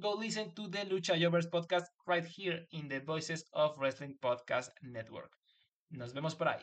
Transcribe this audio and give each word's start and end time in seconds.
go 0.00 0.12
listen 0.14 0.50
to 0.56 0.68
the 0.68 0.78
Lucha 0.78 1.18
Jovers 1.18 1.46
podcast 1.46 1.84
right 2.06 2.24
here 2.24 2.60
in 2.72 2.88
the 2.88 3.00
Voices 3.00 3.44
of 3.52 3.76
Wrestling 3.78 4.16
Podcast 4.22 4.70
Network. 4.82 5.30
Nos 5.90 6.12
vemos 6.12 6.34
por 6.36 6.48
ahí. 6.48 6.60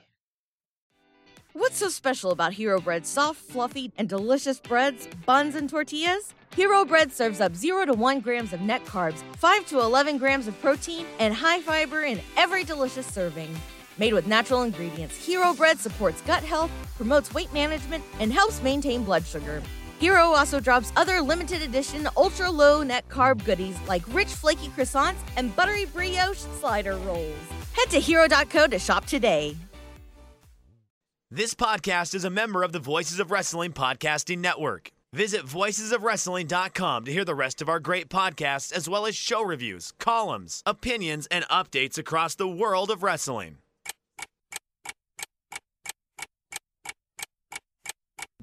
What's 1.54 1.78
so 1.78 1.90
special 1.90 2.32
about 2.32 2.54
Hero 2.54 2.80
Bread's 2.80 3.10
soft, 3.10 3.40
fluffy, 3.40 3.92
and 3.98 4.08
delicious 4.08 4.60
breads, 4.60 5.08
buns, 5.26 5.56
and 5.56 5.70
tortillas? 5.70 6.34
Hero 6.56 6.86
Bread 6.86 7.12
serves 7.12 7.42
up 7.42 7.56
0 7.56 7.86
to 7.86 7.94
1 7.94 8.20
grams 8.22 8.54
of 8.54 8.62
net 8.62 8.86
carbs, 8.86 9.22
5 9.38 9.66
to 9.68 9.80
11 9.80 10.18
grams 10.18 10.48
of 10.48 10.60
protein, 10.62 11.06
and 11.20 11.34
high 11.34 11.62
fiber 11.62 12.04
in 12.04 12.22
every 12.38 12.64
delicious 12.64 13.06
serving. 13.06 13.54
Made 13.98 14.14
with 14.14 14.28
natural 14.28 14.64
ingredients, 14.64 15.16
Hero 15.18 15.54
Bread 15.54 15.78
supports 15.78 16.22
gut 16.22 16.44
health, 16.44 16.72
promotes 16.96 17.34
weight 17.34 17.52
management, 17.54 18.04
and 18.20 18.32
helps 18.32 18.62
maintain 18.62 19.04
blood 19.04 19.26
sugar. 19.26 19.62
Hero 20.02 20.32
also 20.34 20.60
drops 20.60 20.92
other 20.96 21.22
limited 21.22 21.62
edition 21.62 22.10
ultra 22.18 22.50
low 22.50 22.82
net 22.82 23.08
carb 23.08 23.46
goodies 23.46 23.78
like 23.88 24.02
rich 24.12 24.30
flaky 24.30 24.70
croissants 24.70 25.20
and 25.38 25.56
buttery 25.56 25.86
brioche 25.86 26.40
slider 26.60 26.96
rolls. 26.98 27.38
Head 27.74 27.92
to 27.92 28.00
hero.co 28.00 28.66
to 28.66 28.80
shop 28.80 29.06
today. 29.06 29.56
This 31.30 31.54
podcast 31.54 32.16
is 32.16 32.26
a 32.26 32.32
member 32.32 32.64
of 32.64 32.72
the 32.72 32.80
Voices 32.80 33.20
of 33.20 33.30
Wrestling 33.30 33.74
Podcasting 33.74 34.40
Network. 34.40 34.92
Visit 35.14 35.46
voicesofwrestling.com 35.46 37.06
to 37.06 37.12
hear 37.12 37.24
the 37.24 37.36
rest 37.36 37.62
of 37.62 37.70
our 37.70 37.80
great 37.80 38.10
podcasts, 38.10 38.74
as 38.74 38.90
well 38.90 39.06
as 39.06 39.16
show 39.16 39.44
reviews, 39.44 39.94
columns, 40.00 40.64
opinions, 40.66 41.28
and 41.28 41.46
updates 41.48 42.00
across 42.00 42.34
the 42.34 42.48
world 42.48 42.90
of 42.90 43.04
wrestling. 43.04 43.60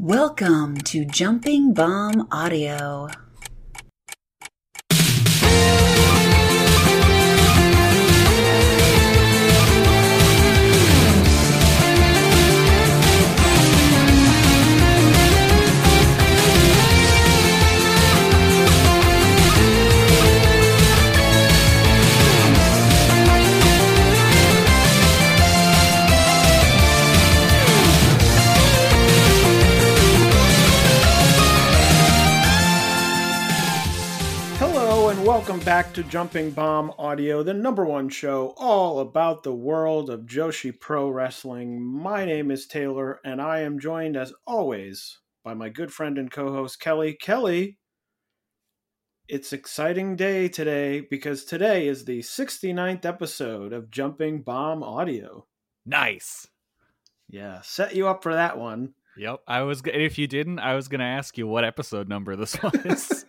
Welcome 0.00 0.76
to 0.82 1.04
Jumping 1.04 1.74
Bomb 1.74 2.28
Audio. 2.30 3.08
Welcome 35.48 35.64
back 35.64 35.94
to 35.94 36.02
Jumping 36.02 36.50
Bomb 36.50 36.92
Audio, 36.98 37.42
the 37.42 37.54
number 37.54 37.86
one 37.86 38.10
show 38.10 38.52
all 38.58 39.00
about 39.00 39.42
the 39.42 39.54
world 39.54 40.10
of 40.10 40.26
Joshi 40.26 40.78
Pro 40.78 41.08
Wrestling. 41.08 41.82
My 41.82 42.26
name 42.26 42.50
is 42.50 42.66
Taylor, 42.66 43.18
and 43.24 43.40
I 43.40 43.60
am 43.60 43.80
joined 43.80 44.14
as 44.14 44.34
always 44.46 45.20
by 45.42 45.54
my 45.54 45.70
good 45.70 45.90
friend 45.90 46.18
and 46.18 46.30
co-host 46.30 46.80
Kelly. 46.80 47.14
Kelly, 47.14 47.78
it's 49.26 49.54
exciting 49.54 50.16
day 50.16 50.48
today 50.48 51.00
because 51.00 51.46
today 51.46 51.88
is 51.88 52.04
the 52.04 52.18
69th 52.18 53.06
episode 53.06 53.72
of 53.72 53.90
Jumping 53.90 54.42
Bomb 54.42 54.82
Audio. 54.82 55.46
Nice. 55.86 56.46
Yeah, 57.26 57.62
set 57.62 57.96
you 57.96 58.06
up 58.06 58.22
for 58.22 58.34
that 58.34 58.58
one. 58.58 58.92
Yep. 59.16 59.40
I 59.46 59.62
was. 59.62 59.80
If 59.86 60.18
you 60.18 60.26
didn't, 60.26 60.58
I 60.58 60.74
was 60.74 60.88
going 60.88 61.00
to 61.00 61.06
ask 61.06 61.38
you 61.38 61.46
what 61.46 61.64
episode 61.64 62.06
number 62.06 62.36
this 62.36 62.62
was. 62.62 63.24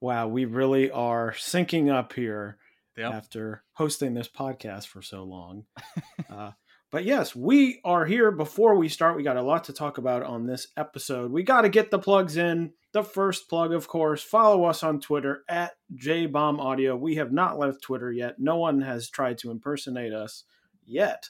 Wow, 0.00 0.28
we 0.28 0.44
really 0.44 0.90
are 0.90 1.32
syncing 1.32 1.90
up 1.92 2.12
here 2.12 2.58
Yep. 2.96 3.12
after 3.12 3.62
hosting 3.72 4.14
this 4.14 4.28
podcast 4.28 4.86
for 4.86 5.02
so 5.02 5.22
long. 5.24 5.64
uh, 6.30 6.52
but 6.90 7.04
yes, 7.04 7.36
we 7.36 7.80
are 7.84 8.06
here. 8.06 8.30
Before 8.30 8.76
we 8.76 8.88
start, 8.88 9.16
we 9.16 9.22
got 9.22 9.36
a 9.36 9.42
lot 9.42 9.64
to 9.64 9.72
talk 9.74 9.98
about 9.98 10.22
on 10.22 10.46
this 10.46 10.68
episode. 10.78 11.30
We 11.30 11.42
got 11.42 11.62
to 11.62 11.68
get 11.68 11.90
the 11.90 11.98
plugs 11.98 12.36
in. 12.38 12.72
The 12.92 13.02
first 13.02 13.50
plug, 13.50 13.74
of 13.74 13.86
course, 13.88 14.22
follow 14.22 14.64
us 14.64 14.82
on 14.82 15.00
Twitter 15.00 15.42
at 15.48 15.72
JBombAudio. 15.94 16.98
We 16.98 17.16
have 17.16 17.32
not 17.32 17.58
left 17.58 17.82
Twitter 17.82 18.10
yet. 18.10 18.36
No 18.38 18.56
one 18.56 18.80
has 18.80 19.10
tried 19.10 19.38
to 19.38 19.50
impersonate 19.50 20.14
us 20.14 20.44
yet. 20.86 21.28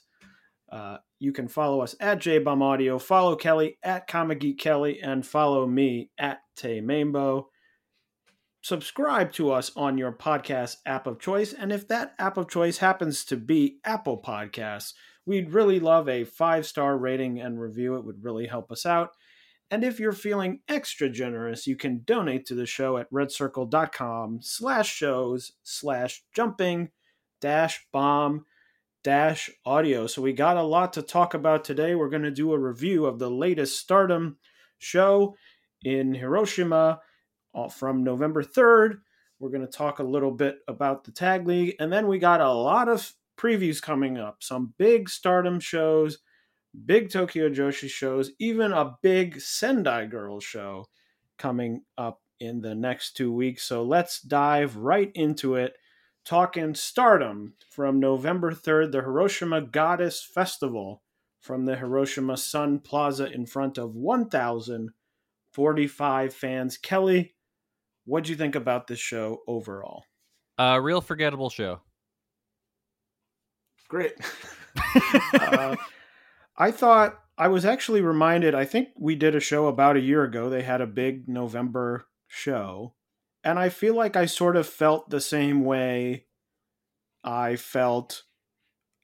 Uh, 0.70 0.98
you 1.18 1.32
can 1.32 1.48
follow 1.48 1.80
us 1.80 1.96
at 1.98 2.18
JBombAudio, 2.18 3.00
follow 3.00 3.34
Kelly 3.34 3.78
at 3.82 4.06
Comic 4.06 4.40
Geek 4.40 4.58
Kelly, 4.58 5.00
and 5.00 5.26
follow 5.26 5.66
me 5.66 6.10
at 6.18 6.38
Tay 6.54 6.80
Mambo 6.80 7.48
subscribe 8.66 9.32
to 9.32 9.52
us 9.52 9.70
on 9.76 9.96
your 9.96 10.10
podcast 10.10 10.78
app 10.84 11.06
of 11.06 11.20
choice. 11.20 11.52
And 11.52 11.70
if 11.70 11.86
that 11.86 12.14
app 12.18 12.36
of 12.36 12.50
choice 12.50 12.78
happens 12.78 13.24
to 13.26 13.36
be 13.36 13.78
Apple 13.84 14.20
Podcasts, 14.20 14.92
we'd 15.24 15.52
really 15.52 15.78
love 15.78 16.08
a 16.08 16.24
five 16.24 16.66
star 16.66 16.98
rating 16.98 17.40
and 17.40 17.60
review. 17.60 17.94
It 17.94 18.04
would 18.04 18.24
really 18.24 18.48
help 18.48 18.72
us 18.72 18.84
out. 18.84 19.10
And 19.70 19.84
if 19.84 20.00
you're 20.00 20.10
feeling 20.10 20.62
extra 20.68 21.08
generous, 21.08 21.68
you 21.68 21.76
can 21.76 22.02
donate 22.04 22.44
to 22.46 22.56
the 22.56 22.66
show 22.66 22.98
at 22.98 23.10
redcircle.com 23.12 24.40
slash 24.42 24.92
shows 24.92 25.52
slash 25.62 26.24
jumping 26.34 26.90
dash 27.40 27.86
bomb 27.92 28.46
dash 29.04 29.48
audio. 29.64 30.08
So 30.08 30.22
we 30.22 30.32
got 30.32 30.56
a 30.56 30.62
lot 30.62 30.92
to 30.94 31.02
talk 31.02 31.34
about 31.34 31.62
today. 31.62 31.94
We're 31.94 32.10
going 32.10 32.22
to 32.22 32.32
do 32.32 32.52
a 32.52 32.58
review 32.58 33.06
of 33.06 33.20
the 33.20 33.30
latest 33.30 33.78
Stardom 33.78 34.38
show 34.78 35.36
in 35.84 36.14
Hiroshima 36.14 36.98
Uh, 37.56 37.68
from 37.68 38.04
November 38.04 38.42
3rd. 38.42 38.98
We're 39.38 39.48
going 39.48 39.66
to 39.66 39.72
talk 39.72 39.98
a 39.98 40.04
little 40.04 40.30
bit 40.30 40.58
about 40.68 41.04
the 41.04 41.10
tag 41.10 41.46
league. 41.46 41.74
And 41.80 41.90
then 41.90 42.06
we 42.06 42.18
got 42.18 42.42
a 42.42 42.52
lot 42.52 42.90
of 42.90 43.14
previews 43.38 43.80
coming 43.80 44.18
up 44.18 44.42
some 44.42 44.74
big 44.76 45.08
stardom 45.08 45.58
shows, 45.58 46.18
big 46.84 47.10
Tokyo 47.10 47.48
Joshi 47.48 47.88
shows, 47.88 48.32
even 48.38 48.72
a 48.72 48.98
big 49.00 49.40
Sendai 49.40 50.04
Girls 50.04 50.44
show 50.44 50.84
coming 51.38 51.84
up 51.96 52.20
in 52.40 52.60
the 52.60 52.74
next 52.74 53.16
two 53.16 53.32
weeks. 53.32 53.62
So 53.62 53.82
let's 53.82 54.20
dive 54.20 54.76
right 54.76 55.10
into 55.14 55.54
it. 55.54 55.78
Talking 56.26 56.74
stardom 56.74 57.54
from 57.70 58.00
November 58.00 58.52
3rd, 58.52 58.92
the 58.92 59.00
Hiroshima 59.00 59.62
Goddess 59.62 60.22
Festival 60.22 61.00
from 61.40 61.64
the 61.64 61.76
Hiroshima 61.76 62.36
Sun 62.36 62.80
Plaza 62.80 63.32
in 63.32 63.46
front 63.46 63.78
of 63.78 63.94
1,045 63.94 66.34
fans. 66.34 66.76
Kelly, 66.76 67.32
what 68.06 68.24
do 68.24 68.30
you 68.30 68.36
think 68.36 68.54
about 68.54 68.86
this 68.86 68.98
show 68.98 69.42
overall? 69.46 70.04
uh, 70.58 70.80
real 70.82 71.00
forgettable 71.00 71.50
show. 71.50 71.80
Great. 73.88 74.14
uh, 75.34 75.76
I 76.56 76.70
thought 76.70 77.18
I 77.38 77.48
was 77.48 77.64
actually 77.64 78.00
reminded. 78.00 78.54
I 78.54 78.64
think 78.64 78.88
we 78.98 79.14
did 79.14 79.34
a 79.34 79.40
show 79.40 79.66
about 79.66 79.96
a 79.96 80.00
year 80.00 80.24
ago. 80.24 80.50
They 80.50 80.62
had 80.62 80.80
a 80.80 80.86
big 80.86 81.28
November 81.28 82.06
show, 82.26 82.94
and 83.44 83.58
I 83.58 83.68
feel 83.68 83.94
like 83.94 84.16
I 84.16 84.26
sort 84.26 84.56
of 84.56 84.66
felt 84.66 85.10
the 85.10 85.20
same 85.20 85.64
way 85.64 86.26
I 87.22 87.56
felt 87.56 88.24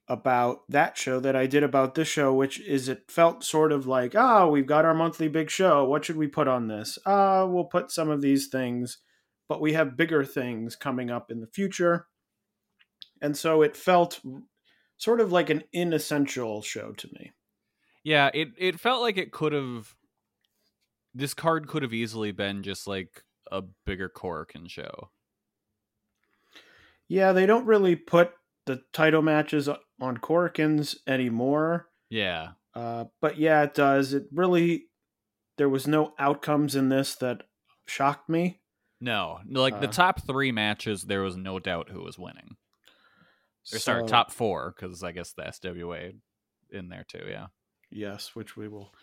about 0.09 0.63
that 0.69 0.97
show 0.99 1.21
that 1.21 1.37
I 1.37 1.47
did 1.47 1.63
about 1.63 1.95
this 1.95 2.09
show, 2.09 2.35
which 2.35 2.61
is 2.61 2.89
it 2.89 3.11
felt 3.11 3.45
sort 3.45 3.73
of 3.73 3.87
like, 3.87 4.15
ah, 4.15 4.47
we've 4.49 4.67
got 4.67 4.85
our 4.85 4.95
monthly 4.95 5.29
big 5.29 5.51
show. 5.51 5.85
What 5.85 6.05
should 6.05 6.17
we 6.17 6.27
put 6.27 6.49
on 6.49 6.69
this? 6.69 6.99
Uh, 7.07 7.47
we'll 7.49 7.65
put 7.65 7.91
some 7.91 8.11
of 8.11 8.21
these 8.21 8.49
things, 8.49 8.99
but 9.49 9.61
we 9.61 9.73
have 9.75 9.97
bigger 9.97 10.25
things 10.25 10.77
coming 10.77 11.11
up 11.11 11.31
in 11.31 11.41
the 11.41 11.47
future. 11.47 12.07
And 13.21 13.37
so 13.37 13.63
it 13.63 13.77
felt 13.77 14.21
sort 14.97 15.21
of 15.21 15.33
like 15.33 15.51
an 15.51 15.63
inessential 15.73 16.63
show 16.63 16.93
to 16.93 17.09
me. 17.15 17.33
Yeah, 18.05 18.31
it 18.35 18.49
it 18.59 18.81
felt 18.81 19.03
like 19.03 19.17
it 19.17 19.31
could 19.31 19.53
have. 19.53 19.95
This 21.15 21.35
card 21.35 21.69
could 21.69 21.83
have 21.83 21.93
easily 21.93 22.33
been 22.33 22.63
just 22.63 22.89
like 22.89 23.23
a 23.51 23.63
bigger 23.87 24.09
Korakuen 24.09 24.69
show. 24.69 25.11
Yeah, 27.07 27.33
they 27.33 27.47
don't 27.47 27.67
really 27.67 27.95
put 27.95 28.33
the 28.65 28.83
title 28.93 29.23
matches 29.23 29.69
on 30.03 30.19
Korakuens 30.19 30.97
anymore. 31.07 31.89
Yeah. 32.11 32.51
Uh, 32.75 33.05
but 33.21 33.39
yeah, 33.39 33.63
it 33.63 33.75
does. 33.75 34.13
It 34.13 34.25
really, 34.33 34.87
there 35.59 35.69
was 35.69 35.87
no 35.87 36.13
outcomes 36.19 36.75
in 36.75 36.89
this 36.89 37.15
that 37.17 37.45
shocked 37.87 38.29
me. 38.29 38.61
No, 39.01 39.39
like 39.49 39.81
the 39.81 39.89
Uh, 39.89 39.93
top 39.93 40.23
three 40.27 40.53
matches, 40.53 41.03
there 41.05 41.23
was 41.23 41.37
no 41.37 41.59
doubt 41.59 41.91
who 41.91 42.03
was 42.03 42.19
winning. 42.19 42.57
Or 43.73 43.79
sorry, 43.79 44.03
So- 44.03 44.07
top 44.09 44.31
four, 44.31 44.75
because 44.77 45.03
I 45.03 45.13
guess 45.13 45.33
the 45.33 45.43
SWA 45.47 46.13
in 46.71 46.89
there 46.89 47.05
too. 47.07 47.25
Yeah. 47.29 47.49
Yes, 47.91 48.35
which 48.35 48.57
we 48.57 48.69
will 48.69 48.95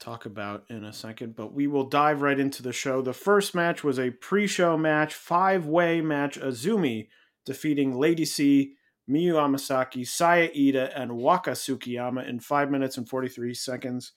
talk 0.00 0.26
about 0.26 0.64
in 0.68 0.84
a 0.84 0.92
second. 0.92 1.36
But 1.36 1.52
we 1.52 1.66
will 1.66 1.84
dive 1.88 2.22
right 2.22 2.38
into 2.38 2.62
the 2.62 2.72
show. 2.72 3.02
The 3.02 3.12
first 3.12 3.54
match 3.54 3.84
was 3.84 3.98
a 3.98 4.10
pre 4.10 4.46
show 4.46 4.76
match, 4.78 5.14
five 5.14 5.66
way 5.66 6.00
match. 6.00 6.38
Azumi 6.38 7.08
defeating 7.44 7.94
Lady 7.96 8.24
C, 8.24 8.76
Miyu 9.10 9.34
Amasaki, 9.34 10.06
Saya 10.06 10.48
Iida, 10.50 10.92
and 10.94 11.16
Waka 11.16 11.52
Tsukiyama 11.52 12.26
in 12.28 12.40
five 12.40 12.70
minutes 12.70 12.96
and 12.96 13.08
43 13.08 13.54
seconds. 13.54 14.12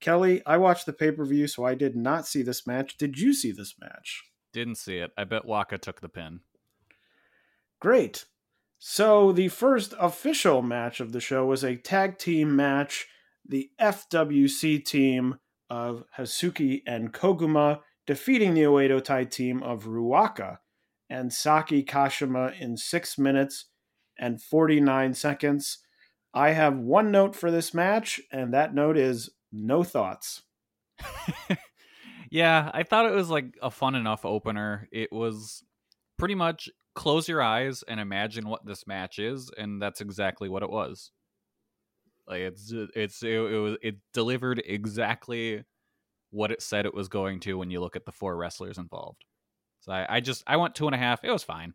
Kelly, 0.00 0.42
I 0.46 0.56
watched 0.56 0.86
the 0.86 0.92
pay 0.92 1.10
per 1.10 1.24
view, 1.24 1.46
so 1.46 1.64
I 1.64 1.74
did 1.74 1.96
not 1.96 2.26
see 2.26 2.42
this 2.42 2.66
match. 2.66 2.96
Did 2.96 3.18
you 3.18 3.34
see 3.34 3.52
this 3.52 3.74
match? 3.80 4.22
Didn't 4.52 4.76
see 4.76 4.98
it. 4.98 5.10
I 5.16 5.24
bet 5.24 5.44
Waka 5.44 5.78
took 5.78 6.00
the 6.00 6.08
pin. 6.08 6.40
Great. 7.80 8.26
So 8.78 9.32
the 9.32 9.48
first 9.48 9.94
official 9.98 10.62
match 10.62 11.00
of 11.00 11.12
the 11.12 11.20
show 11.20 11.46
was 11.46 11.62
a 11.62 11.76
tag 11.76 12.18
team 12.18 12.56
match. 12.56 13.06
The 13.46 13.70
FWC 13.80 14.84
team 14.84 15.36
of 15.68 16.04
Hazuki 16.18 16.82
and 16.86 17.12
Koguma 17.12 17.80
defeating 18.06 18.54
the 18.54 18.62
Oedo 18.62 19.02
Tai 19.02 19.24
team 19.24 19.62
of 19.62 19.84
Ruaka 19.84 20.58
and 21.08 21.32
Saki 21.32 21.82
Kashima 21.84 22.58
in 22.60 22.76
six 22.76 23.18
minutes 23.18 23.66
and 24.20 24.40
49 24.40 25.14
seconds. 25.14 25.78
I 26.32 26.50
have 26.50 26.76
one 26.76 27.10
note 27.10 27.34
for 27.34 27.50
this 27.50 27.74
match, 27.74 28.20
and 28.30 28.54
that 28.54 28.72
note 28.72 28.96
is 28.96 29.30
no 29.50 29.82
thoughts. 29.82 30.42
yeah, 32.30 32.70
I 32.72 32.84
thought 32.84 33.06
it 33.06 33.14
was 33.14 33.30
like 33.30 33.56
a 33.60 33.70
fun 33.70 33.96
enough 33.96 34.24
opener. 34.24 34.86
It 34.92 35.10
was 35.10 35.64
pretty 36.18 36.36
much 36.36 36.68
close 36.94 37.28
your 37.28 37.42
eyes 37.42 37.82
and 37.88 37.98
imagine 37.98 38.48
what 38.48 38.64
this 38.64 38.86
match 38.86 39.18
is, 39.18 39.50
and 39.56 39.82
that's 39.82 40.00
exactly 40.00 40.48
what 40.48 40.62
it 40.62 40.70
was. 40.70 41.10
Like 42.28 42.42
it's 42.42 42.72
it's 42.94 43.22
it, 43.24 43.32
it 43.32 43.58
was 43.58 43.76
it 43.82 43.96
delivered 44.14 44.62
exactly 44.64 45.64
what 46.30 46.52
it 46.52 46.62
said 46.62 46.86
it 46.86 46.94
was 46.94 47.08
going 47.08 47.40
to 47.40 47.54
when 47.58 47.72
you 47.72 47.80
look 47.80 47.96
at 47.96 48.04
the 48.04 48.12
four 48.12 48.36
wrestlers 48.36 48.78
involved. 48.78 49.24
So 49.80 49.90
I, 49.90 50.16
I 50.16 50.20
just 50.20 50.44
I 50.46 50.56
went 50.56 50.76
two 50.76 50.86
and 50.86 50.94
a 50.94 50.98
half. 50.98 51.24
It 51.24 51.32
was 51.32 51.42
fine. 51.42 51.74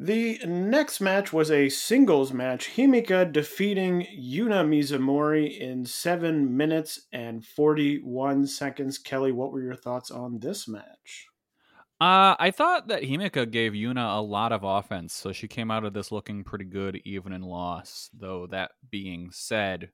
The 0.00 0.38
next 0.46 1.00
match 1.00 1.32
was 1.32 1.50
a 1.50 1.68
singles 1.68 2.32
match. 2.32 2.70
Himika 2.76 3.32
defeating 3.32 4.06
Yuna 4.16 4.64
Mizumori 4.64 5.58
in 5.58 5.84
7 5.84 6.56
minutes 6.56 7.08
and 7.12 7.44
41 7.44 8.46
seconds. 8.46 8.96
Kelly, 8.96 9.32
what 9.32 9.50
were 9.50 9.60
your 9.60 9.74
thoughts 9.74 10.12
on 10.12 10.38
this 10.38 10.68
match? 10.68 11.26
Uh, 12.00 12.36
I 12.38 12.52
thought 12.52 12.86
that 12.88 13.02
Himika 13.02 13.50
gave 13.50 13.72
Yuna 13.72 14.18
a 14.18 14.20
lot 14.20 14.52
of 14.52 14.62
offense, 14.62 15.14
so 15.14 15.32
she 15.32 15.48
came 15.48 15.68
out 15.68 15.84
of 15.84 15.94
this 15.94 16.12
looking 16.12 16.44
pretty 16.44 16.66
good, 16.66 17.00
even 17.04 17.32
in 17.32 17.42
loss. 17.42 18.08
Though 18.16 18.46
that 18.52 18.70
being 18.88 19.30
said, 19.32 19.90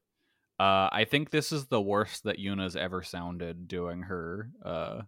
uh, 0.61 0.91
I 0.93 1.06
think 1.09 1.31
this 1.31 1.51
is 1.51 1.69
the 1.69 1.81
worst 1.81 2.25
that 2.25 2.39
Yuna's 2.39 2.77
ever 2.77 3.03
sounded 3.03 3.69
doing 3.69 4.03
her 4.03 4.51
uh 4.62 5.01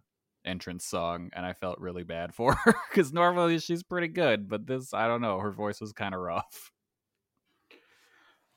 entrance 0.47 0.85
song, 0.85 1.29
and 1.33 1.45
I 1.45 1.53
felt 1.53 1.79
really 1.79 2.03
bad 2.03 2.33
for 2.33 2.53
her 2.53 2.75
because 2.89 3.13
normally 3.13 3.59
she's 3.59 3.83
pretty 3.83 4.07
good, 4.07 4.49
but 4.49 4.65
this 4.65 4.93
I 4.93 5.07
don't 5.07 5.21
know, 5.21 5.39
her 5.39 5.51
voice 5.51 5.81
was 5.81 5.93
kind 5.93 6.15
of 6.15 6.21
rough. 6.21 6.71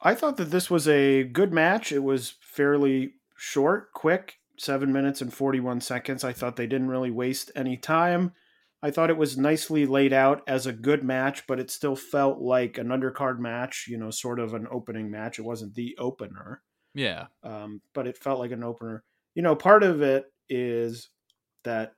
I 0.00 0.14
thought 0.14 0.38
that 0.38 0.50
this 0.50 0.70
was 0.70 0.88
a 0.88 1.24
good 1.24 1.52
match. 1.52 1.92
It 1.92 2.02
was 2.02 2.34
fairly 2.40 3.14
short, 3.36 3.92
quick, 3.92 4.38
7 4.58 4.90
minutes 4.92 5.20
and 5.20 5.32
41 5.32 5.82
seconds. 5.82 6.24
I 6.24 6.32
thought 6.32 6.56
they 6.56 6.66
didn't 6.66 6.88
really 6.88 7.10
waste 7.10 7.50
any 7.54 7.76
time. 7.76 8.32
I 8.82 8.90
thought 8.90 9.10
it 9.10 9.18
was 9.18 9.36
nicely 9.36 9.84
laid 9.84 10.12
out 10.12 10.42
as 10.46 10.66
a 10.66 10.72
good 10.72 11.04
match, 11.04 11.46
but 11.46 11.60
it 11.60 11.70
still 11.70 11.96
felt 11.96 12.40
like 12.40 12.78
an 12.78 12.88
undercard 12.88 13.38
match, 13.38 13.86
you 13.88 13.98
know, 13.98 14.10
sort 14.10 14.38
of 14.40 14.54
an 14.54 14.66
opening 14.70 15.10
match. 15.10 15.38
It 15.38 15.42
wasn't 15.42 15.74
the 15.74 15.94
opener. 15.98 16.62
Yeah, 16.94 17.26
um, 17.42 17.82
but 17.94 18.06
it 18.06 18.16
felt 18.16 18.40
like 18.40 18.52
an 18.52 18.64
opener. 18.64 19.04
You 19.34 19.42
know, 19.42 19.54
part 19.54 19.82
of 19.82 20.00
it 20.00 20.32
is 20.48 21.10
that 21.64 21.94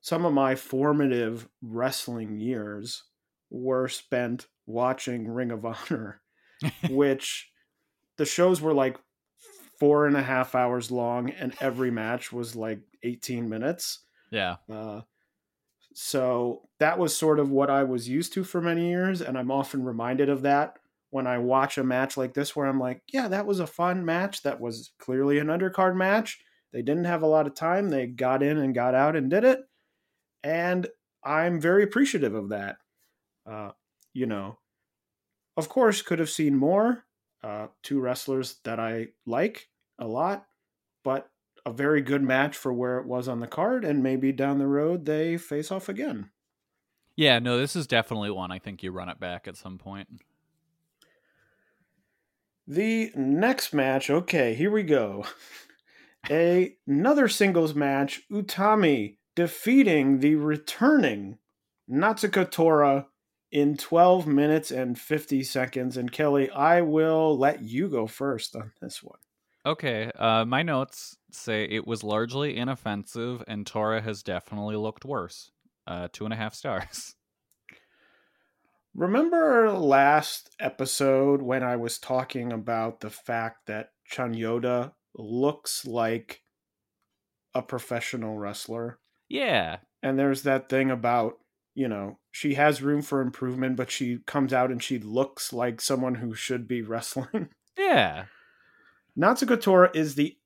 some 0.00 0.24
of 0.24 0.32
my 0.32 0.54
formative 0.54 1.48
wrestling 1.62 2.40
years 2.40 3.04
were 3.50 3.88
spent 3.88 4.48
watching 4.66 5.28
Ring 5.28 5.50
of 5.50 5.64
Honor, 5.64 6.22
which 6.88 7.52
the 8.16 8.26
shows 8.26 8.60
were 8.60 8.74
like 8.74 8.98
four 9.78 10.06
and 10.06 10.16
a 10.16 10.22
half 10.22 10.54
hours 10.54 10.90
long, 10.90 11.30
and 11.30 11.54
every 11.60 11.90
match 11.90 12.32
was 12.32 12.56
like 12.56 12.82
18 13.02 13.48
minutes. 13.48 14.00
yeah, 14.30 14.56
Uh, 14.68 15.02
so 15.92 16.68
that 16.78 16.98
was 16.98 17.16
sort 17.16 17.40
of 17.40 17.50
what 17.50 17.68
I 17.70 17.82
was 17.84 18.08
used 18.08 18.32
to 18.34 18.44
for 18.44 18.60
many 18.60 18.88
years, 18.88 19.20
and 19.20 19.36
I'm 19.36 19.50
often 19.50 19.84
reminded 19.84 20.28
of 20.28 20.42
that 20.42 20.78
when 21.10 21.26
I 21.26 21.38
watch 21.38 21.76
a 21.76 21.84
match 21.84 22.16
like 22.16 22.34
this, 22.34 22.54
where 22.54 22.66
I'm 22.66 22.78
like, 22.78 23.02
yeah, 23.12 23.26
that 23.28 23.46
was 23.46 23.58
a 23.58 23.66
fun 23.66 24.04
match. 24.04 24.42
That 24.42 24.60
was 24.60 24.92
clearly 24.98 25.38
an 25.38 25.48
undercard 25.48 25.96
match. 25.96 26.40
They 26.72 26.82
didn't 26.82 27.04
have 27.04 27.22
a 27.22 27.26
lot 27.26 27.46
of 27.46 27.54
time. 27.54 27.90
They 27.90 28.06
got 28.06 28.42
in 28.42 28.58
and 28.58 28.74
got 28.74 28.94
out 28.94 29.16
and 29.16 29.28
did 29.30 29.44
it, 29.44 29.60
and 30.44 30.86
I'm 31.24 31.60
very 31.60 31.82
appreciative 31.82 32.34
of 32.34 32.50
that. 32.50 32.76
Uh, 33.44 33.70
you 34.12 34.26
know, 34.26 34.58
of 35.56 35.68
course, 35.68 36.02
could 36.02 36.18
have 36.18 36.30
seen 36.30 36.54
more. 36.54 37.04
Uh, 37.42 37.68
two 37.82 38.00
wrestlers 38.00 38.56
that 38.64 38.78
I 38.78 39.08
like 39.26 39.68
a 39.98 40.06
lot, 40.06 40.46
but 41.02 41.30
a 41.64 41.72
very 41.72 42.02
good 42.02 42.22
match 42.22 42.56
for 42.56 42.72
where 42.72 42.98
it 42.98 43.06
was 43.06 43.28
on 43.28 43.40
the 43.40 43.46
card, 43.46 43.84
and 43.84 44.02
maybe 44.02 44.30
down 44.32 44.58
the 44.58 44.66
road 44.66 45.06
they 45.06 45.36
face 45.36 45.70
off 45.70 45.88
again. 45.88 46.30
yeah. 47.16 47.38
No, 47.38 47.58
this 47.58 47.74
is 47.76 47.86
definitely 47.86 48.30
one 48.30 48.50
I 48.52 48.58
think 48.58 48.82
you 48.82 48.92
run 48.92 49.08
it 49.08 49.18
back 49.18 49.48
at 49.48 49.56
some 49.56 49.78
point. 49.78 50.08
The 52.66 53.10
next 53.16 53.72
match, 53.74 54.10
okay, 54.10 54.54
here 54.54 54.70
we 54.70 54.82
go. 54.82 55.24
A, 56.28 56.74
another 56.86 57.28
singles 57.28 57.74
match, 57.74 58.22
Utami 58.30 59.16
defeating 59.34 60.20
the 60.20 60.34
returning 60.34 61.38
Natsuko 61.90 62.50
Tora 62.50 63.06
in 63.50 63.76
12 63.76 64.26
minutes 64.26 64.70
and 64.70 64.98
50 64.98 65.42
seconds. 65.42 65.96
And 65.96 66.12
Kelly, 66.12 66.50
I 66.50 66.82
will 66.82 67.36
let 67.36 67.62
you 67.62 67.88
go 67.88 68.06
first 68.06 68.54
on 68.54 68.72
this 68.80 69.02
one. 69.02 69.18
Okay, 69.66 70.10
uh, 70.18 70.44
my 70.44 70.62
notes 70.62 71.16
say 71.32 71.64
it 71.64 71.86
was 71.86 72.02
largely 72.02 72.56
inoffensive, 72.56 73.44
and 73.46 73.66
Tora 73.66 74.00
has 74.00 74.22
definitely 74.22 74.76
looked 74.76 75.04
worse. 75.04 75.50
Uh, 75.86 76.08
two 76.12 76.24
and 76.24 76.32
a 76.32 76.36
half 76.36 76.54
stars. 76.54 77.14
Remember 78.94 79.70
last 79.70 80.50
episode 80.58 81.42
when 81.42 81.62
I 81.62 81.76
was 81.76 81.98
talking 81.98 82.52
about 82.52 83.00
the 83.00 83.10
fact 83.10 83.66
that 83.66 83.90
Chanyoda 84.10 84.92
looks 85.14 85.84
like 85.86 86.42
a 87.54 87.62
professional 87.62 88.38
wrestler? 88.38 88.98
Yeah, 89.28 89.78
And 90.02 90.18
there's 90.18 90.42
that 90.42 90.68
thing 90.68 90.90
about, 90.90 91.34
you 91.74 91.86
know, 91.88 92.18
she 92.32 92.54
has 92.54 92.82
room 92.82 93.00
for 93.02 93.20
improvement, 93.20 93.76
but 93.76 93.90
she 93.90 94.18
comes 94.26 94.52
out 94.52 94.70
and 94.72 94.82
she 94.82 94.98
looks 94.98 95.52
like 95.52 95.80
someone 95.80 96.16
who 96.16 96.34
should 96.34 96.66
be 96.66 96.82
wrestling. 96.90 97.48
yeah. 97.78 98.24
Natsuko 99.18 99.60
Tora 99.60 99.90
is 99.94 100.14
the 100.14 100.36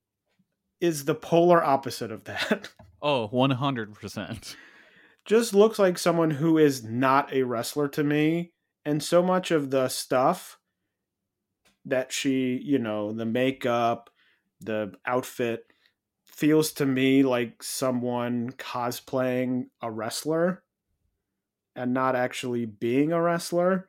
is 0.80 1.04
the 1.06 1.14
polar 1.14 1.62
opposite 1.64 2.11
of 2.12 2.25
that. 2.25 2.68
Oh, 3.06 3.28
100%. 3.28 4.56
Just 5.26 5.52
looks 5.52 5.78
like 5.78 5.99
someone 5.99 6.30
who 6.30 6.56
is 6.56 6.83
not 6.83 7.30
a 7.35 7.42
wrestler 7.42 7.87
to 7.88 8.02
me. 8.02 8.52
And 8.87 9.02
so 9.02 9.23
much 9.23 9.50
of 9.50 9.71
the 9.71 9.88
stuff 9.88 10.59
that 11.85 12.12
she, 12.12 12.59
you 12.64 12.78
know, 12.78 13.12
the 13.12 13.26
makeup, 13.26 14.09
the 14.61 14.94
outfit 15.06 15.66
feels 16.25 16.73
to 16.75 16.87
me 16.87 17.23
like 17.23 17.62
someone 17.62 18.52
cosplaying 18.52 19.70
a 19.82 19.90
wrestler 19.90 20.64
and 21.76 21.92
not 21.92 22.16
actually 22.16 22.66
being 22.66 23.12
a 23.12 23.20
wrestler. 23.20 23.88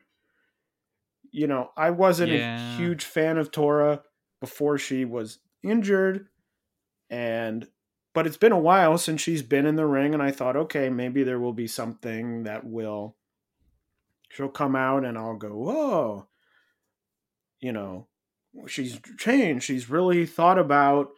You 1.31 1.47
know, 1.47 1.71
I 1.75 1.91
wasn't 1.91 2.31
Yeah. 2.31 2.55
a 2.57 2.61
huge 2.61 3.03
fan 3.03 3.37
of 3.37 3.51
Tora 3.51 4.03
before 4.39 4.77
she 4.77 5.05
was 5.05 5.39
injured 5.63 6.29
and 7.09 7.69
but 8.13 8.27
it's 8.27 8.37
been 8.37 8.53
a 8.53 8.59
while 8.59 8.97
since 8.97 9.21
she's 9.21 9.43
been 9.43 9.65
in 9.65 9.75
the 9.75 9.85
ring 9.87 10.13
and 10.13 10.23
I 10.23 10.31
thought 10.31 10.55
okay, 10.57 10.89
maybe 10.89 11.23
there 11.23 11.39
will 11.39 11.53
be 11.53 11.67
something 11.67 12.43
that 12.43 12.65
will 12.65 13.17
she'll 14.29 14.49
come 14.49 14.75
out 14.75 15.03
and 15.03 15.17
I'll 15.17 15.35
go, 15.35 15.55
"Whoa." 15.57 16.27
You 17.59 17.71
know, 17.73 18.07
she's 18.67 18.99
changed. 19.17 19.65
She's 19.65 19.89
really 19.89 20.25
thought 20.25 20.57
about 20.59 21.09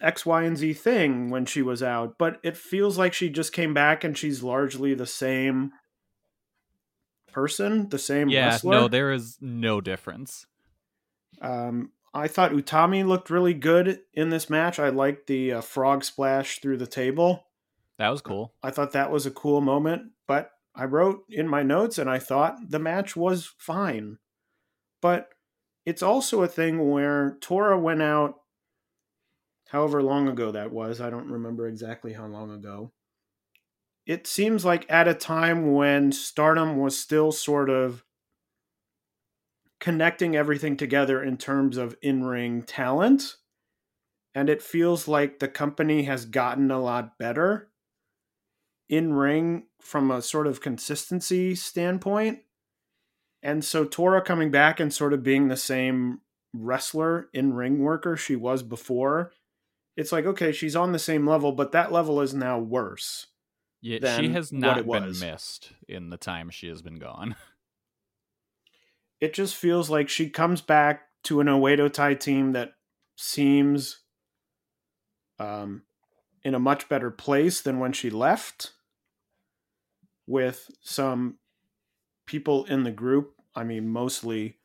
X, 0.00 0.26
Y, 0.26 0.42
and 0.42 0.56
Z 0.56 0.74
thing 0.74 1.30
when 1.30 1.46
she 1.46 1.62
was 1.62 1.82
out, 1.82 2.16
but 2.18 2.40
it 2.42 2.56
feels 2.56 2.98
like 2.98 3.12
she 3.14 3.30
just 3.30 3.52
came 3.52 3.72
back 3.74 4.04
and 4.04 4.16
she's 4.18 4.42
largely 4.42 4.94
the 4.94 5.06
same 5.06 5.72
person, 7.32 7.88
the 7.88 7.98
same 7.98 8.30
Yeah, 8.30 8.48
wrestler. 8.48 8.72
no, 8.72 8.88
there 8.88 9.12
is 9.12 9.38
no 9.40 9.80
difference. 9.80 10.46
Um, 11.40 11.92
I 12.12 12.28
thought 12.28 12.52
Utami 12.52 13.06
looked 13.06 13.30
really 13.30 13.54
good 13.54 14.00
in 14.12 14.28
this 14.30 14.48
match. 14.48 14.78
I 14.78 14.88
liked 14.90 15.26
the 15.26 15.54
uh, 15.54 15.60
frog 15.60 16.04
splash 16.04 16.60
through 16.60 16.76
the 16.78 16.86
table. 16.86 17.44
That 17.98 18.08
was 18.10 18.20
cool. 18.20 18.52
I 18.62 18.70
thought 18.70 18.92
that 18.92 19.10
was 19.10 19.26
a 19.26 19.30
cool 19.30 19.60
moment, 19.60 20.12
but 20.26 20.50
I 20.74 20.84
wrote 20.84 21.24
in 21.28 21.48
my 21.48 21.62
notes 21.62 21.98
and 21.98 22.08
I 22.08 22.18
thought 22.18 22.56
the 22.68 22.78
match 22.78 23.14
was 23.16 23.52
fine. 23.58 24.18
But 25.00 25.28
it's 25.86 26.02
also 26.02 26.42
a 26.42 26.48
thing 26.48 26.90
where 26.90 27.36
Tora 27.40 27.78
went 27.78 28.02
out 28.02 28.40
however 29.68 30.02
long 30.02 30.28
ago 30.28 30.52
that 30.52 30.72
was. 30.72 31.00
I 31.00 31.10
don't 31.10 31.30
remember 31.30 31.66
exactly 31.66 32.12
how 32.12 32.26
long 32.26 32.50
ago. 32.50 32.92
It 34.06 34.26
seems 34.26 34.64
like 34.64 34.86
at 34.90 35.08
a 35.08 35.14
time 35.14 35.72
when 35.72 36.12
Stardom 36.12 36.76
was 36.76 36.98
still 36.98 37.32
sort 37.32 37.70
of 37.70 38.04
connecting 39.80 40.36
everything 40.36 40.76
together 40.76 41.22
in 41.22 41.36
terms 41.36 41.76
of 41.76 41.96
in 42.02 42.24
ring 42.24 42.62
talent. 42.62 43.36
And 44.34 44.48
it 44.48 44.62
feels 44.62 45.06
like 45.06 45.38
the 45.38 45.48
company 45.48 46.04
has 46.04 46.24
gotten 46.24 46.70
a 46.70 46.80
lot 46.80 47.18
better 47.18 47.70
in 48.88 49.14
ring 49.14 49.64
from 49.80 50.10
a 50.10 50.22
sort 50.22 50.46
of 50.46 50.60
consistency 50.60 51.54
standpoint. 51.54 52.40
And 53.44 53.62
so 53.62 53.84
Tora 53.84 54.22
coming 54.22 54.50
back 54.50 54.80
and 54.80 54.92
sort 54.92 55.12
of 55.12 55.22
being 55.22 55.48
the 55.48 55.56
same 55.56 56.22
wrestler 56.54 57.28
in 57.34 57.52
ring 57.52 57.78
worker 57.80 58.16
she 58.16 58.34
was 58.34 58.62
before, 58.62 59.32
it's 59.96 60.10
like, 60.10 60.24
okay, 60.24 60.50
she's 60.50 60.74
on 60.74 60.92
the 60.92 60.98
same 60.98 61.28
level, 61.28 61.52
but 61.52 61.70
that 61.72 61.92
level 61.92 62.22
is 62.22 62.32
now 62.32 62.58
worse. 62.58 63.26
Yeah, 63.82 64.18
she 64.18 64.30
has 64.30 64.50
not 64.50 64.76
been 64.78 64.86
was. 64.86 65.20
missed 65.20 65.72
in 65.86 66.08
the 66.08 66.16
time 66.16 66.48
she 66.48 66.68
has 66.68 66.80
been 66.80 66.98
gone. 66.98 67.36
it 69.20 69.34
just 69.34 69.54
feels 69.54 69.90
like 69.90 70.08
she 70.08 70.30
comes 70.30 70.62
back 70.62 71.02
to 71.24 71.40
an 71.40 71.46
Oedo 71.46 71.92
Tai 71.92 72.14
team 72.14 72.52
that 72.52 72.72
seems 73.16 74.00
um, 75.38 75.82
in 76.42 76.54
a 76.54 76.58
much 76.58 76.88
better 76.88 77.10
place 77.10 77.60
than 77.60 77.78
when 77.78 77.92
she 77.92 78.08
left, 78.08 78.72
with 80.26 80.70
some 80.80 81.36
people 82.26 82.64
in 82.64 82.84
the 82.84 82.90
group. 82.90 83.33
I 83.54 83.64
mean, 83.64 83.88
mostly 83.88 84.58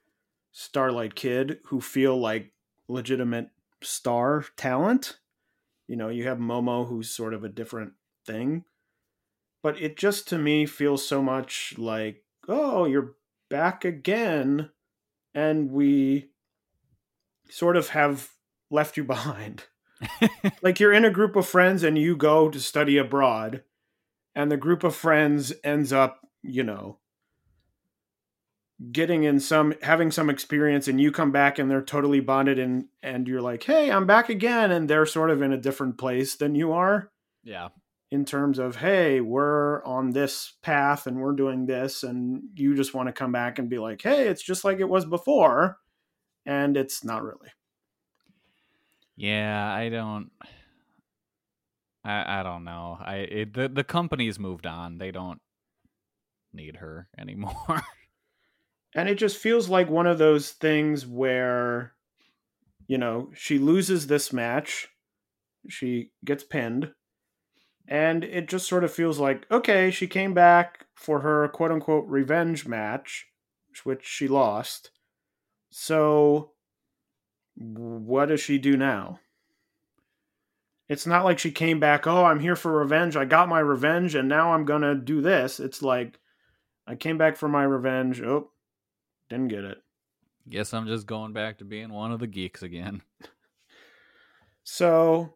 Starlight 0.51 1.15
Kid, 1.15 1.59
who 1.65 1.81
feel 1.81 2.17
like 2.17 2.51
legitimate 2.87 3.49
star 3.81 4.45
talent. 4.57 5.19
You 5.87 5.95
know, 5.95 6.09
you 6.09 6.27
have 6.27 6.37
Momo, 6.37 6.87
who's 6.87 7.09
sort 7.09 7.33
of 7.33 7.43
a 7.43 7.49
different 7.49 7.93
thing. 8.25 8.65
But 9.61 9.79
it 9.81 9.97
just 9.97 10.27
to 10.29 10.37
me 10.37 10.65
feels 10.65 11.05
so 11.05 11.21
much 11.21 11.75
like, 11.77 12.23
oh, 12.47 12.85
you're 12.85 13.15
back 13.49 13.83
again 13.83 14.69
and 15.33 15.71
we 15.71 16.29
sort 17.49 17.75
of 17.75 17.89
have 17.89 18.29
left 18.69 18.97
you 18.97 19.03
behind. 19.03 19.65
like 20.61 20.79
you're 20.79 20.93
in 20.93 21.05
a 21.05 21.09
group 21.09 21.35
of 21.35 21.45
friends 21.45 21.83
and 21.83 21.97
you 21.97 22.15
go 22.15 22.49
to 22.49 22.59
study 22.59 22.97
abroad 22.97 23.63
and 24.33 24.51
the 24.51 24.57
group 24.57 24.83
of 24.83 24.95
friends 24.95 25.53
ends 25.63 25.91
up, 25.91 26.27
you 26.41 26.63
know, 26.63 26.99
getting 28.91 29.23
in 29.23 29.39
some 29.39 29.73
having 29.81 30.09
some 30.11 30.29
experience 30.29 30.87
and 30.87 31.01
you 31.01 31.11
come 31.11 31.31
back 31.31 31.59
and 31.59 31.69
they're 31.69 31.81
totally 31.81 32.19
bonded 32.19 32.59
and 32.59 32.85
and 33.03 33.27
you're 33.27 33.41
like, 33.41 33.63
"Hey, 33.63 33.91
I'm 33.91 34.07
back 34.07 34.29
again." 34.29 34.71
And 34.71 34.89
they're 34.89 35.05
sort 35.05 35.31
of 35.31 35.41
in 35.41 35.51
a 35.51 35.57
different 35.57 35.97
place 35.97 36.35
than 36.35 36.55
you 36.55 36.71
are 36.71 37.11
yeah. 37.43 37.69
in 38.11 38.25
terms 38.25 38.59
of 38.59 38.77
hey 38.77 39.21
we're 39.21 39.83
on 39.83 40.11
this 40.11 40.53
path 40.61 41.07
and 41.07 41.17
we're 41.19 41.33
doing 41.33 41.65
this 41.65 42.03
and 42.03 42.41
you 42.55 42.75
just 42.75 42.93
want 42.93 43.07
to 43.07 43.13
come 43.13 43.31
back 43.31 43.59
and 43.59 43.69
be 43.69 43.77
like 43.77 44.01
hey 44.01 44.27
it's 44.27 44.43
just 44.43 44.63
like 44.63 44.79
it 44.79 44.89
was 44.89 45.05
before 45.05 45.77
and 46.45 46.77
it's 46.77 47.03
not 47.03 47.23
really 47.23 47.49
Yeah, 49.15 49.73
I 49.73 49.89
don't. 49.89 50.31
I 52.05 52.39
I 52.39 52.43
don't 52.43 52.63
know. 52.63 52.97
I 52.99 53.15
it, 53.17 53.53
the 53.53 53.67
the 53.67 53.83
company's 53.83 54.39
moved 54.39 54.65
on. 54.65 54.97
They 54.97 55.11
don't 55.11 55.41
need 56.53 56.77
her 56.77 57.09
anymore. 57.17 57.83
and 58.95 59.07
it 59.07 59.15
just 59.15 59.37
feels 59.37 59.69
like 59.69 59.89
one 59.89 60.07
of 60.07 60.17
those 60.17 60.51
things 60.51 61.05
where 61.05 61.93
you 62.87 62.97
know 62.97 63.29
she 63.35 63.59
loses 63.59 64.07
this 64.07 64.33
match 64.33 64.87
she 65.67 66.11
gets 66.25 66.43
pinned 66.43 66.91
and 67.87 68.23
it 68.23 68.47
just 68.47 68.67
sort 68.67 68.83
of 68.83 68.91
feels 68.91 69.19
like 69.19 69.45
okay 69.51 69.91
she 69.91 70.07
came 70.07 70.33
back 70.33 70.85
for 70.95 71.21
her 71.21 71.47
quote 71.49 71.71
unquote 71.71 72.05
revenge 72.07 72.67
match 72.67 73.29
which 73.83 74.05
she 74.05 74.27
lost. 74.27 74.91
So 75.69 76.51
what 77.55 78.27
does 78.27 78.41
she 78.41 78.57
do 78.57 78.77
now? 78.77 79.19
It's 80.87 81.05
not 81.05 81.23
like 81.23 81.37
she 81.37 81.51
came 81.51 81.79
back 81.79 82.07
oh 82.07 82.25
i'm 82.25 82.39
here 82.39 82.55
for 82.55 82.71
revenge. 82.71 83.15
I 83.15 83.25
got 83.25 83.49
my 83.49 83.59
revenge 83.59 84.15
and 84.15 84.27
now 84.27 84.53
i'm 84.53 84.65
gonna 84.65 84.95
do 84.95 85.21
this. 85.21 85.59
It's 85.59 85.81
like 85.81 86.19
i 86.87 86.95
came 86.95 87.17
back 87.17 87.37
for 87.37 87.47
my 87.47 87.63
revenge. 87.63 88.21
Oh 88.21 88.51
didn't 89.29 89.47
get 89.49 89.63
it 89.63 89.79
Guess 90.49 90.73
I'm 90.73 90.87
just 90.87 91.05
going 91.05 91.33
back 91.33 91.59
to 91.59 91.65
being 91.65 91.89
one 91.89 92.11
of 92.11 92.19
the 92.19 92.27
geeks 92.27 92.63
again. 92.63 93.01
So 94.63 95.35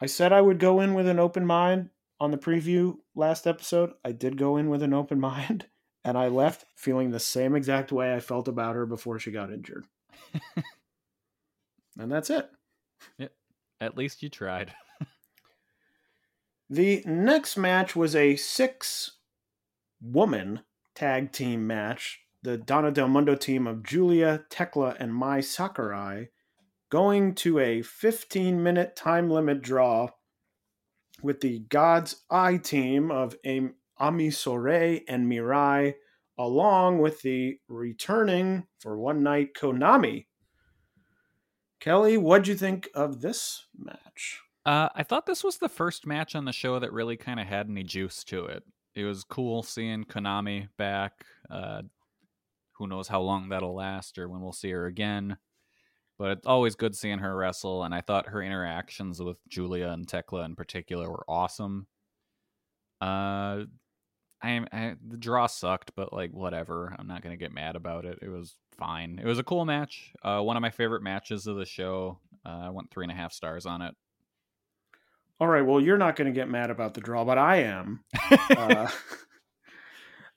I 0.00 0.06
said 0.06 0.32
I 0.32 0.40
would 0.40 0.58
go 0.58 0.80
in 0.80 0.94
with 0.94 1.06
an 1.06 1.18
open 1.18 1.44
mind 1.44 1.90
on 2.20 2.30
the 2.30 2.38
preview 2.38 2.96
last 3.14 3.46
episode. 3.46 3.92
I 4.04 4.12
did 4.12 4.38
go 4.38 4.56
in 4.56 4.70
with 4.70 4.82
an 4.82 4.94
open 4.94 5.20
mind, 5.32 5.66
and 6.04 6.16
I 6.16 6.28
left 6.28 6.64
feeling 6.76 7.10
the 7.10 7.20
same 7.20 7.54
exact 7.54 7.92
way 7.92 8.14
I 8.14 8.20
felt 8.20 8.48
about 8.48 8.74
her 8.74 8.86
before 8.86 9.18
she 9.18 9.30
got 9.30 9.52
injured. 9.52 9.86
and 11.98 12.10
that's 12.10 12.30
it. 12.30 12.48
At 13.80 13.96
least 13.96 14.22
you 14.22 14.28
tried. 14.28 14.72
The 16.70 17.02
next 17.06 17.56
match 17.56 17.96
was 17.96 18.14
a 18.14 18.36
six 18.36 19.12
woman 20.02 20.60
tag 20.94 21.32
team 21.32 21.66
match. 21.66 22.20
The 22.42 22.56
Donna 22.56 22.90
Del 22.90 23.08
Mundo 23.08 23.34
team 23.34 23.66
of 23.66 23.82
Julia, 23.82 24.44
Tekla, 24.50 24.96
and 24.98 25.14
Mai 25.14 25.40
Sakurai 25.40 26.28
going 26.90 27.34
to 27.34 27.58
a 27.58 27.82
15 27.82 28.62
minute 28.62 28.96
time 28.96 29.30
limit 29.30 29.62
draw 29.62 30.08
with 31.22 31.40
the 31.40 31.60
God's 31.68 32.24
Eye 32.30 32.56
team 32.58 33.10
of 33.10 33.36
Am- 33.44 33.74
Ami 33.98 34.28
Sourei 34.28 35.02
and 35.08 35.30
Mirai, 35.30 35.94
along 36.38 37.00
with 37.00 37.20
the 37.22 37.58
returning 37.68 38.66
for 38.78 38.98
one 38.98 39.22
night 39.22 39.54
Konami. 39.54 40.26
Kelly, 41.80 42.16
what'd 42.16 42.48
you 42.48 42.54
think 42.54 42.88
of 42.94 43.20
this 43.20 43.66
match? 43.76 44.40
Uh, 44.64 44.88
I 44.94 45.02
thought 45.02 45.26
this 45.26 45.44
was 45.44 45.58
the 45.58 45.68
first 45.68 46.06
match 46.06 46.34
on 46.34 46.44
the 46.44 46.52
show 46.52 46.78
that 46.78 46.92
really 46.92 47.16
kind 47.16 47.40
of 47.40 47.46
had 47.46 47.68
any 47.68 47.82
juice 47.82 48.24
to 48.24 48.44
it. 48.46 48.62
It 48.94 49.04
was 49.04 49.24
cool 49.24 49.62
seeing 49.62 50.04
Konami 50.04 50.68
back. 50.76 51.24
Uh, 51.48 51.82
who 52.78 52.86
knows 52.86 53.08
how 53.08 53.20
long 53.20 53.48
that'll 53.48 53.74
last 53.74 54.18
or 54.18 54.28
when 54.28 54.40
we'll 54.40 54.52
see 54.52 54.70
her 54.70 54.86
again. 54.86 55.36
But 56.18 56.38
it's 56.38 56.46
always 56.46 56.74
good 56.74 56.96
seeing 56.96 57.20
her 57.20 57.36
wrestle, 57.36 57.84
and 57.84 57.94
I 57.94 58.00
thought 58.00 58.28
her 58.28 58.42
interactions 58.42 59.22
with 59.22 59.36
Julia 59.48 59.88
and 59.88 60.06
Tekla 60.06 60.44
in 60.44 60.56
particular 60.56 61.08
were 61.08 61.24
awesome. 61.28 61.86
Uh, 63.00 63.64
I, 64.42 64.64
I 64.72 64.96
the 65.06 65.16
draw 65.16 65.46
sucked, 65.46 65.92
but 65.94 66.12
like 66.12 66.32
whatever. 66.32 66.94
I'm 66.98 67.06
not 67.06 67.22
gonna 67.22 67.36
get 67.36 67.52
mad 67.52 67.76
about 67.76 68.04
it. 68.04 68.18
It 68.20 68.28
was 68.28 68.56
fine. 68.76 69.20
It 69.22 69.26
was 69.26 69.38
a 69.38 69.44
cool 69.44 69.64
match. 69.64 70.12
Uh, 70.22 70.40
one 70.40 70.56
of 70.56 70.60
my 70.60 70.70
favorite 70.70 71.02
matches 71.02 71.46
of 71.46 71.56
the 71.56 71.66
show. 71.66 72.18
Uh, 72.44 72.66
I 72.66 72.70
went 72.70 72.90
three 72.90 73.04
and 73.04 73.12
a 73.12 73.16
half 73.16 73.32
stars 73.32 73.66
on 73.66 73.82
it. 73.82 73.94
All 75.40 75.46
right, 75.46 75.62
well, 75.62 75.80
you're 75.80 75.98
not 75.98 76.16
going 76.16 76.26
to 76.26 76.36
get 76.36 76.48
mad 76.48 76.68
about 76.68 76.94
the 76.94 77.00
draw, 77.00 77.24
but 77.24 77.38
I 77.38 77.58
am. 77.58 78.02
uh, 78.56 78.88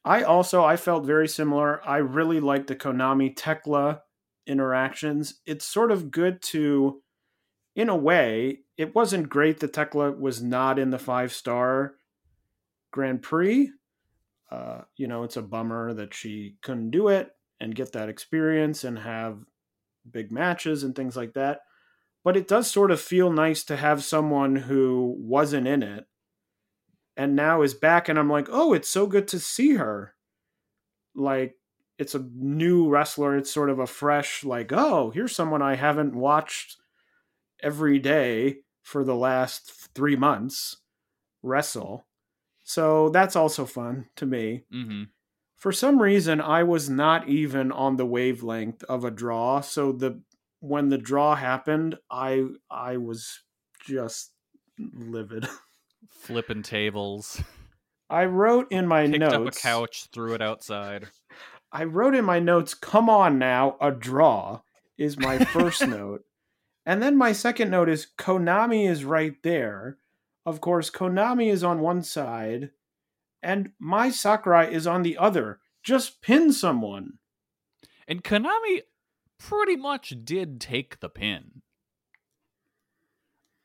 I 0.04 0.24
also 0.24 0.64
I 0.64 0.78
felt 0.78 1.06
very 1.06 1.28
similar. 1.28 1.86
I 1.88 1.98
really 1.98 2.40
liked 2.40 2.68
the 2.68 2.76
Konami 2.76 3.36
Tekla 3.36 4.02
interactions. 4.48 5.42
It's 5.46 5.66
sort 5.66 5.92
of 5.92 6.12
good 6.12 6.42
to, 6.44 7.02
in 7.76 7.90
a 7.90 7.96
way, 7.96 8.60
it 8.78 8.96
wasn't 8.96 9.30
great 9.30 9.60
that 9.60 9.74
Tekla 9.74 10.12
was 10.12 10.42
not 10.42 10.80
in 10.80 10.90
the 10.90 11.00
five 11.00 11.32
star 11.32 11.96
Grand 12.92 13.22
Prix. 13.22 13.70
Uh, 14.50 14.82
you 14.98 15.08
know, 15.08 15.24
it's 15.24 15.38
a 15.38 15.42
bummer 15.42 15.94
that 15.94 16.14
she 16.14 16.58
couldn't 16.62 16.92
do 16.92 17.08
it 17.08 17.32
and 17.60 17.76
get 17.76 17.94
that 17.94 18.10
experience 18.10 18.84
and 18.84 19.00
have 19.00 19.40
big 20.10 20.32
matches 20.32 20.84
and 20.84 20.96
things 20.96 21.16
like 21.16 21.34
that. 21.34 21.62
But 22.24 22.36
it 22.36 22.48
does 22.48 22.70
sort 22.70 22.92
of 22.92 23.00
feel 23.00 23.32
nice 23.32 23.64
to 23.66 23.78
have 23.78 24.04
someone 24.04 24.56
who 24.56 25.16
wasn't 25.20 25.68
in 25.68 25.84
it 25.84 26.06
and 27.18 27.36
now 27.36 27.62
is 27.62 27.74
back 27.74 28.10
and 28.10 28.18
I'm 28.18 28.30
like, 28.30 28.48
"Oh, 28.52 28.74
it's 28.74 28.90
so 28.90 29.08
good 29.08 29.28
to 29.30 29.40
see 29.40 29.76
her." 29.76 30.16
Like 31.16 31.56
it's 31.98 32.16
a 32.16 32.28
new 32.36 32.90
wrestler, 32.90 33.38
it's 33.38 33.52
sort 33.52 33.70
of 33.70 33.80
a 33.80 33.88
fresh 33.88 34.44
like, 34.44 34.72
"Oh, 34.74 35.12
here's 35.12 35.36
someone 35.36 35.62
I 35.62 35.76
haven't 35.76 36.16
watched 36.16 36.78
every 37.62 38.00
day 38.00 38.60
for 38.82 39.04
the 39.04 39.16
last 39.16 39.72
3 39.96 40.16
months 40.16 40.78
wrestle." 41.44 42.08
So 42.64 43.10
that's 43.10 43.36
also 43.36 43.66
fun 43.66 44.08
to 44.16 44.26
me. 44.26 44.64
Mm-hmm. 44.74 45.04
For 45.58 45.72
some 45.72 46.02
reason, 46.02 46.42
I 46.42 46.64
was 46.64 46.90
not 46.90 47.28
even 47.28 47.72
on 47.72 47.98
the 47.98 48.06
wavelength 48.06 48.84
of 48.86 49.06
a 49.06 49.12
draw, 49.12 49.62
so 49.62 49.92
the 49.92 50.22
when 50.60 50.90
the 50.90 50.98
draw 50.98 51.36
happened, 51.36 51.98
I 52.10 52.48
I 52.70 52.98
was 52.98 53.42
just 53.86 54.32
livid. 54.80 55.48
Flipping 56.10 56.64
tables. 56.64 57.42
I 58.10 58.26
wrote 58.26 58.72
in 58.72 58.88
my 58.88 59.08
Picked 59.08 59.20
notes. 59.20 59.34
up 59.34 59.48
a 59.48 59.52
couch, 59.52 60.08
threw 60.12 60.34
it 60.34 60.42
outside. 60.42 61.08
I 61.72 61.86
wrote 61.86 62.16
in 62.16 62.26
my 62.26 62.40
notes, 62.40 62.74
"Come 62.74 63.10
on 63.10 63.40
now, 63.40 63.78
a 63.80 63.92
draw." 63.92 64.62
Is 64.98 65.18
my 65.18 65.44
first 65.46 65.82
note. 65.88 66.26
And 66.86 67.02
then 67.02 67.16
my 67.16 67.32
second 67.32 67.70
note 67.72 67.90
is 67.90 68.08
Konami 68.18 68.88
is 68.88 69.06
right 69.06 69.36
there. 69.44 69.98
Of 70.46 70.62
course, 70.62 70.90
Konami 70.90 71.52
is 71.52 71.64
on 71.64 71.80
one 71.80 72.04
side 72.04 72.72
and 73.42 73.72
Mai 73.80 74.10
Sakurai 74.10 74.72
is 74.72 74.86
on 74.86 75.04
the 75.04 75.18
other. 75.18 75.60
Just 75.84 76.22
pin 76.22 76.54
someone. 76.54 77.14
And 78.08 78.24
Konami 78.24 78.82
pretty 79.40 79.76
much 79.76 80.14
did 80.24 80.60
take 80.62 81.00
the 81.00 81.10
pin. 81.10 81.62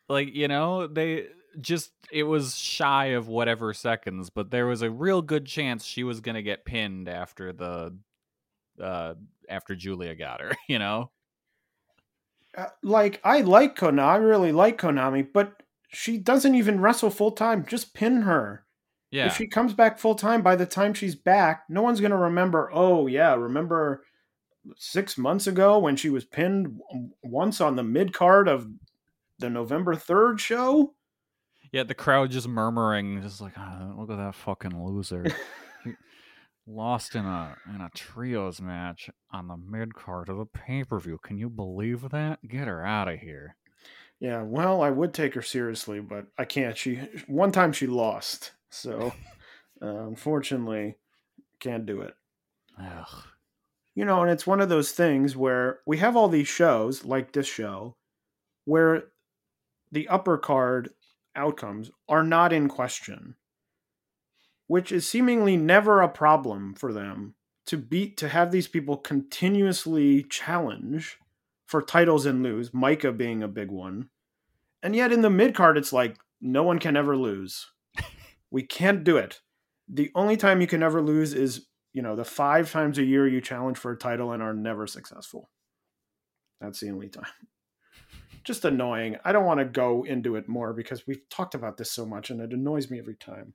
Like, 0.09 0.35
you 0.35 0.49
know, 0.49 0.87
they 0.87 1.26
just 1.60 1.92
it 2.10 2.25
was 2.25 2.56
shy 2.56 3.06
of 3.06 3.28
whatever 3.28 3.72
seconds, 3.72 4.30
but 4.30 4.50
there 4.50 4.66
was 4.66 4.82
a 4.82 4.90
real 4.90 5.22
good 5.22 5.46
chance 5.46 5.84
she 5.84 6.04
was 6.04 6.20
to 6.20 6.42
get 6.42 6.64
pinned 6.64 7.08
after 7.08 7.52
the 7.52 7.96
uh 8.80 9.14
after 9.48 9.75
Julia 9.75 10.14
got 10.14 10.40
her, 10.40 10.52
you 10.68 10.78
know? 10.78 11.10
Uh, 12.56 12.66
like 12.82 13.20
I 13.25 13.40
like 13.42 13.76
Konami, 13.76 14.00
I 14.00 14.16
really 14.16 14.52
like 14.52 14.78
Konami, 14.78 15.26
but 15.32 15.62
she 15.88 16.18
doesn't 16.18 16.54
even 16.54 16.80
wrestle 16.80 17.10
full 17.10 17.32
time. 17.32 17.64
Just 17.66 17.94
pin 17.94 18.22
her. 18.22 18.64
Yeah. 19.10 19.26
If 19.26 19.36
she 19.36 19.46
comes 19.46 19.72
back 19.72 19.98
full 19.98 20.14
time, 20.14 20.42
by 20.42 20.56
the 20.56 20.66
time 20.66 20.92
she's 20.92 21.14
back, 21.14 21.64
no 21.68 21.82
one's 21.82 22.00
gonna 22.00 22.16
remember. 22.16 22.70
Oh 22.72 23.06
yeah, 23.06 23.34
remember 23.34 24.04
six 24.76 25.16
months 25.16 25.46
ago 25.46 25.78
when 25.78 25.96
she 25.96 26.10
was 26.10 26.25
pinned 26.25 26.80
once 27.22 27.60
on 27.60 27.76
the 27.76 27.84
mid 27.84 28.12
card 28.12 28.48
of 28.48 28.68
the 29.38 29.50
November 29.50 29.94
third 29.94 30.40
show. 30.40 30.94
Yeah, 31.73 31.82
the 31.82 31.94
crowd 31.94 32.30
just 32.30 32.49
murmuring, 32.49 33.23
just 33.23 33.40
like, 33.40 33.54
oh, 33.58 33.94
look 33.99 34.11
at 34.11 34.16
that 34.16 34.35
fucking 34.35 34.82
loser. 34.82 35.26
Lost 36.66 37.14
in 37.14 37.25
a 37.25 37.56
in 37.73 37.80
a 37.80 37.90
trios 37.94 38.61
match 38.61 39.08
on 39.30 39.46
the 39.46 39.56
mid 39.56 39.94
card 39.94 40.28
of 40.28 40.38
a 40.38 40.46
pay 40.46 40.82
per 40.82 40.99
view. 40.99 41.18
Can 41.23 41.38
you 41.38 41.49
believe 41.49 42.11
that? 42.11 42.40
Get 42.46 42.66
her 42.66 42.85
out 42.85 43.08
of 43.08 43.20
here. 43.20 43.56
Yeah, 44.18 44.42
well, 44.42 44.82
I 44.82 44.90
would 44.90 45.14
take 45.14 45.35
her 45.35 45.42
seriously, 45.42 46.00
but 46.00 46.26
I 46.38 46.44
can't. 46.44 46.76
She 46.76 46.96
one 47.28 47.52
time 47.52 47.73
she 47.73 47.87
lost, 47.87 48.52
so 48.70 49.12
uh, 49.82 50.06
unfortunately, 50.06 50.96
can't 51.61 51.87
do 51.87 52.00
it. 52.00 52.14
Ugh. 52.80 53.25
you 53.94 54.04
know, 54.04 54.23
and 54.23 54.30
it's 54.30 54.46
one 54.46 54.61
of 54.61 54.68
those 54.68 54.90
things 54.92 55.37
where 55.37 55.80
we 55.87 55.99
have 55.99 56.16
all 56.16 56.28
these 56.28 56.49
shows 56.49 57.04
like 57.04 57.32
this 57.32 57.46
show 57.46 57.96
where 58.64 59.04
the 59.92 60.08
upper 60.08 60.37
card 60.37 60.90
outcomes 61.37 61.90
are 62.09 62.25
not 62.25 62.52
in 62.52 62.69
question, 62.69 63.37
which 64.66 64.90
is 64.90 65.07
seemingly 65.07 65.57
never 65.57 66.00
a 66.00 66.09
problem 66.09 66.75
for 66.75 66.93
them 66.93 67.35
to 67.66 67.76
beat 67.76 68.16
to 68.19 68.28
have 68.28 68.50
these 68.50 68.69
people 68.69 68.97
continuously 68.97 70.23
challenge 70.23 71.19
for 71.66 71.83
titles 71.83 72.26
and 72.26 72.43
lose, 72.43 72.71
Maika 72.71 73.16
being 73.16 73.43
a 73.43 73.49
big 73.49 73.71
one. 73.71 74.09
And 74.83 74.95
yet 74.95 75.12
in 75.12 75.23
the 75.23 75.31
mid 75.31 75.55
card 75.55 75.76
it's 75.76 75.93
like 75.93 76.16
no 76.40 76.62
one 76.62 76.78
can 76.78 76.97
ever 76.97 77.16
lose. 77.16 77.66
we 78.50 78.62
can't 78.62 79.02
do 79.05 79.16
it. 79.16 79.40
The 79.88 80.11
only 80.14 80.37
time 80.37 80.61
you 80.61 80.66
can 80.66 80.83
ever 80.83 81.02
lose 81.02 81.33
is 81.33 81.66
you 81.97 82.02
know, 82.02 82.14
the 82.14 82.26
five 82.26 82.71
times 82.71 82.99
a 82.99 83.02
year 83.02 83.26
you 83.26 83.40
challenge 83.40 83.78
for 83.78 83.90
a 83.90 83.97
title 83.97 84.33
and 84.33 84.43
are 84.43 84.52
never 84.52 84.87
successful. 84.87 85.49
That's 86.61 86.78
the 86.78 86.90
only 86.90 87.09
time. 87.09 87.25
Just 88.46 88.64
annoying. 88.64 89.16
I 89.24 89.32
don't 89.32 89.44
want 89.44 89.58
to 89.58 89.64
go 89.66 90.04
into 90.04 90.36
it 90.36 90.48
more 90.48 90.72
because 90.72 91.06
we've 91.06 91.28
talked 91.28 91.54
about 91.54 91.76
this 91.76 91.90
so 91.90 92.06
much 92.06 92.30
and 92.30 92.40
it 92.40 92.52
annoys 92.52 92.90
me 92.90 92.98
every 92.98 93.16
time. 93.16 93.54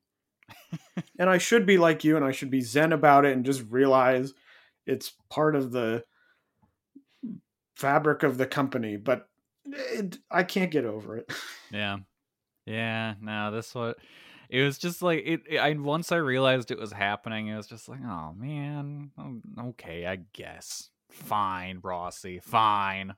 and 1.19 1.29
I 1.29 1.37
should 1.37 1.65
be 1.65 1.77
like 1.77 2.03
you 2.03 2.15
and 2.17 2.25
I 2.25 2.31
should 2.31 2.51
be 2.51 2.61
zen 2.61 2.91
about 2.91 3.25
it 3.25 3.31
and 3.35 3.45
just 3.45 3.63
realize 3.69 4.33
it's 4.85 5.13
part 5.29 5.55
of 5.55 5.71
the 5.71 6.03
fabric 7.75 8.23
of 8.23 8.37
the 8.37 8.45
company, 8.45 8.97
but 8.97 9.27
it, 9.65 10.17
I 10.29 10.43
can't 10.43 10.71
get 10.71 10.85
over 10.85 11.17
it. 11.17 11.31
Yeah. 11.71 11.99
Yeah, 12.65 13.13
no, 13.21 13.49
this 13.51 13.73
what 13.73 13.97
it 14.49 14.61
was 14.61 14.77
just 14.77 15.01
like 15.01 15.23
it, 15.25 15.41
it- 15.49 15.57
I 15.57 15.71
once 15.73 16.11
I 16.11 16.17
realized 16.17 16.69
it 16.69 16.77
was 16.77 16.91
happening, 16.91 17.47
it 17.47 17.55
was 17.55 17.67
just 17.67 17.87
like, 17.87 18.01
oh 18.05 18.33
man, 18.37 19.11
um, 19.17 19.41
okay, 19.69 20.05
I 20.05 20.17
guess. 20.33 20.89
Fine, 21.09 21.79
Rossy, 21.81 22.43
fine. 22.43 23.15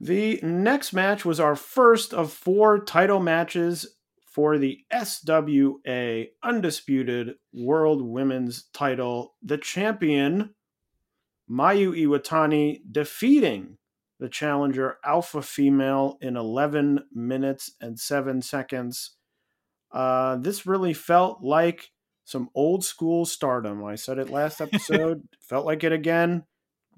The 0.00 0.40
next 0.42 0.94
match 0.94 1.26
was 1.26 1.38
our 1.38 1.54
first 1.54 2.14
of 2.14 2.32
four 2.32 2.82
title 2.82 3.20
matches 3.20 3.96
for 4.24 4.56
the 4.56 4.78
SWA 4.90 6.28
Undisputed 6.42 7.34
World 7.52 8.00
Women's 8.00 8.64
title. 8.72 9.34
The 9.42 9.58
champion, 9.58 10.54
Mayu 11.50 11.92
Iwatani, 11.92 12.80
defeating 12.90 13.76
the 14.18 14.30
challenger 14.30 14.96
Alpha 15.04 15.42
Female 15.42 16.16
in 16.22 16.36
11 16.36 17.04
minutes 17.12 17.72
and 17.78 18.00
7 18.00 18.40
seconds. 18.40 19.16
Uh, 19.92 20.36
this 20.36 20.64
really 20.64 20.94
felt 20.94 21.42
like 21.42 21.90
some 22.24 22.48
old 22.54 22.84
school 22.84 23.26
stardom. 23.26 23.84
I 23.84 23.96
said 23.96 24.18
it 24.18 24.30
last 24.30 24.60
episode, 24.62 25.28
felt 25.40 25.66
like 25.66 25.84
it 25.84 25.92
again 25.92 26.44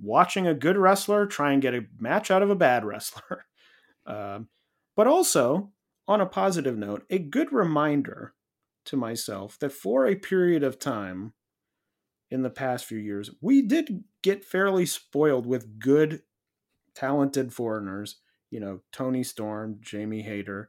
watching 0.00 0.46
a 0.46 0.54
good 0.54 0.76
wrestler 0.76 1.26
try 1.26 1.52
and 1.52 1.62
get 1.62 1.74
a 1.74 1.86
match 1.98 2.30
out 2.30 2.42
of 2.42 2.50
a 2.50 2.56
bad 2.56 2.84
wrestler. 2.86 3.46
Um, 4.06 4.48
but 4.96 5.06
also, 5.06 5.70
on 6.08 6.20
a 6.20 6.26
positive 6.26 6.76
note, 6.76 7.04
a 7.10 7.18
good 7.18 7.52
reminder 7.52 8.34
to 8.86 8.96
myself 8.96 9.58
that 9.60 9.72
for 9.72 10.06
a 10.06 10.16
period 10.16 10.62
of 10.62 10.78
time 10.78 11.32
in 12.30 12.42
the 12.42 12.50
past 12.50 12.84
few 12.84 12.98
years, 12.98 13.30
we 13.40 13.62
did 13.62 14.04
get 14.22 14.44
fairly 14.44 14.86
spoiled 14.86 15.46
with 15.46 15.78
good, 15.78 16.22
talented 16.94 17.52
foreigners. 17.52 18.16
You 18.50 18.60
know, 18.60 18.80
Toni 18.92 19.22
Storm, 19.22 19.78
Jamie 19.80 20.22
Hayter, 20.22 20.68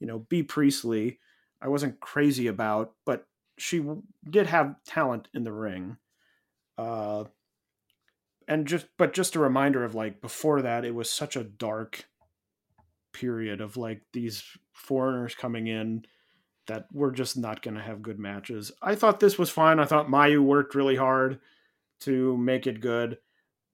you 0.00 0.06
know, 0.06 0.20
Bea 0.20 0.42
Priestley. 0.42 1.20
I 1.62 1.68
wasn't 1.68 2.00
crazy 2.00 2.46
about, 2.46 2.94
but 3.04 3.26
she 3.58 3.84
did 4.28 4.46
have 4.46 4.76
talent 4.84 5.28
in 5.34 5.44
the 5.44 5.52
ring. 5.52 5.98
Uh, 6.78 7.24
and 8.50 8.66
just 8.66 8.86
but 8.98 9.14
just 9.14 9.36
a 9.36 9.40
reminder 9.40 9.84
of 9.84 9.94
like 9.94 10.20
before 10.20 10.60
that 10.60 10.84
it 10.84 10.94
was 10.94 11.08
such 11.08 11.36
a 11.36 11.44
dark 11.44 12.04
period 13.12 13.60
of 13.60 13.76
like 13.76 14.02
these 14.12 14.42
foreigners 14.72 15.36
coming 15.36 15.68
in 15.68 16.04
that 16.66 16.86
we're 16.92 17.12
just 17.12 17.38
not 17.38 17.62
going 17.62 17.74
to 17.74 17.82
have 17.82 18.02
good 18.02 18.18
matches. 18.18 18.70
I 18.82 18.94
thought 18.94 19.18
this 19.18 19.38
was 19.38 19.50
fine. 19.50 19.80
I 19.80 19.86
thought 19.86 20.08
Mayu 20.08 20.40
worked 20.40 20.74
really 20.74 20.96
hard 20.96 21.40
to 22.00 22.36
make 22.36 22.66
it 22.66 22.80
good. 22.80 23.18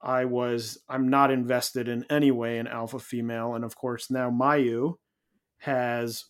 I 0.00 0.26
was 0.26 0.78
I'm 0.88 1.08
not 1.08 1.30
invested 1.30 1.88
in 1.88 2.04
any 2.10 2.30
way 2.30 2.58
in 2.58 2.66
alpha 2.66 2.98
female 2.98 3.54
and 3.54 3.64
of 3.64 3.76
course 3.76 4.10
now 4.10 4.30
Mayu 4.30 4.96
has 5.60 6.26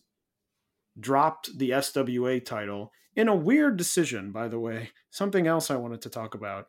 dropped 0.97 1.57
the 1.57 1.71
SWA 1.71 2.43
title 2.43 2.93
in 3.13 3.27
a 3.27 3.35
weird 3.35 3.75
decision 3.75 4.31
by 4.31 4.47
the 4.47 4.59
way. 4.59 4.91
Something 5.09 5.47
else 5.47 5.69
I 5.69 5.75
wanted 5.75 6.01
to 6.03 6.09
talk 6.09 6.33
about. 6.33 6.67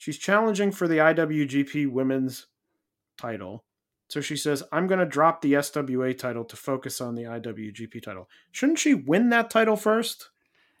She's 0.00 0.16
challenging 0.16 0.72
for 0.72 0.88
the 0.88 0.96
IWGP 0.96 1.86
Women's 1.86 2.46
title. 3.18 3.66
So 4.08 4.22
she 4.22 4.34
says, 4.34 4.62
I'm 4.72 4.86
going 4.86 4.98
to 4.98 5.04
drop 5.04 5.42
the 5.42 5.52
SWA 5.52 6.16
title 6.16 6.46
to 6.46 6.56
focus 6.56 7.02
on 7.02 7.16
the 7.16 7.24
IWGP 7.24 8.02
title. 8.02 8.26
Shouldn't 8.50 8.78
she 8.78 8.94
win 8.94 9.28
that 9.28 9.50
title 9.50 9.76
first? 9.76 10.30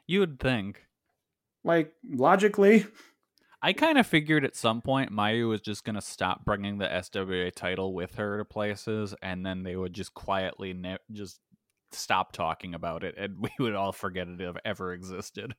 You 0.06 0.20
would 0.20 0.40
think. 0.40 0.86
Like, 1.62 1.92
logically? 2.10 2.86
I 3.60 3.74
kind 3.74 3.98
of 3.98 4.06
figured 4.06 4.46
at 4.46 4.56
some 4.56 4.80
point 4.80 5.12
Mayu 5.12 5.50
was 5.50 5.60
just 5.60 5.84
going 5.84 5.96
to 5.96 6.00
stop 6.00 6.46
bringing 6.46 6.78
the 6.78 6.86
SWA 6.86 7.54
title 7.54 7.92
with 7.92 8.14
her 8.14 8.38
to 8.38 8.46
places, 8.46 9.14
and 9.20 9.44
then 9.44 9.64
they 9.64 9.76
would 9.76 9.92
just 9.92 10.14
quietly 10.14 10.72
ne- 10.72 10.96
just 11.12 11.40
stop 11.92 12.32
talking 12.32 12.74
about 12.74 13.04
it, 13.04 13.16
and 13.18 13.36
we 13.38 13.50
would 13.58 13.74
all 13.74 13.92
forget 13.92 14.28
it 14.28 14.56
ever 14.64 14.94
existed. 14.94 15.54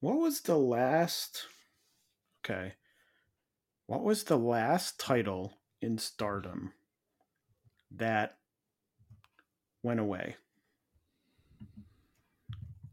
What 0.00 0.18
was 0.18 0.42
the 0.42 0.58
last. 0.58 1.46
Okay. 2.44 2.74
What 3.86 4.02
was 4.02 4.24
the 4.24 4.38
last 4.38 4.98
title 5.00 5.58
in 5.82 5.98
stardom 5.98 6.72
that 7.96 8.38
went 9.82 10.00
away? 10.00 10.36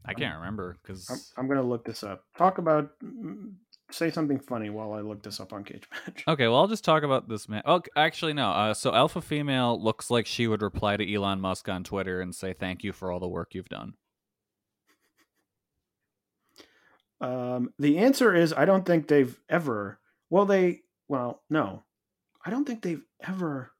I 0.04 0.14
can't 0.14 0.38
remember 0.38 0.76
because 0.82 1.08
I'm, 1.10 1.42
I'm 1.42 1.46
going 1.48 1.60
to 1.60 1.66
look 1.66 1.84
this 1.84 2.02
up. 2.02 2.24
Talk 2.36 2.58
about. 2.58 2.90
mm, 3.04 3.52
Say 3.90 4.10
something 4.10 4.38
funny 4.38 4.68
while 4.68 4.92
I 4.92 5.00
look 5.00 5.22
this 5.22 5.40
up 5.40 5.54
on 5.54 5.64
Cage 5.64 5.84
Match. 6.06 6.22
Okay, 6.28 6.46
well, 6.46 6.56
I'll 6.58 6.66
just 6.68 6.84
talk 6.84 7.04
about 7.04 7.26
this 7.26 7.48
man. 7.48 7.62
Oh, 7.64 7.80
actually, 7.96 8.34
no. 8.34 8.50
Uh, 8.50 8.74
so 8.74 8.92
Alpha 8.94 9.22
Female 9.22 9.82
looks 9.82 10.10
like 10.10 10.26
she 10.26 10.46
would 10.46 10.60
reply 10.60 10.98
to 10.98 11.14
Elon 11.14 11.40
Musk 11.40 11.70
on 11.70 11.84
Twitter 11.84 12.20
and 12.20 12.34
say, 12.34 12.52
"Thank 12.52 12.84
you 12.84 12.92
for 12.92 13.10
all 13.10 13.18
the 13.18 13.28
work 13.28 13.54
you've 13.54 13.70
done." 13.70 13.94
Um, 17.20 17.72
the 17.78 17.98
answer 17.98 18.34
is 18.34 18.52
I 18.52 18.64
don't 18.64 18.86
think 18.86 19.08
they've 19.08 19.38
ever. 19.48 19.98
Well, 20.30 20.46
they 20.46 20.82
well, 21.08 21.42
no. 21.50 21.82
I 22.44 22.50
don't 22.50 22.64
think 22.64 22.82
they've 22.82 23.04
ever 23.26 23.72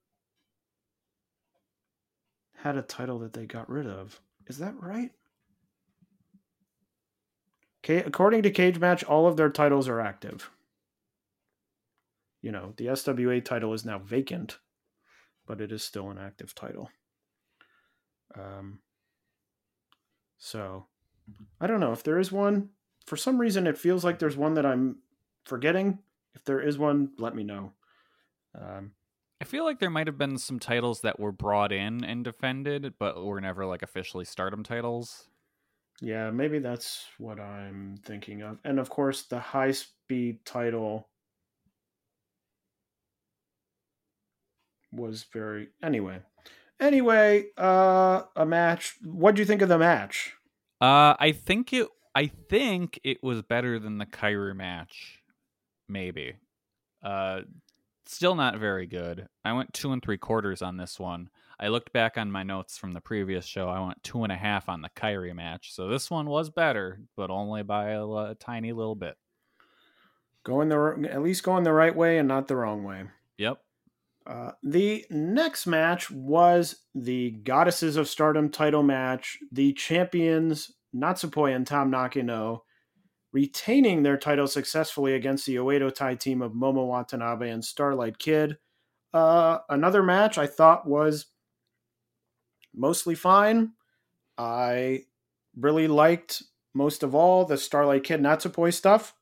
had 2.56 2.76
a 2.76 2.82
title 2.82 3.20
that 3.20 3.32
they 3.32 3.46
got 3.46 3.70
rid 3.70 3.86
of. 3.86 4.20
Is 4.46 4.58
that 4.58 4.74
right? 4.80 5.10
Okay, 7.84 7.98
according 7.98 8.42
to 8.42 8.50
Cage 8.50 8.78
Match, 8.78 9.04
all 9.04 9.26
of 9.26 9.36
their 9.36 9.50
titles 9.50 9.88
are 9.88 10.00
active. 10.00 10.50
You 12.42 12.52
know, 12.52 12.74
the 12.76 12.86
SWA 12.86 13.44
title 13.44 13.72
is 13.72 13.84
now 13.84 13.98
vacant, 13.98 14.58
but 15.46 15.60
it 15.60 15.72
is 15.72 15.82
still 15.82 16.10
an 16.10 16.18
active 16.18 16.54
title. 16.54 16.90
Um, 18.36 18.80
so, 20.38 20.86
I 21.60 21.66
don't 21.66 21.80
know 21.80 21.92
if 21.92 22.02
there 22.02 22.18
is 22.18 22.30
one. 22.30 22.70
For 23.08 23.16
some 23.16 23.40
reason, 23.40 23.66
it 23.66 23.78
feels 23.78 24.04
like 24.04 24.18
there's 24.18 24.36
one 24.36 24.54
that 24.54 24.66
I'm 24.66 24.96
forgetting. 25.46 25.98
If 26.34 26.44
there 26.44 26.60
is 26.60 26.76
one, 26.76 27.12
let 27.18 27.34
me 27.34 27.42
know. 27.42 27.72
Um, 28.54 28.92
I 29.40 29.44
feel 29.44 29.64
like 29.64 29.78
there 29.78 29.88
might 29.88 30.08
have 30.08 30.18
been 30.18 30.36
some 30.36 30.58
titles 30.58 31.00
that 31.00 31.18
were 31.18 31.32
brought 31.32 31.72
in 31.72 32.04
and 32.04 32.22
defended, 32.22 32.94
but 32.98 33.24
were 33.24 33.40
never 33.40 33.64
like 33.64 33.82
officially 33.82 34.26
stardom 34.26 34.62
titles. 34.62 35.28
Yeah, 36.02 36.30
maybe 36.30 36.58
that's 36.58 37.06
what 37.16 37.40
I'm 37.40 37.96
thinking 38.04 38.42
of. 38.42 38.58
And 38.62 38.78
of 38.78 38.90
course, 38.90 39.22
the 39.22 39.40
high 39.40 39.72
speed 39.72 40.44
title 40.44 41.08
was 44.92 45.24
very 45.32 45.68
anyway. 45.82 46.20
Anyway, 46.78 47.46
uh 47.56 48.22
a 48.36 48.44
match. 48.44 48.96
What 49.02 49.34
do 49.34 49.40
you 49.40 49.46
think 49.46 49.62
of 49.62 49.70
the 49.70 49.78
match? 49.78 50.34
Uh 50.80 51.14
I 51.18 51.32
think 51.32 51.72
it 51.72 51.88
I 52.14 52.26
think 52.26 53.00
it 53.04 53.22
was 53.22 53.42
better 53.42 53.78
than 53.78 53.98
the 53.98 54.06
Kyrie 54.06 54.54
match. 54.54 55.22
Maybe. 55.88 56.36
Uh 57.02 57.40
still 58.06 58.34
not 58.34 58.58
very 58.58 58.86
good. 58.86 59.28
I 59.44 59.52
went 59.52 59.74
two 59.74 59.92
and 59.92 60.02
three 60.02 60.18
quarters 60.18 60.62
on 60.62 60.76
this 60.76 60.98
one. 60.98 61.28
I 61.60 61.68
looked 61.68 61.92
back 61.92 62.16
on 62.16 62.30
my 62.30 62.42
notes 62.42 62.78
from 62.78 62.92
the 62.92 63.00
previous 63.00 63.44
show. 63.44 63.68
I 63.68 63.84
went 63.84 64.02
two 64.02 64.22
and 64.22 64.32
a 64.32 64.36
half 64.36 64.68
on 64.68 64.80
the 64.80 64.90
Kyrie 64.94 65.32
match. 65.32 65.74
So 65.74 65.88
this 65.88 66.10
one 66.10 66.26
was 66.26 66.50
better, 66.50 67.00
but 67.16 67.30
only 67.30 67.62
by 67.62 67.90
a, 67.90 68.06
a 68.06 68.36
tiny 68.38 68.72
little 68.72 68.94
bit. 68.94 69.16
Going 70.44 70.68
the 70.68 71.08
at 71.10 71.22
least 71.22 71.42
going 71.42 71.64
the 71.64 71.72
right 71.72 71.94
way 71.94 72.18
and 72.18 72.28
not 72.28 72.48
the 72.48 72.56
wrong 72.56 72.84
way. 72.84 73.04
Yep. 73.38 73.58
Uh, 74.26 74.52
the 74.62 75.04
next 75.10 75.66
match 75.66 76.10
was 76.10 76.76
the 76.94 77.30
Goddesses 77.30 77.96
of 77.96 78.08
Stardom 78.08 78.50
title 78.50 78.82
match. 78.82 79.38
The 79.50 79.72
champions 79.72 80.70
Natsupoi 80.94 81.54
and 81.54 81.66
Tam 81.66 81.90
Nakano 81.90 82.64
retaining 83.32 84.02
their 84.02 84.16
title 84.16 84.46
successfully 84.46 85.14
against 85.14 85.44
the 85.46 85.56
Oedo 85.56 85.94
Tai 85.94 86.14
team 86.14 86.40
of 86.42 86.52
Momo 86.52 86.86
Watanabe 86.86 87.50
and 87.50 87.64
Starlight 87.64 88.18
Kid. 88.18 88.58
Uh, 89.12 89.58
another 89.68 90.02
match 90.02 90.38
I 90.38 90.46
thought 90.46 90.86
was 90.86 91.26
mostly 92.74 93.14
fine. 93.14 93.72
I 94.36 95.04
really 95.56 95.88
liked 95.88 96.42
most 96.74 97.02
of 97.02 97.14
all 97.14 97.44
the 97.44 97.58
Starlight 97.58 98.04
Kid 98.04 98.20
Natsupoi 98.20 98.72
stuff, 98.72 99.14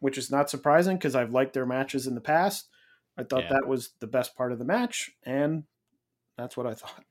which 0.00 0.18
is 0.18 0.30
not 0.30 0.50
surprising 0.50 0.96
because 0.96 1.14
I've 1.14 1.32
liked 1.32 1.54
their 1.54 1.66
matches 1.66 2.06
in 2.06 2.14
the 2.14 2.20
past. 2.20 2.68
I 3.16 3.24
thought 3.24 3.44
Yeah. 3.44 3.50
that 3.50 3.66
was 3.66 3.90
the 3.98 4.06
best 4.06 4.36
part 4.36 4.52
of 4.52 4.58
the 4.58 4.64
match, 4.64 5.10
and 5.24 5.64
that's 6.36 6.56
what 6.56 6.66
I 6.66 6.74
thought. 6.74 7.04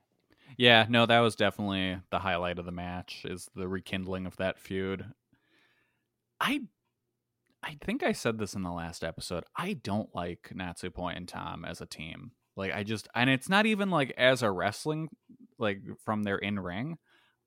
Yeah, 0.58 0.88
no, 0.90 1.06
that 1.06 1.20
was 1.20 1.36
definitely 1.36 2.00
the 2.10 2.20
highlight 2.20 2.58
of 2.58 2.66
the 2.66 2.72
match 2.72 3.24
is 3.26 3.48
the 3.56 3.68
rekindling 3.68 4.26
of 4.26 4.38
that 4.38 4.60
feud. 4.60 5.06
I 6.40 6.62
I 7.64 7.78
think 7.82 8.04
I 8.04 8.12
said 8.12 8.38
this 8.38 8.54
in 8.54 8.64
the 8.64 8.72
last 8.72 9.04
episode. 9.04 9.44
I 9.56 9.74
don't 9.74 10.14
like 10.16 10.52
Natsupoi 10.54 11.16
and 11.16 11.28
Tam 11.28 11.66
as 11.66 11.82
a 11.82 11.86
team. 11.86 12.32
Like 12.56 12.74
I 12.74 12.84
just 12.84 13.08
and 13.14 13.30
it's 13.30 13.50
not 13.50 13.66
even 13.68 13.92
like 13.92 14.14
as 14.18 14.42
a 14.42 14.52
wrestling 14.52 15.10
like 15.60 15.82
from 16.04 16.24
their 16.24 16.38
in 16.38 16.60
ring. 16.60 16.98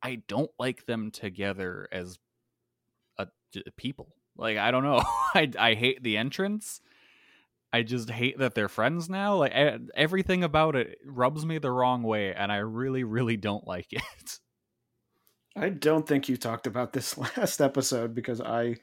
I 0.03 0.23
don't 0.29 0.51
like 0.59 0.87
them 0.87 1.11
together 1.11 1.89
as 1.93 2.19
a 3.19 3.27
people. 3.77 4.15
Like 4.37 4.57
I 4.57 4.71
don't 4.71 4.85
know. 4.85 5.03
I 5.35 5.51
I 5.59 5.75
hate 5.75 6.03
the 6.03 6.17
entrance. 6.17 6.81
I 7.73 7.83
just 7.83 8.11
hate 8.11 8.39
that 8.39 8.55
they're 8.55 8.69
friends 8.69 9.09
now. 9.09 9.37
Like 9.37 9.55
e- 9.55 9.87
everything 9.95 10.43
about 10.45 10.75
it 10.77 10.99
rubs 11.05 11.47
me 11.47 11.59
the 11.59 11.71
wrong 11.71 12.03
way, 12.03 12.35
and 12.35 12.51
I 12.51 12.59
really, 12.59 13.05
really 13.05 13.37
don't 13.37 13.67
like 13.67 13.87
it. 13.93 14.39
I 15.57 15.69
don't 15.69 16.07
think 16.07 16.29
you 16.29 16.37
talked 16.37 16.67
about 16.67 16.93
this 16.93 17.17
last 17.37 17.61
episode 17.61 18.15
because 18.15 18.41
I 18.41 18.77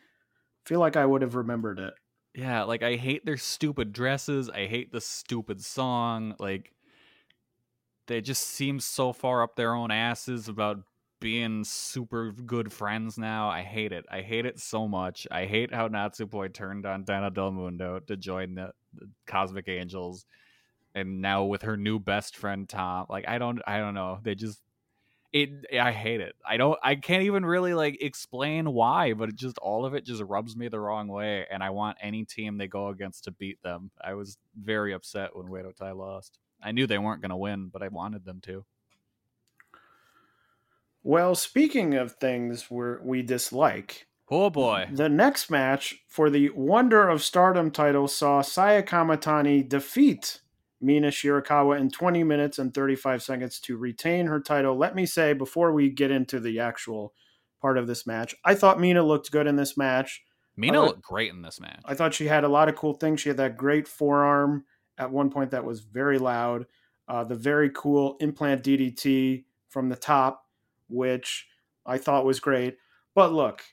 feel 0.65 0.79
like 0.79 0.95
I 0.97 1.05
would 1.05 1.21
have 1.21 1.35
remembered 1.35 1.79
it. 1.79 1.93
yeah, 2.33 2.63
like 2.63 2.83
I 2.83 2.95
hate 2.95 3.25
their 3.25 3.37
stupid 3.37 3.93
dresses. 3.93 4.49
I 4.49 4.67
hate 4.67 4.91
the 4.91 5.01
stupid 5.01 5.63
song. 5.63 6.35
Like 6.39 6.71
they 8.07 8.21
just 8.21 8.43
seem 8.43 8.79
so 8.79 9.11
far 9.13 9.43
up 9.43 9.55
their 9.55 9.73
own 9.73 9.91
asses 9.91 10.47
about 10.47 10.77
being 11.19 11.63
super 11.63 12.31
good 12.31 12.71
friends 12.71 13.17
now. 13.17 13.49
I 13.49 13.61
hate 13.61 13.91
it. 13.91 14.05
I 14.11 14.21
hate 14.21 14.45
it 14.45 14.59
so 14.59 14.87
much. 14.87 15.27
I 15.31 15.45
hate 15.45 15.73
how 15.73 15.87
Natsupoi 15.87 16.53
turned 16.53 16.85
on 16.85 17.03
Donna 17.03 17.31
Del 17.31 17.51
Mundo 17.51 17.99
to 17.99 18.17
join 18.17 18.55
the, 18.55 18.71
the 18.93 19.09
Cosmic 19.25 19.67
Angels. 19.67 20.25
And 20.93 21.21
now 21.21 21.43
with 21.43 21.63
her 21.63 21.77
new 21.77 21.99
best 21.99 22.35
friend 22.35 22.67
Tam, 22.67 23.05
like 23.09 23.27
I 23.27 23.37
don't 23.37 23.61
I 23.67 23.77
don't 23.77 23.93
know. 23.93 24.19
They 24.23 24.35
just 24.35 24.61
it 25.31 25.49
I 25.79 25.91
hate 25.91 26.21
it. 26.21 26.35
I 26.45 26.57
don't 26.57 26.79
I 26.81 26.95
can't 26.95 27.23
even 27.23 27.45
really 27.45 27.73
like 27.73 28.01
explain 28.01 28.71
why, 28.73 29.13
but 29.13 29.29
it 29.29 29.35
just 29.35 29.57
all 29.59 29.85
of 29.85 29.93
it 29.93 30.05
just 30.05 30.23
rubs 30.23 30.55
me 30.55 30.69
the 30.69 30.79
wrong 30.79 31.07
way 31.07 31.45
and 31.51 31.61
I 31.61 31.69
want 31.69 31.97
any 32.01 32.25
team 32.25 32.57
they 32.57 32.67
go 32.67 32.87
against 32.89 33.25
to 33.25 33.31
beat 33.31 33.61
them. 33.61 33.91
I 34.03 34.13
was 34.13 34.37
very 34.59 34.93
upset 34.93 35.35
when 35.35 35.47
Oedo 35.47 35.75
Tai 35.75 35.91
lost. 35.91 36.39
I 36.61 36.71
knew 36.71 36.87
they 36.87 36.97
weren't 36.97 37.21
going 37.21 37.29
to 37.29 37.37
win, 37.37 37.69
but 37.71 37.83
I 37.83 37.87
wanted 37.89 38.25
them 38.25 38.41
to. 38.41 38.65
Well, 41.03 41.35
speaking 41.35 41.93
of 41.95 42.13
things 42.13 42.65
where 42.69 42.99
we 43.03 43.21
dislike, 43.21 44.07
Oh 44.29 44.49
boy. 44.49 44.87
the 44.91 45.07
next 45.09 45.49
match 45.49 45.95
for 46.07 46.29
the 46.29 46.49
Wonder 46.49 47.07
of 47.07 47.23
Stardom 47.23 47.71
title 47.71 48.07
saw 48.07 48.41
Saya 48.41 48.83
Kamitani 48.83 49.67
defeat 49.67 50.41
Mina 50.81 51.07
Shirakawa 51.07 51.79
in 51.79 51.89
20 51.89 52.23
minutes 52.23 52.59
and 52.59 52.73
35 52.73 53.23
seconds 53.23 53.59
to 53.61 53.77
retain 53.77 54.27
her 54.27 54.39
title. 54.41 54.75
Let 54.77 54.95
me 54.95 55.05
say, 55.05 55.33
before 55.33 55.71
we 55.71 55.89
get 55.89 56.11
into 56.11 56.39
the 56.39 56.59
actual 56.59 57.13
part 57.61 57.77
of 57.77 57.87
this 57.87 58.05
match, 58.05 58.35
I 58.43 58.53
thought 58.53 58.79
Mina 58.79 59.01
looked 59.03 59.31
good 59.31 59.47
in 59.47 59.55
this 59.55 59.77
match. 59.77 60.23
Mina 60.57 60.81
Uh, 60.81 60.85
looked 60.87 61.01
great 61.03 61.31
in 61.31 61.41
this 61.41 61.59
match. 61.61 61.81
I 61.85 61.93
thought 61.95 62.13
she 62.13 62.27
had 62.27 62.43
a 62.43 62.49
lot 62.49 62.67
of 62.67 62.75
cool 62.75 62.93
things. 62.95 63.21
She 63.21 63.29
had 63.29 63.37
that 63.37 63.57
great 63.57 63.87
forearm 63.87 64.65
at 64.97 65.09
one 65.11 65.29
point 65.29 65.51
that 65.51 65.63
was 65.63 65.79
very 65.81 66.17
loud. 66.19 66.65
Uh, 67.07 67.23
the 67.23 67.35
very 67.35 67.69
cool 67.73 68.17
implant 68.19 68.63
DDT 68.63 69.45
from 69.69 69.87
the 69.89 69.95
top, 69.95 70.43
which 70.89 71.47
I 71.85 71.97
thought 71.97 72.25
was 72.25 72.39
great. 72.39 72.77
But 73.15 73.33
look, 73.33 73.63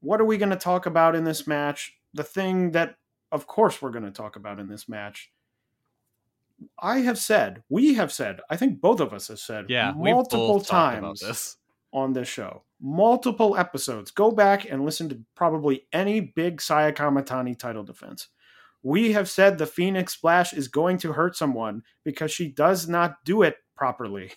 what 0.00 0.20
are 0.20 0.24
we 0.24 0.36
going 0.36 0.50
to 0.50 0.56
talk 0.56 0.86
about 0.86 1.14
in 1.14 1.24
this 1.24 1.46
match? 1.46 1.94
The 2.12 2.22
thing 2.22 2.72
that, 2.72 2.96
of 3.32 3.46
course, 3.46 3.80
we're 3.80 3.90
going 3.90 4.04
to 4.04 4.10
talk 4.10 4.36
about 4.36 4.60
in 4.60 4.68
this 4.68 4.88
match. 4.88 5.30
I 6.78 6.98
have 6.98 7.18
said, 7.18 7.62
we 7.68 7.94
have 7.94 8.12
said, 8.12 8.40
I 8.48 8.56
think 8.56 8.80
both 8.80 9.00
of 9.00 9.12
us 9.12 9.28
have 9.28 9.38
said 9.38 9.66
yeah, 9.68 9.92
multiple 9.96 10.60
times 10.60 11.20
this. 11.20 11.56
on 11.92 12.12
this 12.12 12.28
show. 12.28 12.62
Multiple 12.80 13.56
episodes. 13.56 14.10
Go 14.10 14.30
back 14.30 14.70
and 14.70 14.84
listen 14.84 15.08
to 15.08 15.20
probably 15.34 15.86
any 15.92 16.20
big 16.20 16.60
Saya 16.60 16.92
Kamitani 16.92 17.58
title 17.58 17.82
defense. 17.82 18.28
We 18.82 19.12
have 19.12 19.30
said 19.30 19.56
the 19.56 19.66
Phoenix 19.66 20.12
Splash 20.12 20.52
is 20.52 20.68
going 20.68 20.98
to 20.98 21.14
hurt 21.14 21.36
someone 21.36 21.82
because 22.04 22.30
she 22.30 22.48
does 22.48 22.86
not 22.86 23.24
do 23.24 23.42
it 23.42 23.56
properly. 23.74 24.32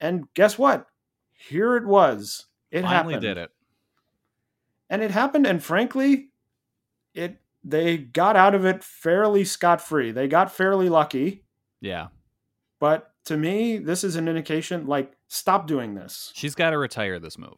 And 0.00 0.32
guess 0.34 0.56
what? 0.56 0.86
Here 1.48 1.76
it 1.76 1.84
was. 1.84 2.46
It 2.70 2.82
Finally 2.82 3.14
happened. 3.14 3.22
did 3.22 3.36
it. 3.38 3.50
And 4.88 5.02
it 5.02 5.10
happened 5.10 5.46
and 5.46 5.62
frankly, 5.62 6.30
it 7.14 7.40
they 7.64 7.96
got 7.96 8.36
out 8.36 8.54
of 8.54 8.64
it 8.64 8.82
fairly 8.82 9.44
scot-free. 9.44 10.10
They 10.12 10.26
got 10.28 10.52
fairly 10.52 10.88
lucky, 10.88 11.44
Yeah. 11.80 12.08
but 12.80 13.12
to 13.26 13.36
me, 13.36 13.78
this 13.78 14.02
is 14.02 14.16
an 14.16 14.26
indication 14.28 14.86
like 14.86 15.12
stop 15.28 15.66
doing 15.68 15.94
this. 15.94 16.32
She's 16.34 16.54
got 16.56 16.70
to 16.70 16.78
retire 16.78 17.18
this 17.20 17.38
move. 17.38 17.56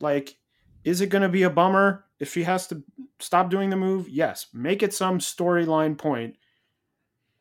Like, 0.00 0.36
is 0.84 1.00
it 1.00 1.08
going 1.08 1.22
to 1.22 1.28
be 1.28 1.42
a 1.42 1.50
bummer 1.50 2.04
if 2.20 2.32
she 2.32 2.44
has 2.44 2.66
to 2.68 2.82
stop 3.18 3.50
doing 3.50 3.70
the 3.70 3.76
move? 3.76 4.08
Yes. 4.08 4.46
Make 4.52 4.82
it 4.82 4.92
some 4.94 5.18
storyline 5.18 5.96
point. 5.98 6.36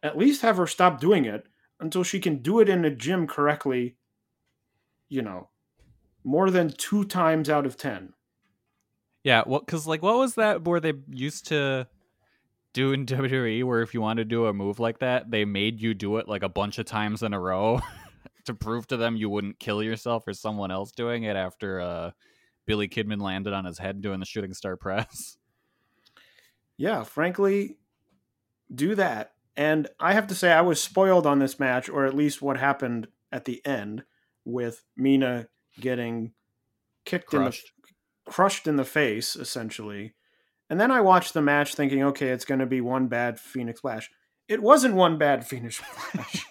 At 0.02 0.18
least 0.18 0.42
have 0.42 0.58
her 0.58 0.68
stop 0.68 1.00
doing 1.00 1.26
it 1.26 1.46
until 1.80 2.04
she 2.04 2.20
can 2.20 2.38
do 2.38 2.60
it 2.60 2.70
in 2.70 2.84
a 2.86 2.90
gym 2.90 3.28
correctly, 3.28 3.98
you 5.10 5.22
know, 5.22 5.50
more 6.24 6.50
than 6.50 6.70
two 6.70 7.04
times 7.04 7.50
out 7.50 7.66
of 7.66 7.78
10. 7.78 8.14
Yeah, 9.24 9.44
well, 9.46 9.62
because 9.62 9.88
like, 9.88 10.02
what 10.02 10.18
was 10.18 10.36
that 10.36 10.66
where 10.66 10.80
they 10.80 10.94
used 11.10 11.48
to 11.48 11.88
do 12.74 12.92
in 12.92 13.06
WWE, 13.06 13.64
where 13.64 13.82
if 13.82 13.94
you 13.94 14.02
wanted 14.02 14.24
to 14.24 14.36
do 14.36 14.48
a 14.48 14.54
move 14.54 14.80
like 14.80 15.00
that, 15.00 15.32
they 15.32 15.46
made 15.46 15.82
you 15.82 15.94
do 15.94 16.18
it 16.18 16.28
like 16.28 16.44
a 16.44 16.50
bunch 16.50 16.80
of 16.80 16.86
times 16.86 17.24
in 17.24 17.34
a 17.34 17.40
row 17.40 17.80
to 18.46 18.54
prove 18.54 18.88
to 18.88 18.98
them 18.98 19.16
you 19.16 19.30
wouldn't 19.30 19.60
kill 19.60 19.82
yourself 19.82 20.28
or 20.28 20.34
someone 20.34 20.72
else 20.72 20.92
doing 20.92 21.24
it 21.24 21.36
after 21.36 21.80
uh, 21.80 22.12
Billy 22.66 22.88
Kidman 22.88 23.22
landed 23.22 23.54
on 23.54 23.66
his 23.66 23.78
head 23.78 24.02
doing 24.02 24.20
the 24.20 24.26
shooting 24.26 24.54
star 24.54 24.76
press. 24.78 25.38
Yeah, 26.76 27.04
frankly, 27.04 27.78
do 28.74 28.96
that. 28.96 29.34
And 29.56 29.88
I 30.00 30.14
have 30.14 30.28
to 30.28 30.36
say, 30.36 30.52
I 30.52 30.62
was 30.62 30.82
spoiled 30.82 31.28
on 31.28 31.38
this 31.38 31.60
match, 31.60 31.88
or 31.88 32.06
at 32.06 32.16
least 32.16 32.42
what 32.42 32.58
happened 32.58 33.08
at 33.32 33.46
the 33.46 33.64
end 33.66 34.04
with 34.46 34.84
Mina 34.98 35.48
getting 35.80 36.34
kicked 37.06 37.28
Crushed. 37.28 37.72
in 37.78 37.82
the 38.26 38.32
crushed 38.32 38.68
in 38.68 38.76
the 38.78 38.86
face, 38.86 39.36
essentially. 39.36 40.14
And 40.70 40.80
then 40.80 40.92
I 40.92 41.02
watched 41.02 41.34
the 41.34 41.42
match 41.42 41.76
thinking, 41.76 42.04
okay, 42.04 42.30
it's 42.30 42.46
going 42.46 42.60
to 42.62 42.66
be 42.66 42.82
one 42.82 43.08
bad 43.08 43.40
Phoenix 43.40 43.80
Splash. 43.80 44.10
It 44.48 44.62
wasn't 44.62 44.96
one 44.96 45.18
bad 45.18 45.46
Phoenix 45.48 45.78
Splash. 45.78 46.46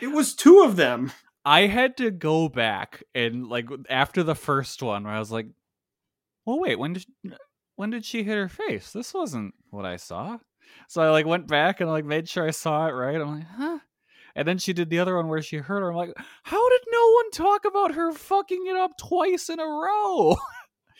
it 0.00 0.08
was 0.08 0.34
two 0.34 0.62
of 0.62 0.76
them. 0.76 1.12
I 1.44 1.62
had 1.66 1.96
to 1.98 2.10
go 2.10 2.48
back 2.48 3.02
and 3.14 3.48
like 3.48 3.66
after 3.88 4.22
the 4.22 4.34
first 4.34 4.82
one 4.82 5.04
where 5.04 5.12
I 5.14 5.18
was 5.18 5.32
like, 5.32 5.46
"Well, 6.44 6.60
wait, 6.60 6.78
when 6.78 6.92
did 6.94 7.06
when 7.76 7.90
did 7.90 8.04
she 8.04 8.22
hit 8.22 8.36
her 8.36 8.48
face? 8.48 8.92
This 8.92 9.14
wasn't 9.14 9.54
what 9.70 9.86
I 9.86 9.96
saw." 9.96 10.38
So 10.88 11.00
I 11.00 11.08
like 11.10 11.24
went 11.26 11.46
back 11.46 11.80
and 11.80 11.88
like 11.88 12.04
made 12.04 12.28
sure 12.28 12.46
I 12.46 12.50
saw 12.50 12.86
it 12.88 12.92
right. 12.92 13.16
I'm 13.18 13.36
like, 13.38 13.46
"Huh?" 13.56 13.78
And 14.38 14.46
then 14.46 14.58
she 14.58 14.72
did 14.72 14.88
the 14.88 15.00
other 15.00 15.16
one 15.16 15.26
where 15.26 15.42
she 15.42 15.56
hurt 15.56 15.80
her. 15.80 15.90
I'm 15.90 15.96
like, 15.96 16.14
"How 16.44 16.68
did 16.70 16.80
no 16.92 17.10
one 17.10 17.30
talk 17.32 17.64
about 17.64 17.96
her 17.96 18.12
fucking 18.12 18.66
it 18.68 18.76
up 18.76 18.92
twice 18.96 19.48
in 19.48 19.58
a 19.58 19.66
row?" 19.66 20.36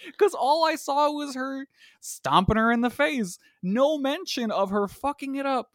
Because 0.06 0.32
all 0.32 0.64
I 0.64 0.76
saw 0.76 1.10
was 1.10 1.34
her 1.34 1.66
stomping 2.00 2.56
her 2.56 2.70
in 2.70 2.82
the 2.82 2.90
face. 2.90 3.36
No 3.64 3.98
mention 3.98 4.52
of 4.52 4.70
her 4.70 4.86
fucking 4.86 5.34
it 5.34 5.44
up 5.44 5.70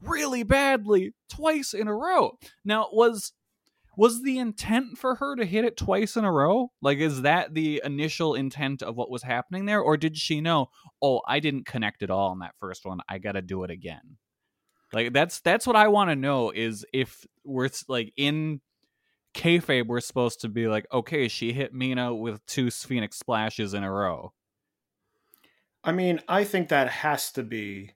really 0.00 0.44
badly 0.44 1.14
twice 1.28 1.74
in 1.74 1.88
a 1.88 1.94
row. 1.94 2.38
Now, 2.64 2.88
was 2.92 3.32
was 3.96 4.22
the 4.22 4.38
intent 4.38 4.98
for 4.98 5.16
her 5.16 5.36
to 5.36 5.44
hit 5.44 5.64
it 5.64 5.76
twice 5.76 6.16
in 6.16 6.24
a 6.24 6.30
row? 6.30 6.70
Like, 6.82 6.98
is 6.98 7.22
that 7.22 7.54
the 7.54 7.82
initial 7.84 8.34
intent 8.34 8.82
of 8.82 8.94
what 8.94 9.10
was 9.10 9.22
happening 9.22 9.64
there? 9.64 9.80
Or 9.80 9.96
did 9.96 10.16
she 10.16 10.40
know, 10.40 10.70
oh, 11.00 11.22
I 11.26 11.40
didn't 11.40 11.66
connect 11.66 12.02
at 12.02 12.10
all 12.10 12.30
on 12.30 12.40
that 12.40 12.54
first 12.60 12.84
one. 12.84 13.00
I 13.08 13.18
gotta 13.18 13.42
do 13.42 13.64
it 13.64 13.70
again. 13.70 14.18
Like 14.92 15.12
that's 15.12 15.40
that's 15.40 15.66
what 15.66 15.76
I 15.76 15.88
want 15.88 16.10
to 16.10 16.16
know 16.16 16.50
is 16.50 16.84
if 16.92 17.26
we're 17.44 17.68
like 17.88 18.12
in 18.16 18.60
kayfabe, 19.34 19.86
we're 19.86 20.00
supposed 20.00 20.40
to 20.42 20.48
be 20.48 20.68
like, 20.68 20.86
okay, 20.92 21.28
she 21.28 21.52
hit 21.52 21.74
Mina 21.74 22.14
with 22.14 22.44
two 22.46 22.70
Phoenix 22.70 23.18
splashes 23.18 23.74
in 23.74 23.82
a 23.84 23.92
row. 23.92 24.32
I 25.84 25.92
mean, 25.92 26.20
I 26.28 26.44
think 26.44 26.68
that 26.68 26.88
has 26.88 27.30
to 27.32 27.42
be 27.42 27.92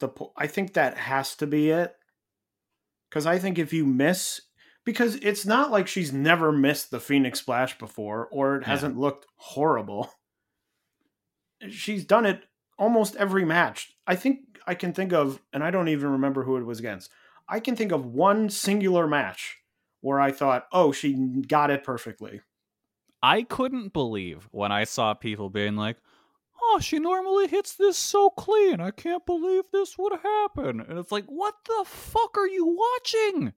the. 0.00 0.08
po- 0.08 0.32
I 0.36 0.46
think 0.46 0.74
that 0.74 0.96
has 0.96 1.36
to 1.36 1.46
be 1.46 1.70
it. 1.70 1.94
Because 3.08 3.24
I 3.26 3.38
think 3.38 3.58
if 3.58 3.72
you 3.72 3.86
miss, 3.86 4.40
because 4.84 5.14
it's 5.16 5.46
not 5.46 5.70
like 5.70 5.86
she's 5.86 6.12
never 6.12 6.50
missed 6.52 6.90
the 6.90 7.00
Phoenix 7.00 7.38
Splash 7.40 7.78
before, 7.78 8.26
or 8.32 8.56
it 8.56 8.62
Yeah. 8.62 8.68
hasn't 8.68 8.98
looked 8.98 9.26
horrible. 9.36 10.10
She's 11.70 12.04
done 12.04 12.26
it 12.26 12.44
almost 12.78 13.16
every 13.16 13.44
match. 13.44 13.95
I 14.06 14.16
think 14.16 14.58
I 14.66 14.74
can 14.74 14.92
think 14.92 15.12
of, 15.12 15.40
and 15.52 15.62
I 15.62 15.70
don't 15.70 15.88
even 15.88 16.10
remember 16.10 16.44
who 16.44 16.56
it 16.56 16.64
was 16.64 16.78
against. 16.78 17.10
I 17.48 17.60
can 17.60 17.76
think 17.76 17.92
of 17.92 18.06
one 18.06 18.50
singular 18.50 19.06
match 19.06 19.58
where 20.00 20.20
I 20.20 20.32
thought, 20.32 20.66
oh, 20.72 20.92
she 20.92 21.14
got 21.14 21.70
it 21.70 21.84
perfectly. 21.84 22.40
I 23.22 23.42
couldn't 23.42 23.92
believe 23.92 24.48
when 24.52 24.72
I 24.72 24.84
saw 24.84 25.14
people 25.14 25.50
being 25.50 25.74
like, 25.74 25.96
"Oh, 26.62 26.78
she 26.80 26.98
normally 26.98 27.48
hits 27.48 27.74
this 27.74 27.96
so 27.96 28.30
clean. 28.30 28.80
I 28.80 28.90
can't 28.90 29.26
believe 29.26 29.64
this 29.72 29.96
would 29.98 30.20
happen." 30.20 30.80
And 30.80 30.98
it's 30.98 31.10
like, 31.10 31.24
"What 31.26 31.54
the 31.64 31.84
fuck 31.86 32.36
are 32.36 32.46
you 32.46 32.66
watching?" 32.66 33.54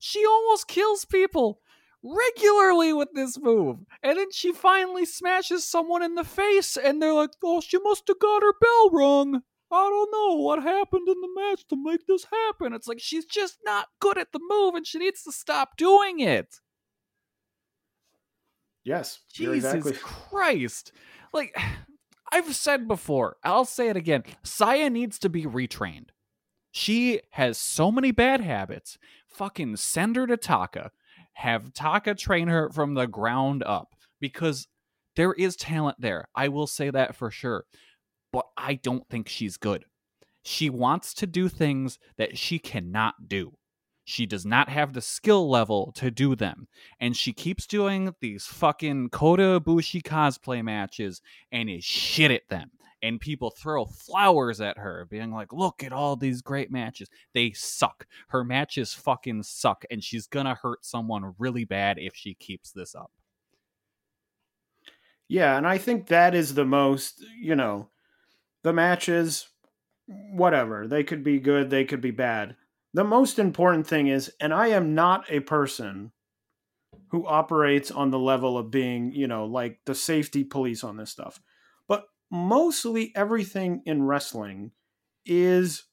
She 0.00 0.24
almost 0.24 0.66
kills 0.66 1.04
people 1.04 1.60
regularly 2.02 2.92
with 2.92 3.08
this 3.14 3.38
move. 3.38 3.78
And 4.02 4.18
then 4.18 4.30
she 4.32 4.52
finally 4.52 5.04
smashes 5.04 5.66
someone 5.66 6.02
in 6.02 6.14
the 6.14 6.24
face 6.24 6.76
and 6.76 7.00
they're 7.00 7.12
like, 7.12 7.30
"Oh, 7.42 7.60
she 7.60 7.78
must 7.78 8.08
have 8.08 8.18
got 8.18 8.42
her 8.42 8.54
bell 8.60 8.90
rung." 8.90 9.42
I 9.72 9.88
don't 9.88 10.10
know 10.12 10.36
what 10.36 10.62
happened 10.62 11.08
in 11.08 11.20
the 11.20 11.28
match 11.36 11.66
to 11.68 11.76
make 11.76 12.06
this 12.06 12.24
happen. 12.24 12.72
It's 12.72 12.88
like 12.88 12.98
she's 13.00 13.24
just 13.24 13.58
not 13.64 13.86
good 14.00 14.18
at 14.18 14.32
the 14.32 14.40
move 14.42 14.74
and 14.74 14.84
she 14.86 14.98
needs 14.98 15.22
to 15.22 15.32
stop 15.32 15.76
doing 15.76 16.18
it. 16.18 16.56
Yes, 18.82 19.20
Jesus 19.32 19.72
exactly. 19.72 19.92
Christ. 19.92 20.92
Like, 21.32 21.56
I've 22.32 22.54
said 22.54 22.88
before, 22.88 23.36
I'll 23.44 23.64
say 23.64 23.88
it 23.88 23.96
again. 23.96 24.24
Saya 24.42 24.88
needs 24.90 25.18
to 25.20 25.28
be 25.28 25.44
retrained. 25.44 26.08
She 26.72 27.20
has 27.32 27.58
so 27.58 27.90
many 27.90 28.12
bad 28.12 28.40
habits. 28.40 28.98
Fucking 29.26 29.76
send 29.76 30.16
her 30.16 30.26
to 30.26 30.36
Taka. 30.36 30.92
Have 31.40 31.72
Taka 31.72 32.14
train 32.14 32.48
her 32.48 32.68
from 32.68 32.92
the 32.92 33.06
ground 33.06 33.62
up 33.62 33.94
because 34.20 34.68
there 35.16 35.32
is 35.32 35.56
talent 35.56 35.96
there. 35.98 36.28
I 36.34 36.48
will 36.48 36.66
say 36.66 36.90
that 36.90 37.16
for 37.16 37.30
sure. 37.30 37.64
But 38.30 38.44
I 38.58 38.74
don't 38.74 39.08
think 39.08 39.26
she's 39.26 39.56
good. 39.56 39.86
She 40.42 40.68
wants 40.68 41.14
to 41.14 41.26
do 41.26 41.48
things 41.48 41.98
that 42.18 42.36
she 42.36 42.58
cannot 42.58 43.26
do. 43.26 43.54
She 44.04 44.26
does 44.26 44.44
not 44.44 44.68
have 44.68 44.92
the 44.92 45.00
skill 45.00 45.48
level 45.48 45.92
to 45.96 46.10
do 46.10 46.36
them. 46.36 46.68
And 47.00 47.16
she 47.16 47.32
keeps 47.32 47.66
doing 47.66 48.14
these 48.20 48.44
fucking 48.44 49.08
Kota 49.08 49.60
Ibushi 49.60 50.02
cosplay 50.02 50.62
matches 50.62 51.22
and 51.50 51.70
is 51.70 51.84
shit 51.84 52.30
at 52.30 52.48
them. 52.50 52.70
And 53.02 53.20
people 53.20 53.50
throw 53.50 53.86
flowers 53.86 54.60
at 54.60 54.78
her, 54.78 55.06
being 55.10 55.32
like, 55.32 55.52
look 55.52 55.82
at 55.82 55.92
all 55.92 56.16
these 56.16 56.42
great 56.42 56.70
matches. 56.70 57.08
They 57.32 57.52
suck. 57.52 58.06
Her 58.28 58.44
matches 58.44 58.92
fucking 58.92 59.42
suck. 59.42 59.84
And 59.90 60.04
she's 60.04 60.26
gonna 60.26 60.54
hurt 60.54 60.84
someone 60.84 61.34
really 61.38 61.64
bad 61.64 61.98
if 61.98 62.14
she 62.14 62.34
keeps 62.34 62.72
this 62.72 62.94
up. 62.94 63.10
Yeah, 65.28 65.56
and 65.56 65.66
I 65.66 65.78
think 65.78 66.08
that 66.08 66.34
is 66.34 66.54
the 66.54 66.64
most, 66.64 67.24
you 67.40 67.54
know, 67.54 67.88
the 68.64 68.72
matches, 68.72 69.48
whatever. 70.06 70.88
They 70.88 71.04
could 71.04 71.22
be 71.22 71.38
good, 71.38 71.70
they 71.70 71.84
could 71.84 72.00
be 72.00 72.10
bad. 72.10 72.56
The 72.94 73.04
most 73.04 73.38
important 73.38 73.86
thing 73.86 74.08
is, 74.08 74.32
and 74.40 74.52
I 74.52 74.68
am 74.68 74.94
not 74.94 75.24
a 75.30 75.38
person 75.40 76.10
who 77.10 77.26
operates 77.26 77.90
on 77.90 78.10
the 78.10 78.18
level 78.18 78.58
of 78.58 78.70
being, 78.70 79.12
you 79.12 79.28
know, 79.28 79.46
like 79.46 79.78
the 79.84 79.94
safety 79.94 80.42
police 80.42 80.82
on 80.82 80.96
this 80.96 81.10
stuff. 81.10 81.40
Mostly 82.30 83.12
everything 83.16 83.82
in 83.84 84.04
wrestling 84.04 84.72
is 85.26 85.84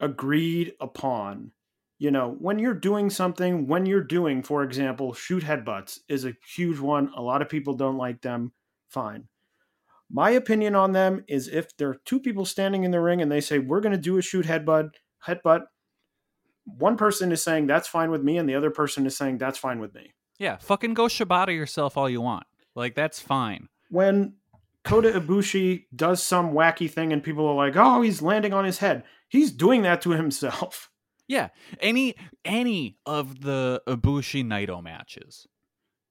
agreed 0.00 0.74
upon. 0.80 1.52
You 1.98 2.10
know, 2.10 2.36
when 2.38 2.58
you're 2.58 2.74
doing 2.74 3.10
something, 3.10 3.66
when 3.66 3.86
you're 3.86 4.02
doing, 4.02 4.42
for 4.42 4.62
example, 4.64 5.12
shoot 5.12 5.44
headbutts 5.44 6.00
is 6.08 6.24
a 6.24 6.34
huge 6.46 6.78
one. 6.78 7.10
A 7.16 7.22
lot 7.22 7.42
of 7.42 7.48
people 7.48 7.74
don't 7.74 7.96
like 7.96 8.22
them. 8.22 8.52
Fine. 8.88 9.28
My 10.10 10.30
opinion 10.30 10.74
on 10.74 10.92
them 10.92 11.24
is 11.26 11.48
if 11.48 11.76
there 11.76 11.88
are 11.88 12.00
two 12.04 12.20
people 12.20 12.44
standing 12.44 12.84
in 12.84 12.90
the 12.90 13.00
ring 13.00 13.22
and 13.22 13.30
they 13.30 13.40
say, 13.40 13.58
we're 13.58 13.80
going 13.80 13.94
to 13.94 13.98
do 13.98 14.18
a 14.18 14.22
shoot 14.22 14.44
headbutt, 14.44 14.90
headbutt, 15.26 15.62
one 16.64 16.96
person 16.96 17.32
is 17.32 17.42
saying 17.42 17.66
that's 17.66 17.88
fine 17.88 18.10
with 18.10 18.22
me 18.22 18.36
and 18.36 18.48
the 18.48 18.54
other 18.54 18.70
person 18.70 19.06
is 19.06 19.16
saying 19.16 19.38
that's 19.38 19.58
fine 19.58 19.80
with 19.80 19.94
me. 19.94 20.12
Yeah, 20.38 20.56
fucking 20.56 20.94
go 20.94 21.04
Shibata 21.04 21.54
yourself 21.54 21.96
all 21.96 22.10
you 22.10 22.20
want. 22.20 22.44
Like, 22.74 22.94
that's 22.94 23.20
fine. 23.20 23.68
When 23.90 24.34
Kota 24.84 25.12
Ibushi 25.12 25.84
does 25.94 26.22
some 26.22 26.52
wacky 26.52 26.90
thing 26.90 27.12
and 27.12 27.22
people 27.22 27.46
are 27.46 27.54
like, 27.54 27.74
"Oh, 27.76 28.02
he's 28.02 28.22
landing 28.22 28.52
on 28.52 28.64
his 28.64 28.78
head." 28.78 29.04
He's 29.28 29.50
doing 29.52 29.82
that 29.82 30.02
to 30.02 30.10
himself. 30.10 30.88
Yeah, 31.28 31.48
any 31.80 32.14
any 32.44 32.98
of 33.06 33.40
the 33.40 33.80
Ibushi 33.86 34.44
Naito 34.44 34.82
matches, 34.82 35.46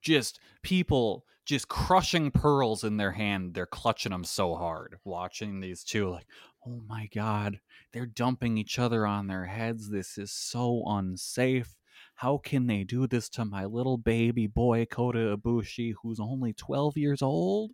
just 0.01 0.39
people 0.63 1.25
just 1.45 1.67
crushing 1.67 2.31
pearls 2.31 2.83
in 2.83 2.97
their 2.97 3.11
hand. 3.11 3.53
They're 3.53 3.67
clutching 3.67 4.13
them 4.13 4.23
so 4.23 4.55
hard. 4.55 4.97
Watching 5.03 5.59
these 5.59 5.83
two, 5.83 6.09
like, 6.09 6.25
oh 6.65 6.81
my 6.87 7.07
god, 7.13 7.59
they're 7.91 8.05
dumping 8.07 8.57
each 8.57 8.79
other 8.79 9.05
on 9.05 9.27
their 9.27 9.45
heads. 9.45 9.89
This 9.89 10.17
is 10.17 10.31
so 10.31 10.83
unsafe. 10.87 11.75
How 12.15 12.37
can 12.37 12.65
they 12.65 12.83
do 12.83 13.05
this 13.05 13.29
to 13.29 13.45
my 13.45 13.65
little 13.65 13.97
baby 13.97 14.47
boy 14.47 14.85
Kota 14.85 15.37
Ibushi, 15.37 15.93
who's 16.01 16.19
only 16.19 16.53
twelve 16.53 16.97
years 16.97 17.21
old? 17.21 17.73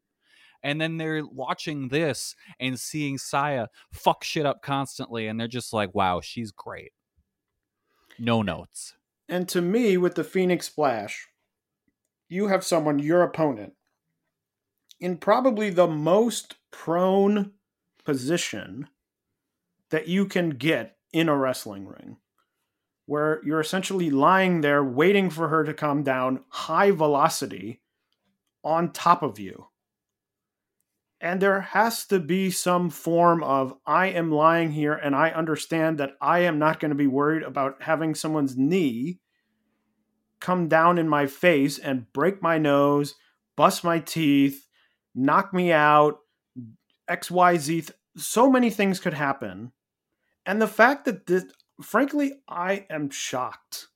And 0.63 0.81
then 0.81 0.97
they're 0.97 1.25
watching 1.25 1.89
this 1.89 2.35
and 2.59 2.79
seeing 2.79 3.17
Saya 3.17 3.67
fuck 3.91 4.23
shit 4.23 4.45
up 4.45 4.61
constantly, 4.61 5.27
and 5.27 5.39
they're 5.39 5.47
just 5.47 5.73
like, 5.73 5.93
wow, 5.93 6.21
she's 6.21 6.51
great. 6.51 6.91
No 8.19 8.41
notes. 8.41 8.95
And 9.29 9.47
to 9.49 9.61
me, 9.61 9.97
with 9.97 10.15
the 10.15 10.23
Phoenix 10.23 10.67
Splash, 10.67 11.27
you 12.29 12.47
have 12.47 12.63
someone, 12.63 12.99
your 12.99 13.23
opponent, 13.23 13.73
in 14.99 15.17
probably 15.17 15.69
the 15.69 15.87
most 15.87 16.55
prone 16.71 17.53
position 18.03 18.87
that 19.89 20.07
you 20.07 20.25
can 20.25 20.49
get 20.49 20.97
in 21.13 21.29
a 21.29 21.37
wrestling 21.37 21.85
ring, 21.85 22.17
where 23.05 23.41
you're 23.45 23.61
essentially 23.61 24.09
lying 24.09 24.61
there 24.61 24.83
waiting 24.83 25.29
for 25.29 25.47
her 25.47 25.63
to 25.63 25.73
come 25.73 26.03
down 26.03 26.43
high 26.49 26.91
velocity 26.91 27.81
on 28.63 28.91
top 28.91 29.23
of 29.23 29.39
you. 29.39 29.67
And 31.19 31.41
there 31.41 31.61
has 31.61 32.05
to 32.07 32.19
be 32.19 32.51
some 32.51 32.89
form 32.89 33.43
of 33.43 33.73
I 33.85 34.07
am 34.07 34.31
lying 34.31 34.71
here 34.71 34.93
and 34.93 35.15
I 35.15 35.29
understand 35.29 35.97
that 35.97 36.11
I 36.21 36.39
am 36.39 36.59
not 36.59 36.79
going 36.79 36.89
to 36.89 36.95
be 36.95 37.07
worried 37.07 37.43
about 37.43 37.81
having 37.81 38.13
someone's 38.13 38.55
knee 38.55 39.19
come 40.39 40.67
down 40.67 40.99
in 40.99 41.09
my 41.09 41.25
face 41.25 41.79
and 41.79 42.11
break 42.13 42.41
my 42.41 42.59
nose, 42.59 43.15
bust 43.55 43.83
my 43.83 43.99
teeth, 43.99 44.67
knock 45.15 45.53
me 45.53 45.71
out, 45.71 46.19
XYZ 47.09 47.89
so 48.17 48.49
many 48.49 48.69
things 48.69 48.99
could 48.99 49.13
happen. 49.13 49.71
And 50.45 50.61
the 50.61 50.67
fact 50.67 51.05
that 51.05 51.27
this, 51.27 51.45
frankly, 51.81 52.33
I 52.47 52.85
am 52.89 53.09
shocked 53.09 53.87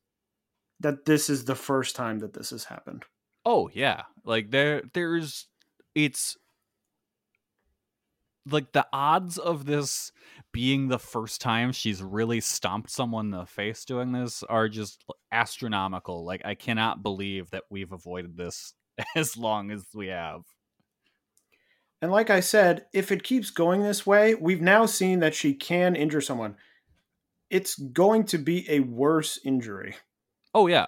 that 0.80 1.06
this 1.06 1.30
is 1.30 1.46
the 1.46 1.56
first 1.56 1.96
time 1.96 2.20
that 2.20 2.34
this 2.34 2.52
has 2.52 2.66
happened. 2.66 3.04
Oh 3.46 3.70
yeah, 3.74 4.04
like 4.24 4.52
there 4.52 4.84
there's 4.94 5.48
it's 5.96 6.38
like 8.50 8.72
the 8.72 8.88
odds 8.92 9.38
of 9.38 9.66
this 9.66 10.12
being 10.52 10.88
the 10.88 11.00
first 11.00 11.42
time 11.42 11.72
she's 11.72 12.02
really 12.02 12.42
stomped 12.42 12.90
someone 12.90 13.28
in 13.28 13.32
the 13.32 13.46
face 13.46 13.86
doing 13.86 14.12
this 14.12 14.44
are 14.44 14.68
just 14.68 15.04
astronomical. 15.32 16.26
Like 16.26 16.42
I 16.46 16.56
cannot 16.56 17.04
believe 17.04 17.52
that 17.52 17.64
we've 17.70 17.92
avoided 17.92 18.38
this 18.38 18.74
as 19.16 19.38
long 19.38 19.72
as 19.72 19.86
we 19.94 20.08
have. 20.08 20.42
And 22.02 22.12
like 22.12 22.32
I 22.32 22.40
said, 22.40 22.88
if 22.94 23.12
it 23.12 23.24
keeps 23.24 23.52
going 23.52 23.84
this 23.84 24.08
way, 24.08 24.34
we've 24.34 24.62
now 24.62 24.88
seen 24.88 25.20
that 25.20 25.36
she 25.36 25.54
can 25.54 25.96
injure 25.96 26.22
someone. 26.22 26.56
It's 27.50 27.76
going 27.76 28.26
to 28.26 28.40
be 28.40 28.66
a 28.70 28.80
worse 28.80 29.40
injury. 29.46 29.96
Oh 30.54 30.68
yeah. 30.68 30.88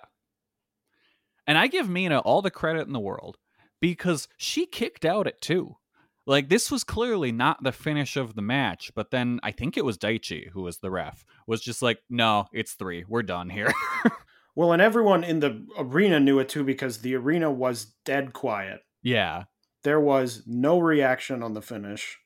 And 1.45 1.57
I 1.57 1.67
give 1.67 1.89
Mina 1.89 2.19
all 2.19 2.41
the 2.41 2.49
credit 2.49 2.87
in 2.87 2.93
the 2.93 2.99
world 2.99 3.37
because 3.79 4.27
she 4.37 4.65
kicked 4.65 5.05
out 5.05 5.27
at 5.27 5.41
two. 5.41 5.75
Like 6.25 6.49
this 6.49 6.71
was 6.71 6.83
clearly 6.83 7.31
not 7.31 7.63
the 7.63 7.71
finish 7.71 8.15
of 8.15 8.35
the 8.35 8.41
match, 8.41 8.91
but 8.95 9.11
then 9.11 9.39
I 9.43 9.51
think 9.51 9.75
it 9.75 9.85
was 9.85 9.97
Daichi 9.97 10.49
who 10.51 10.61
was 10.61 10.77
the 10.77 10.91
ref 10.91 11.25
was 11.47 11.61
just 11.61 11.81
like, 11.81 11.99
"No, 12.09 12.45
it's 12.53 12.73
3. 12.73 13.05
We're 13.07 13.23
done 13.23 13.49
here." 13.49 13.73
well, 14.55 14.71
and 14.71 14.81
everyone 14.81 15.23
in 15.23 15.41
the 15.41 15.65
arena 15.77 16.19
knew 16.19 16.39
it 16.39 16.49
too 16.49 16.63
because 16.63 16.99
the 16.99 17.15
arena 17.15 17.51
was 17.51 17.93
dead 18.05 18.33
quiet. 18.33 18.81
Yeah. 19.01 19.43
There 19.83 19.99
was 19.99 20.43
no 20.47 20.79
reaction 20.79 21.43
on 21.43 21.53
the 21.53 21.61
finish. 21.61 22.19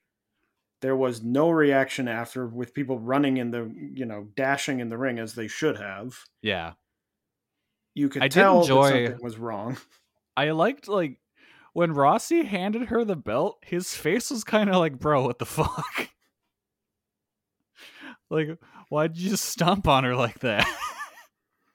There 0.81 0.95
was 0.95 1.23
no 1.23 1.49
reaction 1.49 2.07
after 2.07 2.45
with 2.45 2.75
people 2.75 2.99
running 2.99 3.38
in 3.38 3.49
the, 3.49 3.73
you 3.93 4.05
know, 4.05 4.27
dashing 4.36 4.79
in 4.79 4.89
the 4.89 4.97
ring 4.97 5.17
as 5.17 5.33
they 5.33 5.47
should 5.47 5.77
have. 5.77 6.19
Yeah. 6.43 6.73
You 7.95 8.10
could 8.10 8.21
I 8.21 8.27
tell 8.27 8.62
did 8.62 8.69
enjoy, 8.69 8.89
something 8.89 9.23
was 9.23 9.39
wrong. 9.39 9.77
I 10.38 10.51
liked 10.51 10.88
like 10.88 11.17
when 11.78 11.94
Rossy 11.94 12.44
handed 12.44 12.88
her 12.88 13.06
the 13.06 13.16
belt, 13.16 13.63
his 13.63 13.94
face 13.94 14.32
was 14.32 14.44
kind 14.44 14.68
of 14.68 14.78
like, 14.78 14.98
"Bro, 14.98 15.26
what 15.26 15.38
the 15.38 15.46
fuck?" 15.46 16.10
like, 18.32 18.58
why'd 18.90 19.16
you 19.16 19.30
just 19.30 19.46
stomp 19.46 19.88
on 19.88 20.04
her 20.04 20.16
like 20.16 20.40
that? 20.40 20.68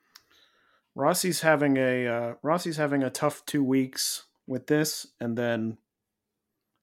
Rossy's 0.98 1.42
having 1.42 1.76
a 1.76 2.08
uh, 2.08 2.34
Rossy's 2.42 2.78
having 2.78 3.04
a 3.04 3.10
tough 3.10 3.46
two 3.46 3.62
weeks 3.62 4.24
with 4.44 4.66
this, 4.66 5.06
and 5.20 5.38
then 5.38 5.78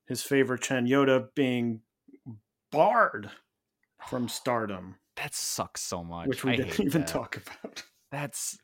his 0.08 0.24
favorite 0.24 0.62
Chanyota 0.62 1.28
being 1.36 1.82
barred 2.72 3.32
from 4.08 4.30
Stardom. 4.30 4.96
That 5.18 5.36
sucks 5.36 5.82
so 5.82 6.06
much. 6.06 6.30
Which 6.30 6.46
we 6.46 6.54
I 6.54 6.56
didn't 6.56 6.80
even 6.80 7.02
that. 7.02 7.10
talk 7.10 7.36
about. 7.36 7.84
That's 8.14 8.58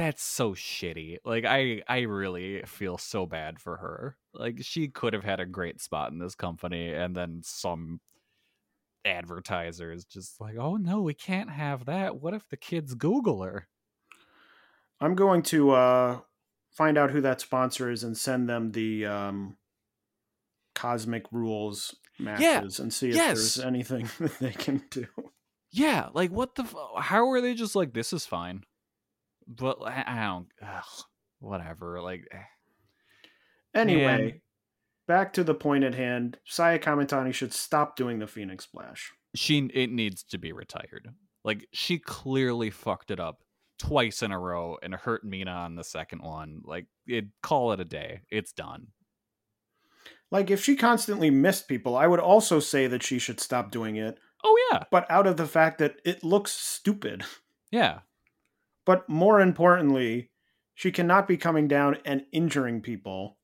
that's 0.00 0.22
so 0.22 0.52
shitty. 0.54 1.18
Like 1.26 1.44
I 1.44 1.82
I 1.86 2.00
really 2.00 2.62
feel 2.62 2.96
so 2.96 3.26
bad 3.26 3.60
for 3.60 3.76
her. 3.76 4.16
Like 4.32 4.58
she 4.62 4.88
could 4.88 5.12
have 5.12 5.24
had 5.24 5.40
a 5.40 5.44
great 5.46 5.78
spot 5.80 6.10
in 6.10 6.18
this 6.18 6.34
company 6.34 6.88
and 6.92 7.14
then 7.14 7.42
some 7.44 8.00
advertisers 9.04 10.04
just 10.06 10.40
like, 10.40 10.56
"Oh 10.56 10.76
no, 10.76 11.02
we 11.02 11.12
can't 11.14 11.50
have 11.50 11.84
that. 11.84 12.20
What 12.20 12.32
if 12.34 12.48
the 12.48 12.56
kids 12.56 12.94
google 12.94 13.42
her?" 13.42 13.68
I'm 15.00 15.14
going 15.14 15.42
to 15.44 15.70
uh, 15.72 16.20
find 16.70 16.96
out 16.98 17.10
who 17.10 17.20
that 17.22 17.40
sponsor 17.40 17.90
is 17.90 18.02
and 18.04 18.16
send 18.16 18.48
them 18.48 18.72
the 18.72 19.04
um, 19.06 19.56
Cosmic 20.74 21.24
Rules 21.32 21.94
matches 22.18 22.78
and 22.80 22.92
see 22.92 23.10
if 23.10 23.14
Yes. 23.16 23.36
there's 23.54 23.60
anything 23.60 24.08
that 24.18 24.38
they 24.38 24.52
can 24.52 24.82
do. 24.90 25.06
Yeah, 25.72 26.08
like 26.14 26.30
what 26.30 26.54
the 26.54 26.62
f- 26.64 26.74
how 26.98 27.30
are 27.30 27.40
they 27.40 27.54
just 27.54 27.76
like 27.76 27.92
this 27.92 28.12
is 28.12 28.26
fine. 28.26 28.64
But 29.52 29.78
I, 29.84 30.22
don't 30.26 30.46
ugh, 30.62 31.04
whatever. 31.40 32.00
Like 32.00 32.28
eh. 32.32 32.38
Anyway, 33.74 34.02
Man. 34.04 34.40
back 35.08 35.32
to 35.34 35.44
the 35.44 35.54
point 35.54 35.84
at 35.84 35.94
hand. 35.94 36.38
Saya 36.44 36.78
Kamitani 36.78 37.32
should 37.34 37.52
stop 37.52 37.96
doing 37.96 38.18
the 38.20 38.26
Phoenix 38.26 38.64
Splash. 38.64 39.12
she 39.34 39.58
it 39.74 39.90
needs 39.90 40.22
to 40.24 40.38
be 40.38 40.52
retired. 40.52 41.08
Like 41.44 41.66
she 41.72 41.98
clearly 41.98 42.70
fucked 42.70 43.10
it 43.10 43.18
up 43.20 43.42
twice 43.78 44.22
in 44.22 44.30
a 44.30 44.38
row 44.38 44.76
and 44.82 44.94
hurt 44.94 45.24
Mina 45.24 45.50
on 45.50 45.74
the 45.74 45.84
second 45.84 46.22
one. 46.22 46.60
Like 46.64 46.86
it 47.06 47.26
call 47.42 47.72
it 47.72 47.80
a 47.80 47.84
day. 47.84 48.20
It's 48.30 48.52
done. 48.52 48.88
Like 50.30 50.50
if 50.50 50.62
she 50.62 50.76
constantly 50.76 51.30
missed 51.30 51.66
people, 51.66 51.96
I 51.96 52.06
would 52.06 52.20
also 52.20 52.60
say 52.60 52.86
that 52.86 53.02
she 53.02 53.18
should 53.18 53.40
stop 53.40 53.72
doing 53.72 53.96
it, 53.96 54.16
Oh 54.44 54.56
yeah. 54.70 54.84
but 54.90 55.10
out 55.10 55.26
of 55.26 55.36
the 55.36 55.46
fact 55.46 55.78
that 55.78 55.96
it 56.04 56.22
looks 56.22 56.52
stupid. 56.52 57.24
Yeah. 57.72 58.00
But 58.90 59.08
more 59.08 59.40
importantly, 59.40 60.32
she 60.74 60.90
cannot 60.90 61.28
be 61.28 61.36
coming 61.36 61.68
down 61.68 61.98
and 62.04 62.26
injuring 62.32 62.80
people 62.82 63.38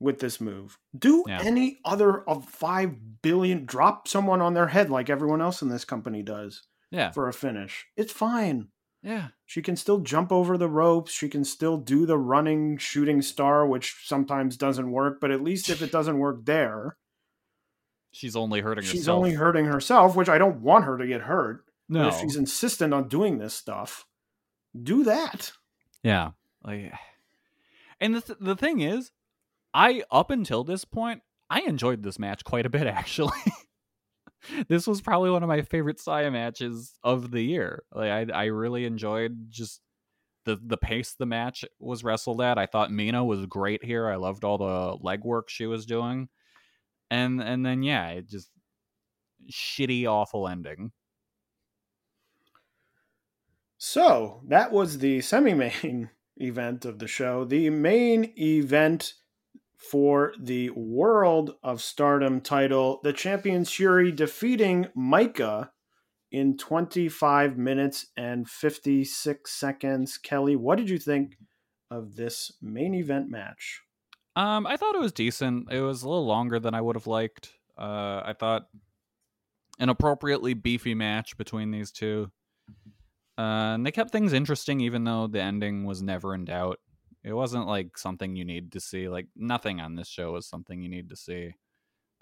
with 0.00 0.18
this 0.18 0.40
move. 0.40 0.80
Do 0.98 1.22
Yeah. 1.28 1.40
any 1.44 1.78
other 1.84 2.28
of 2.28 2.44
5 2.48 3.22
billion 3.22 3.66
drop 3.66 4.08
someone 4.08 4.40
on 4.40 4.54
their 4.54 4.66
head 4.66 4.90
like 4.90 5.08
everyone 5.08 5.40
else 5.40 5.62
in 5.62 5.68
this 5.68 5.84
company 5.84 6.24
does 6.24 6.64
Yeah. 6.90 7.12
for 7.12 7.28
a 7.28 7.32
finish. 7.32 7.86
It's 7.96 8.10
fine. 8.12 8.72
Yeah. 9.00 9.28
She 9.46 9.62
can 9.62 9.76
still 9.76 10.00
jump 10.00 10.32
over 10.32 10.58
the 10.58 10.68
ropes. 10.68 11.12
She 11.12 11.28
can 11.28 11.44
still 11.44 11.76
do 11.76 12.04
the 12.04 12.18
running 12.18 12.76
shooting 12.78 13.22
star, 13.22 13.64
which 13.64 14.02
sometimes 14.08 14.56
doesn't 14.56 14.90
work, 14.90 15.20
but 15.20 15.30
at 15.30 15.40
least 15.40 15.70
if 15.70 15.82
it 15.82 15.92
doesn't 15.92 16.18
work 16.18 16.46
there, 16.46 16.96
She's 18.10 18.34
only 18.34 18.60
hurting 18.60 18.82
she's 18.82 18.90
herself. 18.90 18.98
She's 19.02 19.08
only 19.08 19.32
hurting 19.34 19.66
herself, 19.66 20.16
which 20.16 20.28
I 20.28 20.38
don't 20.38 20.62
want 20.62 20.84
her 20.84 20.98
to 20.98 21.06
get 21.06 21.20
hurt. 21.20 21.64
But 21.88 21.98
no. 21.98 22.08
if 22.08 22.20
she's 22.20 22.36
insistent 22.36 22.94
on 22.94 23.08
doing 23.08 23.38
this 23.38 23.54
stuff, 23.54 24.06
do 24.80 25.04
that. 25.04 25.52
Yeah. 26.02 26.30
Like 26.64 26.92
And 28.00 28.16
the 28.16 28.20
th- 28.20 28.38
the 28.40 28.56
thing 28.56 28.80
is, 28.80 29.12
I 29.72 30.02
up 30.10 30.30
until 30.30 30.64
this 30.64 30.84
point, 30.84 31.22
I 31.48 31.60
enjoyed 31.60 32.02
this 32.02 32.18
match 32.18 32.44
quite 32.44 32.66
a 32.66 32.70
bit 32.70 32.86
actually. 32.86 33.38
this 34.68 34.86
was 34.86 35.00
probably 35.00 35.30
one 35.30 35.42
of 35.42 35.48
my 35.48 35.62
favorite 35.62 36.00
Saya 36.00 36.30
matches 36.30 36.94
of 37.02 37.30
the 37.30 37.42
year. 37.42 37.84
Like 37.92 38.10
I 38.10 38.26
I 38.32 38.44
really 38.46 38.84
enjoyed 38.84 39.50
just 39.50 39.80
the 40.44 40.58
the 40.62 40.76
pace 40.76 41.14
the 41.18 41.26
match 41.26 41.64
was 41.78 42.04
wrestled 42.04 42.40
at. 42.40 42.58
I 42.58 42.66
thought 42.66 42.90
Mina 42.90 43.24
was 43.24 43.46
great 43.46 43.84
here. 43.84 44.08
I 44.08 44.16
loved 44.16 44.44
all 44.44 44.58
the 44.58 44.98
legwork 44.98 45.48
she 45.48 45.66
was 45.66 45.86
doing. 45.86 46.28
And 47.10 47.40
and 47.42 47.64
then 47.64 47.82
yeah, 47.82 48.08
it 48.10 48.28
just 48.28 48.50
shitty 49.50 50.06
awful 50.06 50.48
ending. 50.48 50.92
So 53.86 54.40
that 54.48 54.72
was 54.72 54.96
the 54.96 55.20
semi 55.20 55.52
main 55.52 56.08
event 56.38 56.86
of 56.86 56.98
the 56.98 57.06
show. 57.06 57.44
The 57.44 57.68
main 57.68 58.32
event 58.38 59.12
for 59.76 60.32
the 60.40 60.70
World 60.70 61.56
of 61.62 61.82
Stardom 61.82 62.40
title, 62.40 63.00
the 63.04 63.12
champion 63.12 63.64
Syuri 63.64 64.16
defeating 64.16 64.86
Maika 64.96 65.68
in 66.32 66.56
25 66.56 67.58
minutes 67.58 68.06
and 68.16 68.48
56 68.48 69.52
seconds. 69.52 70.16
Kelly, 70.16 70.56
what 70.56 70.78
did 70.78 70.88
you 70.88 70.98
think 70.98 71.36
of 71.90 72.16
this 72.16 72.52
main 72.62 72.94
event 72.94 73.28
match? 73.28 73.82
Um, 74.34 74.66
I 74.66 74.78
thought 74.78 74.94
it 74.94 75.00
was 75.02 75.12
decent. 75.12 75.70
It 75.70 75.82
was 75.82 76.02
a 76.02 76.08
little 76.08 76.24
longer 76.24 76.58
than 76.58 76.74
I 76.74 76.80
would 76.80 76.96
have 76.96 77.06
liked. 77.06 77.52
Uh, 77.76 78.22
I 78.24 78.32
thought 78.32 78.66
an 79.78 79.90
appropriately 79.90 80.54
beefy 80.54 80.94
match 80.94 81.36
between 81.36 81.70
these 81.70 81.92
two. 81.92 82.30
Uh, 83.36 83.74
and 83.74 83.84
they 83.84 83.90
kept 83.90 84.10
things 84.10 84.32
interesting, 84.32 84.80
even 84.80 85.04
though 85.04 85.26
the 85.26 85.42
ending 85.42 85.84
was 85.84 86.02
never 86.02 86.34
in 86.34 86.44
doubt. 86.44 86.78
It 87.24 87.32
wasn't 87.32 87.66
like 87.66 87.98
something 87.98 88.36
you 88.36 88.44
need 88.44 88.72
to 88.72 88.80
see. 88.80 89.08
Like 89.08 89.28
nothing 89.34 89.80
on 89.80 89.96
this 89.96 90.08
show 90.08 90.32
was 90.32 90.46
something 90.46 90.82
you 90.82 90.88
need 90.88 91.08
to 91.08 91.16
see. 91.16 91.54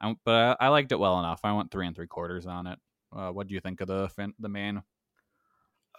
I, 0.00 0.14
but 0.24 0.58
I, 0.60 0.66
I 0.66 0.68
liked 0.68 0.92
it 0.92 0.98
well 0.98 1.18
enough. 1.18 1.40
I 1.44 1.52
went 1.52 1.70
three 1.70 1.86
and 1.86 1.94
three 1.94 2.06
quarters 2.06 2.46
on 2.46 2.66
it. 2.66 2.78
Uh, 3.14 3.30
what 3.30 3.46
do 3.46 3.54
you 3.54 3.60
think 3.60 3.80
of 3.80 3.88
the 3.88 4.08
fin- 4.08 4.34
the 4.38 4.48
main? 4.48 4.82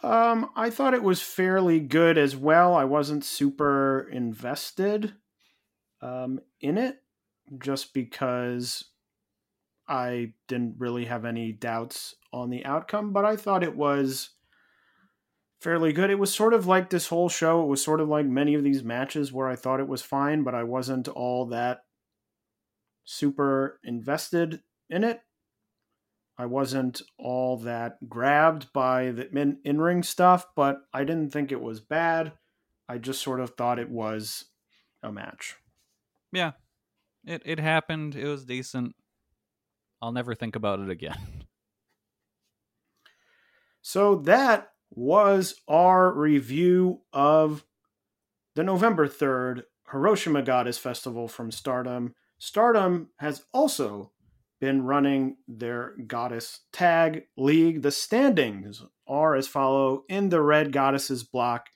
Um, 0.01 0.49
I 0.55 0.69
thought 0.69 0.93
it 0.93 1.03
was 1.03 1.21
fairly 1.21 1.79
good 1.79 2.17
as 2.17 2.35
well. 2.35 2.73
I 2.75 2.83
wasn't 2.83 3.23
super 3.23 4.09
invested 4.11 5.13
um, 6.01 6.41
in 6.59 6.77
it 6.77 7.03
just 7.59 7.93
because 7.93 8.85
I 9.87 10.33
didn't 10.47 10.75
really 10.77 11.05
have 11.05 11.23
any 11.23 11.51
doubts 11.51 12.15
on 12.33 12.49
the 12.49 12.65
outcome, 12.65 13.13
but 13.13 13.25
I 13.25 13.35
thought 13.35 13.63
it 13.63 13.75
was 13.75 14.31
fairly 15.63 15.93
good. 15.93 16.09
It 16.09 16.19
was 16.19 16.33
sort 16.33 16.53
of 16.53 16.67
like 16.67 16.89
this 16.89 17.07
whole 17.07 17.29
show. 17.29 17.63
It 17.63 17.67
was 17.67 17.83
sort 17.83 18.01
of 18.01 18.09
like 18.09 18.25
many 18.25 18.53
of 18.53 18.63
these 18.63 18.83
matches 18.83 19.31
where 19.31 19.47
I 19.47 19.55
thought 19.55 19.79
it 19.79 19.87
was 19.87 20.01
fine, 20.01 20.43
but 20.43 20.53
I 20.53 20.63
wasn't 20.63 21.07
all 21.07 21.45
that 21.47 21.85
super 23.05 23.79
invested 23.83 24.61
in 24.89 25.05
it. 25.05 25.21
I 26.37 26.47
wasn't 26.47 27.01
all 27.17 27.57
that 27.57 28.09
grabbed 28.09 28.73
by 28.73 29.11
the 29.11 29.57
in 29.63 29.79
ring 29.79 30.03
stuff, 30.03 30.47
but 30.55 30.81
I 30.93 31.03
didn't 31.03 31.31
think 31.31 31.51
it 31.51 31.61
was 31.61 31.79
bad. 31.79 32.33
I 32.89 32.97
just 32.97 33.21
sort 33.21 33.39
of 33.39 33.51
thought 33.51 33.79
it 33.79 33.89
was 33.89 34.45
a 35.01 35.11
match. 35.11 35.55
Yeah, 36.31 36.53
it 37.23 37.43
it 37.45 37.59
happened. 37.59 38.15
It 38.15 38.27
was 38.27 38.45
decent. 38.45 38.95
I'll 40.01 40.11
never 40.11 40.35
think 40.35 40.55
about 40.55 40.79
it 40.79 40.89
again. 40.89 41.45
So 43.81 44.15
that 44.15 44.72
was 44.95 45.55
our 45.67 46.13
review 46.13 47.01
of 47.11 47.65
the 48.55 48.63
November 48.63 49.07
3rd 49.07 49.63
Hiroshima 49.91 50.41
Goddess 50.41 50.77
Festival 50.77 51.27
from 51.27 51.51
Stardom. 51.51 52.13
Stardom 52.39 53.09
has 53.17 53.43
also 53.53 54.11
been 54.59 54.83
running 54.83 55.37
their 55.47 55.93
Goddess 56.07 56.61
Tag 56.71 57.23
League. 57.37 57.81
The 57.81 57.91
standings 57.91 58.83
are 59.07 59.35
as 59.35 59.47
follow 59.47 60.03
in 60.07 60.29
the 60.29 60.41
Red 60.41 60.71
Goddesses 60.71 61.23
block. 61.23 61.67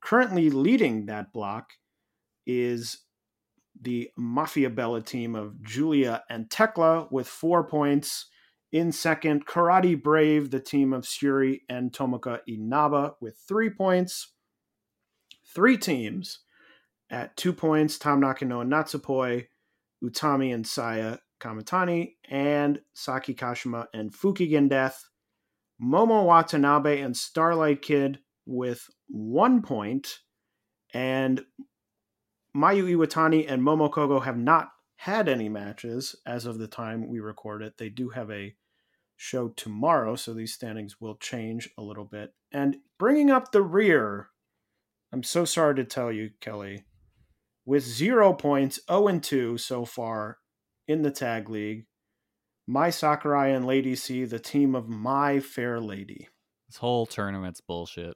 Currently 0.00 0.50
leading 0.50 1.06
that 1.06 1.32
block 1.32 1.70
is 2.46 3.02
the 3.80 4.10
Mafia 4.16 4.70
Bella 4.70 5.02
team 5.02 5.34
of 5.34 5.62
Julia 5.62 6.22
and 6.30 6.50
Tekla 6.50 7.08
with 7.10 7.28
four 7.28 7.64
points. 7.64 8.26
In 8.72 8.90
second, 8.90 9.46
Karate 9.46 10.02
Brave, 10.02 10.50
the 10.50 10.58
team 10.58 10.94
of 10.94 11.04
Syuri 11.04 11.60
and 11.68 11.92
Tomoka 11.92 12.40
Inaba 12.48 13.16
with 13.20 13.36
three 13.46 13.68
points. 13.68 14.32
Three 15.54 15.76
teams 15.76 16.38
at 17.10 17.36
two 17.36 17.52
points 17.52 17.98
Tam 17.98 18.20
Nakano 18.20 18.62
and 18.62 18.72
Natsupoi, 18.72 19.46
Utami 20.02 20.54
and 20.54 20.66
Saya 20.66 21.18
Kamitani, 21.38 22.14
and 22.30 22.80
Saki 22.94 23.34
Kashima 23.34 23.88
and 23.92 24.10
Fukigen 24.10 24.70
Death. 24.70 25.10
Momo 25.82 26.24
Watanabe 26.24 27.02
and 27.02 27.14
Starlight 27.14 27.82
Kid 27.82 28.20
with 28.46 28.88
one 29.08 29.60
point, 29.60 30.20
and 30.94 31.44
Mayu 32.56 32.84
Iwatani 32.96 33.44
and 33.46 33.62
Momo 33.62 33.90
Kogo 33.90 34.22
have 34.22 34.38
not 34.38 34.70
had 34.96 35.28
any 35.28 35.48
matches 35.48 36.16
as 36.24 36.46
of 36.46 36.58
the 36.58 36.68
time 36.68 37.08
we 37.08 37.20
record 37.20 37.60
it. 37.60 37.76
They 37.76 37.88
do 37.90 38.08
have 38.10 38.30
a 38.30 38.54
show 39.22 39.48
tomorrow, 39.50 40.16
so 40.16 40.34
these 40.34 40.52
standings 40.52 41.00
will 41.00 41.14
change 41.14 41.70
a 41.78 41.82
little 41.82 42.04
bit. 42.04 42.34
And 42.50 42.78
bringing 42.98 43.30
up 43.30 43.52
the 43.52 43.62
rear, 43.62 44.30
I'm 45.12 45.22
so 45.22 45.44
sorry 45.44 45.76
to 45.76 45.84
tell 45.84 46.10
you, 46.10 46.30
Kelly, 46.40 46.84
with 47.64 47.84
zero 47.84 48.32
points, 48.32 48.80
0 48.88 49.06
and 49.06 49.22
2 49.22 49.58
so 49.58 49.84
far 49.84 50.38
in 50.88 51.02
the 51.02 51.12
tag 51.12 51.48
league, 51.48 51.86
Mai 52.66 52.90
Sakurai 52.90 53.50
and 53.50 53.64
Lady 53.64 53.94
C, 53.94 54.24
the 54.24 54.40
team 54.40 54.74
of 54.74 54.88
My 54.88 55.38
Fair 55.38 55.80
Lady. 55.80 56.28
This 56.68 56.78
whole 56.78 57.06
tournament's 57.06 57.60
bullshit. 57.60 58.14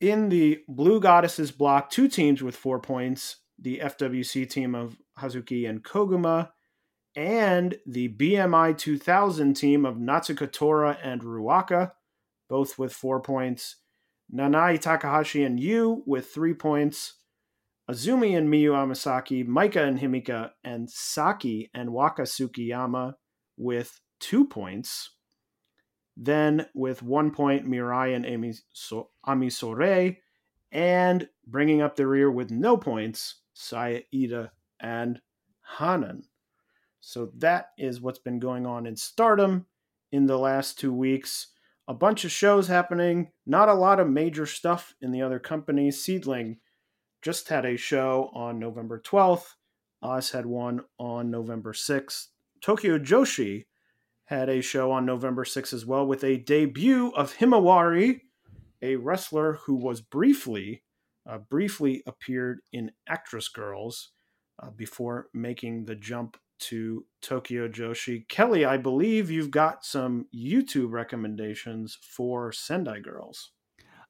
In 0.00 0.28
the 0.28 0.60
Blue 0.68 1.00
Goddesses 1.00 1.50
block, 1.50 1.90
two 1.90 2.06
teams 2.06 2.40
with 2.40 2.54
four 2.54 2.78
points 2.80 3.38
the 3.58 3.78
FWC 3.78 4.48
team 4.48 4.74
of 4.74 4.96
Hazuki 5.18 5.68
and 5.68 5.82
Koguma, 5.84 6.50
and 7.14 7.78
the 7.86 8.08
BMI 8.08 8.76
2000 8.76 9.54
team 9.54 9.84
of 9.84 9.96
Natsuko 9.96 10.50
Tora 10.50 10.98
and 11.02 11.22
Ruaka, 11.22 11.92
both 12.48 12.78
with 12.78 12.92
four 12.92 13.20
points. 13.20 13.76
Nanae 14.34 14.80
Takahashi 14.80 15.44
and 15.44 15.60
Yu 15.60 16.02
with 16.06 16.28
three 16.28 16.54
points. 16.54 17.14
Azumi 17.90 18.38
and 18.38 18.48
Miyu 18.48 18.70
Amasaki, 18.70 19.46
Maika 19.46 19.86
and 19.86 19.98
Himeka, 19.98 20.52
and 20.64 20.88
Saki 20.88 21.70
and 21.74 21.92
Waka 21.92 22.22
Tsukiyama 22.22 23.14
with 23.56 24.00
two 24.20 24.46
points. 24.46 25.10
Then 26.16 26.66
with 26.74 27.02
one 27.02 27.30
point, 27.32 27.66
Mirai 27.66 28.14
and 28.14 28.24
Ami, 28.24 28.54
so- 28.72 29.10
Ami 29.24 29.50
Sore, 29.50 30.16
and 30.70 31.28
bringing 31.46 31.82
up 31.82 31.96
the 31.96 32.06
rear 32.06 32.30
with 32.30 32.50
no 32.50 32.76
points, 32.76 33.42
Saya 33.52 34.00
and 34.80 35.20
Hanan. 35.78 36.24
So 37.02 37.30
that 37.38 37.70
is 37.76 38.00
what's 38.00 38.20
been 38.20 38.38
going 38.38 38.64
on 38.64 38.86
in 38.86 38.96
stardom 38.96 39.66
in 40.12 40.26
the 40.26 40.38
last 40.38 40.78
two 40.78 40.92
weeks. 40.92 41.48
A 41.88 41.94
bunch 41.94 42.24
of 42.24 42.30
shows 42.30 42.68
happening, 42.68 43.32
not 43.44 43.68
a 43.68 43.74
lot 43.74 43.98
of 43.98 44.08
major 44.08 44.46
stuff 44.46 44.94
in 45.00 45.10
the 45.10 45.20
other 45.20 45.40
companies. 45.40 46.02
Seedling 46.02 46.58
just 47.20 47.48
had 47.48 47.66
a 47.66 47.76
show 47.76 48.30
on 48.34 48.60
November 48.60 49.02
12th. 49.04 49.54
Oz 50.00 50.30
had 50.30 50.46
one 50.46 50.80
on 50.98 51.30
November 51.30 51.72
6th. 51.72 52.28
Tokyo 52.60 52.98
Joshi 52.98 53.66
had 54.26 54.48
a 54.48 54.60
show 54.60 54.92
on 54.92 55.04
November 55.04 55.44
6th 55.44 55.72
as 55.72 55.84
well 55.84 56.06
with 56.06 56.22
a 56.22 56.38
debut 56.38 57.08
of 57.16 57.36
Himawari, 57.36 58.20
a 58.80 58.94
wrestler 58.96 59.54
who 59.64 59.74
was 59.74 60.00
briefly 60.00 60.84
uh, 61.28 61.38
briefly 61.38 62.02
appeared 62.06 62.60
in 62.72 62.90
Actress 63.08 63.48
Girls 63.48 64.10
uh, 64.62 64.70
before 64.70 65.28
making 65.32 65.84
the 65.84 65.94
jump 65.94 66.36
to 66.62 67.04
Tokyo 67.20 67.68
Joshi. 67.68 68.26
Kelly, 68.28 68.64
I 68.64 68.76
believe 68.76 69.30
you've 69.30 69.50
got 69.50 69.84
some 69.84 70.26
YouTube 70.34 70.92
recommendations 70.92 71.98
for 72.00 72.52
Sendai 72.52 73.00
Girls. 73.00 73.52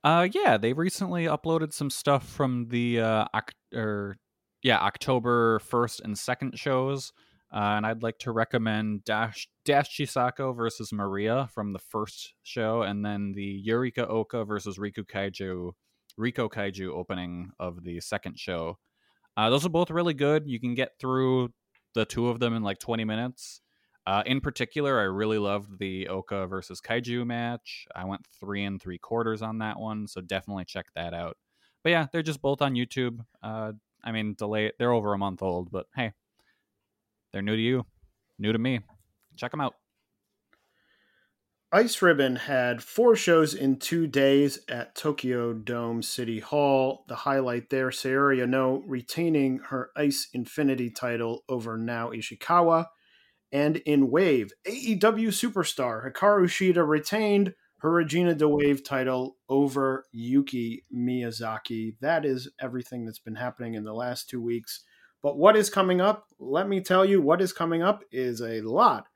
Uh, 0.05 0.29
yeah, 0.33 0.57
they 0.57 0.73
recently 0.73 1.25
uploaded 1.25 1.73
some 1.73 1.91
stuff 1.91 2.29
from 2.29 2.67
the 2.69 3.01
uh, 3.01 3.25
oct- 3.35 3.77
or 3.77 4.17
yeah 4.63 4.79
October 4.79 5.61
first 5.61 6.01
and 6.01 6.19
second 6.19 6.59
shows, 6.59 7.13
uh, 7.55 7.77
and 7.77 7.87
I'd 7.87 8.03
like 8.03 8.19
to 8.21 8.33
recommend 8.33 9.05
Dash 9.05 9.49
Dash 9.65 9.97
Chisako 9.97 10.57
versus 10.57 10.93
Maria 10.93 11.49
from 11.55 11.73
the 11.73 11.79
first 11.79 12.35
show, 12.43 12.83
and 12.83 13.05
then 13.05 13.33
the 13.33 13.63
Yurika 13.65 14.09
Oka 14.09 14.45
versus 14.45 14.77
Riku 14.79 15.05
Kaiju 15.07 15.73
Rico 16.17 16.49
Kaiju 16.49 16.89
opening 16.89 17.51
of 17.61 17.85
the 17.85 18.01
second 18.01 18.39
show. 18.39 18.79
Uh, 19.37 19.51
those 19.51 19.65
are 19.65 19.71
both 19.71 19.91
really 19.91 20.15
good. 20.15 20.45
You 20.47 20.61
can 20.61 20.75
get 20.75 20.91
through 20.99 21.53
the 21.95 22.05
two 22.05 22.29
of 22.29 22.41
them 22.41 22.55
in 22.55 22.63
like 22.63 22.79
20 22.79 23.05
minutes. 23.05 23.61
Uh, 24.07 24.23
in 24.27 24.41
particular, 24.41 24.99
I 24.99 25.05
really 25.05 25.39
loved 25.39 25.79
the 25.79 26.09
Oka 26.09 26.47
versus 26.49 26.81
Kaiju 26.81 27.25
match. 27.25 27.87
I 27.95 28.05
went 28.05 28.27
three 28.41 28.65
and 28.65 28.83
three 28.83 28.99
quarters 28.99 29.43
on 29.43 29.59
that 29.59 29.79
one, 29.79 30.09
so 30.09 30.21
definitely 30.21 30.65
check 30.65 30.87
that 30.97 31.15
out. 31.15 31.37
But 31.85 31.91
yeah, 31.91 32.07
they're 32.13 32.23
just 32.23 32.43
both 32.43 32.63
on 32.63 32.75
YouTube. 32.75 33.25
Uh, 33.43 33.73
I 34.03 34.11
mean, 34.11 34.35
delay. 34.35 34.73
They're 34.79 34.93
over 34.93 35.13
a 35.13 35.19
month 35.19 35.43
old, 35.43 35.71
but 35.71 35.87
hey, 35.95 36.13
they're 37.33 37.43
new 37.43 37.55
to 37.57 37.63
you, 37.63 37.87
new 38.39 38.53
to 38.53 38.59
me. 38.59 38.81
Check 39.37 39.53
them 39.53 39.61
out. 39.61 39.75
Ice 41.75 42.03
Ribbon 42.03 42.37
had 42.37 42.83
four 42.83 43.17
shows 43.17 43.55
in 43.55 43.79
two 43.79 44.07
days 44.07 44.59
at 44.69 44.95
Tokyo 44.95 45.55
Dome 45.55 46.03
City 46.03 46.39
Hall. 46.39 47.07
The 47.09 47.15
highlight 47.15 47.71
there, 47.71 47.89
Saori 47.89 48.45
Anou 48.45 48.83
retaining 48.87 49.59
her 49.71 49.89
Ice 49.97 50.29
Infinity 50.35 50.91
title 50.91 51.45
over 51.49 51.79
Nao 51.79 52.11
Ishikawa. 52.11 52.89
And 53.53 53.79
in 53.79 54.11
Wave, 54.11 54.53
AEW 54.67 55.29
superstar 55.29 56.05
Hikaru 56.05 56.45
Shida 56.45 56.87
retained 56.87 57.55
her 57.79 57.91
Regina 57.91 58.35
de 58.35 58.47
Wave 58.47 58.85
title 58.85 59.39
over 59.49 60.05
Yuki 60.13 60.85
Miyazaki. 60.95 61.95
That 62.03 62.27
is 62.27 62.51
everything 62.61 63.07
that's 63.07 63.19
been 63.19 63.37
happening 63.37 63.77
in 63.77 63.85
the 63.85 63.95
last 63.95 64.29
two 64.29 64.43
weeks. 64.43 64.85
But 65.23 65.39
what 65.39 65.57
is 65.57 65.71
coming 65.71 66.03
up? 66.03 66.27
Let 66.39 66.69
me 66.69 66.83
tell 66.83 67.07
you, 67.07 67.23
what 67.23 67.41
is 67.41 67.55
coming 67.55 67.83
up 67.83 68.05
is 68.13 68.43
a 68.43 68.61
lot 68.61 69.07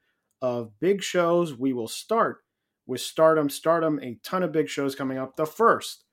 of 0.41 0.81
big 0.81 1.03
shows. 1.03 1.53
We 1.53 1.75
will 1.75 1.89
start 1.89 2.39
with 2.87 3.01
Stardom. 3.01 3.51
Stardom, 3.51 3.99
a 4.03 4.19
ton 4.23 4.43
of 4.43 4.53
big 4.53 4.69
shows 4.69 4.95
coming 4.95 5.19
up. 5.19 5.37
The 5.37 5.47
first 5.47 6.05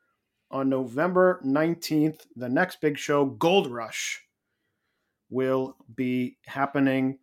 on 0.52 0.70
November 0.70 1.42
19th, 1.46 2.26
the 2.36 2.50
next 2.50 2.82
big 2.82 2.98
show, 2.98 3.26
Gold 3.26 3.68
Rush, 3.68 4.22
will 5.30 5.78
be 5.96 6.38
happening. 6.46 7.20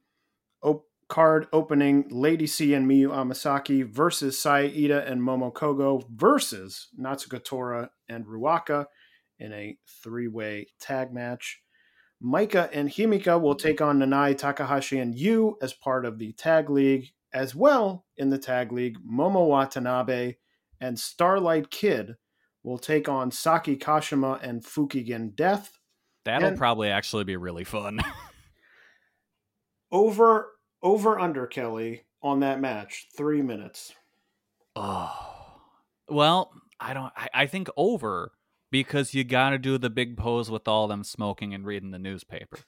Card 1.11 1.49
opening 1.53 2.07
Lady 2.09 2.47
C 2.47 2.73
and 2.73 2.89
Miyu 2.89 3.09
Amasaki 3.09 3.85
versus 3.85 4.39
Saya 4.39 4.71
Iida 4.71 5.11
and 5.11 5.21
Momo 5.21 5.53
Kogo 5.53 6.09
versus 6.09 6.87
Natsuko 6.99 7.43
Tora 7.43 7.91
and 8.09 8.25
Ruaka 8.25 8.87
in 9.41 9.53
a 9.53 9.77
three 10.05 10.29
way 10.29 10.69
tag 10.81 11.13
match. 11.13 11.61
Maika 12.25 12.71
and 12.73 12.89
Himeka 12.89 13.41
will 13.41 13.57
take 13.57 13.81
on 13.81 13.99
Nanae 13.99 14.39
Takahashi 14.39 15.01
and 15.01 15.13
Yu 15.13 15.59
as 15.61 15.73
part 15.73 16.07
of 16.07 16.19
the 16.19 16.31
tag 16.33 16.71
league 16.71 17.09
as 17.33 17.55
well 17.55 18.05
in 18.17 18.31
the 18.31 18.39
tag 18.39 18.73
league, 18.73 18.99
Momo 19.09 19.47
Watanabe 19.49 20.35
and 20.81 20.99
Starlight 20.99 21.71
Kid 21.71 22.17
will 22.63 22.79
take 22.79 23.09
on 23.09 23.31
Saki 23.31 23.77
Kashima 23.77 24.39
and 24.43 24.63
Fukigen 24.65 25.35
Death. 25.35 25.79
That'll 26.25 26.49
And- 26.49 26.59
probably 26.59 26.91
actually 26.91 27.25
be 27.25 27.37
really 27.37 27.65
fun. 27.65 28.01
Over 29.93 30.53
over 30.83 31.19
under 31.19 31.47
Kelly 31.47 32.03
on 32.23 32.41
that 32.41 32.61
match, 32.61 33.09
three 33.17 33.43
minutes. 33.43 33.93
oh, 34.77 35.61
well, 36.09 36.53
I 36.79 36.95
don't. 36.95 37.13
I, 37.17 37.29
I 37.35 37.47
think 37.47 37.69
over 37.77 38.31
because 38.71 39.15
you 39.15 39.25
got 39.25 39.51
to 39.51 39.59
do 39.59 39.79
the 39.79 39.91
big 39.91 40.17
pose 40.17 40.49
with 40.49 40.69
all 40.69 40.87
them 40.87 41.03
smoking 41.03 41.53
and 41.55 41.67
reading 41.67 41.91
the 41.91 41.99
newspaper, 41.99 42.59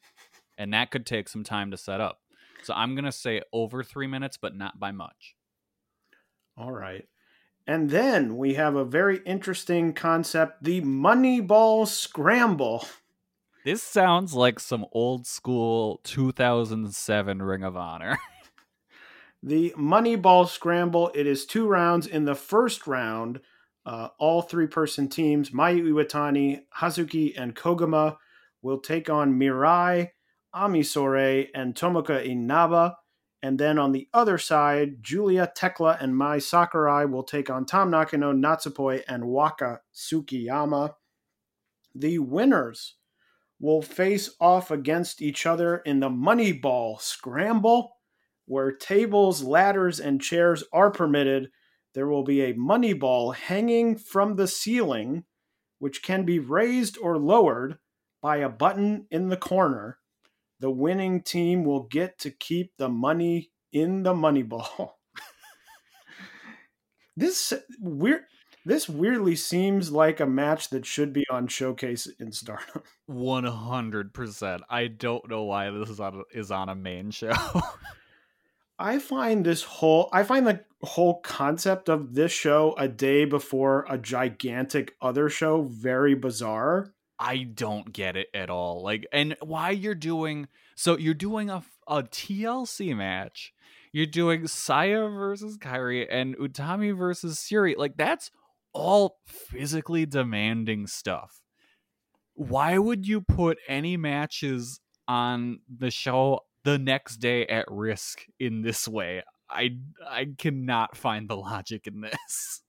and 0.59 0.75
that 0.75 0.91
could 0.91 1.07
take 1.07 1.29
some 1.29 1.45
time 1.45 1.71
to 1.71 1.77
set 1.77 2.01
up. 2.01 2.19
So 2.65 2.75
I'm 2.75 2.95
gonna 2.95 3.13
say 3.13 3.43
over 3.53 3.83
three 3.83 4.07
minutes, 4.07 4.37
but 4.37 4.57
not 4.57 4.79
by 4.79 4.93
much. 4.93 5.35
All 6.57 6.73
right. 6.73 7.07
And 7.67 7.91
then 7.91 8.37
we 8.37 8.55
have 8.55 8.75
a 8.75 8.85
very 8.85 9.21
interesting 9.25 9.93
concept 9.93 10.65
the 10.65 10.81
Moneyball 10.81 11.87
Scramble. 11.87 12.87
This 13.65 13.83
sounds 13.83 14.35
like 14.35 14.59
some 14.59 14.85
old 14.91 15.27
school 15.27 16.01
2007 16.05 17.43
Ring 17.43 17.63
of 17.63 17.77
Honor. 17.77 18.19
The 19.45 19.75
Moneyball 19.77 20.49
Scramble, 20.49 21.11
it 21.15 21.27
is 21.27 21.47
two 21.47 21.67
rounds. 21.67 22.07
In 22.07 22.25
the 22.25 22.35
first 22.35 22.87
round, 22.87 23.41
uh, 23.85 24.09
all 24.19 24.43
three 24.43 24.69
person 24.69 25.09
teams, 25.09 25.51
Mayu 25.51 25.83
Iwatani, 25.83 26.63
Hazuki, 26.79 27.35
and 27.37 27.55
Koguma, 27.57 28.19
will 28.63 28.79
take 28.79 29.11
on 29.11 29.35
Mirai, 29.35 30.11
Amisore, 30.55 31.47
and 31.55 31.75
Tomoka 31.75 32.25
Inaba. 32.25 32.97
And 33.43 33.59
then 33.59 33.79
on 33.79 33.93
the 33.93 34.09
other 34.15 34.39
side, 34.39 35.03
Julia 35.03 35.51
Tekla 35.55 35.99
and 36.01 36.17
Mai 36.17 36.39
Sakurai 36.39 37.05
will 37.05 37.25
take 37.25 37.51
on 37.51 37.67
Tam 37.67 37.91
Nakano, 37.91 38.33
Natsupoi, 38.33 39.03
and 39.09 39.25
Waka 39.27 39.81
Tsukiyama. 39.95 40.95
The 41.95 42.19
winners 42.19 42.97
will 43.59 43.83
face 43.83 44.31
off 44.41 44.71
against 44.71 45.23
each 45.23 45.47
other 45.47 45.79
in 45.79 46.01
the 46.01 46.09
Moneyball 46.09 47.01
Scramble, 47.01 47.97
where 48.47 48.73
tables, 48.73 49.43
ladders, 49.43 50.01
and 50.01 50.21
chairs 50.21 50.65
are 50.73 50.91
permitted. 50.91 51.49
There 51.95 52.09
will 52.09 52.25
be 52.25 52.43
a 52.43 52.55
money 52.55 52.93
ball 52.93 53.33
hanging 53.33 53.97
from 53.97 54.37
the 54.37 54.49
ceiling, 54.49 55.25
which 55.79 56.03
can 56.03 56.25
be 56.25 56.39
raised 56.39 56.97
or 56.99 57.19
lowered 57.19 57.79
by 58.21 58.39
a 58.39 58.49
button 58.49 59.07
in 59.11 59.29
the 59.29 59.37
corner. 59.37 59.99
The 60.63 60.71
winning 60.71 61.23
team 61.23 61.65
will 61.65 61.83
get 61.83 62.21
to 62.21 62.31
keep 62.31 62.77
the 62.79 62.89
money 62.89 63.51
in 63.73 64.05
the 64.05 64.15
money 64.15 64.45
ball. 64.45 65.01
this 67.17 67.53
weird 67.81 68.23
this 68.65 68.89
weirdly 68.89 69.35
seems 69.35 69.91
like 69.91 70.21
a 70.21 70.27
match 70.27 70.71
that 70.71 70.87
should 70.87 71.13
be 71.13 71.25
on 71.29 71.49
showcase 71.49 72.07
in 72.21 72.31
stardom 72.31 72.85
100%. 73.11 74.61
I 74.71 74.87
don't 74.87 75.29
know 75.29 75.43
why 75.43 75.69
this 75.71 75.91
is 75.91 75.99
on 75.99 76.23
a, 76.23 76.39
is 76.39 76.53
on 76.53 76.69
a 76.69 76.77
main 76.77 77.11
show. 77.11 77.35
i 78.79 79.01
find 79.01 79.45
this 79.45 79.65
whole 79.65 80.09
i 80.13 80.23
find 80.23 80.47
the 80.47 80.61
whole 80.83 81.21
concept 81.21 81.89
of 81.89 82.15
this 82.15 82.33
show 82.33 82.75
a 82.79 82.89
day 82.89 83.25
before 83.25 83.85
a 83.89 83.99
gigantic 83.99 84.95
other 85.03 85.29
show 85.29 85.63
very 85.63 86.15
bizarre 86.15 86.93
I 87.23 87.45
don't 87.45 87.93
get 87.93 88.17
it 88.17 88.27
at 88.35 88.51
all. 88.51 88.83
Like, 88.83 89.07
and 89.13 89.37
why 89.41 89.71
you're 89.71 89.95
doing 89.95 90.49
so? 90.75 90.99
You're 90.99 91.15
doing 91.15 91.51
a 91.51 91.63
a 91.87 92.03
TLC 92.03 92.97
match. 92.97 93.53
You're 93.93 94.07
doing 94.07 94.49
Saya 94.49 95.09
versus 95.09 95.57
Kairi 95.57 96.07
and 96.11 96.37
Utami 96.37 96.97
versus 96.97 97.39
Syuri. 97.39 97.77
Like, 97.77 97.97
that's 97.97 98.31
all 98.73 99.19
physically 99.27 100.05
demanding 100.05 100.89
stuff. 100.89 101.43
Why 102.35 102.79
would 102.79 103.07
you 103.07 103.21
put 103.21 103.59
any 103.69 103.97
matches 103.97 104.81
on 105.07 105.61
the 105.69 105.93
show 105.93 106.41
the 106.65 106.79
next 106.79 107.19
day 107.19 107.47
at 107.47 107.67
risk 107.71 108.25
in 108.41 108.63
this 108.63 108.89
way? 108.89 109.23
I 109.49 109.77
I 110.05 110.27
cannot 110.39 110.97
find 110.97 111.29
the 111.29 111.37
logic 111.37 111.87
in 111.87 112.01
this. 112.01 112.62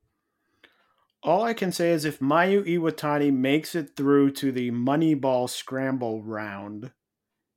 All 1.24 1.44
I 1.44 1.54
can 1.54 1.72
say 1.72 1.92
is 1.92 2.04
if 2.06 2.20
Mayu 2.20 2.66
Iwatani 2.66 3.34
makes 3.34 3.76
it 3.76 3.96
through 3.96 4.32
to 4.34 4.52
the 4.52 4.72
Moneyball 4.72 5.50
Scramble 5.50 6.22
round, 6.22 6.92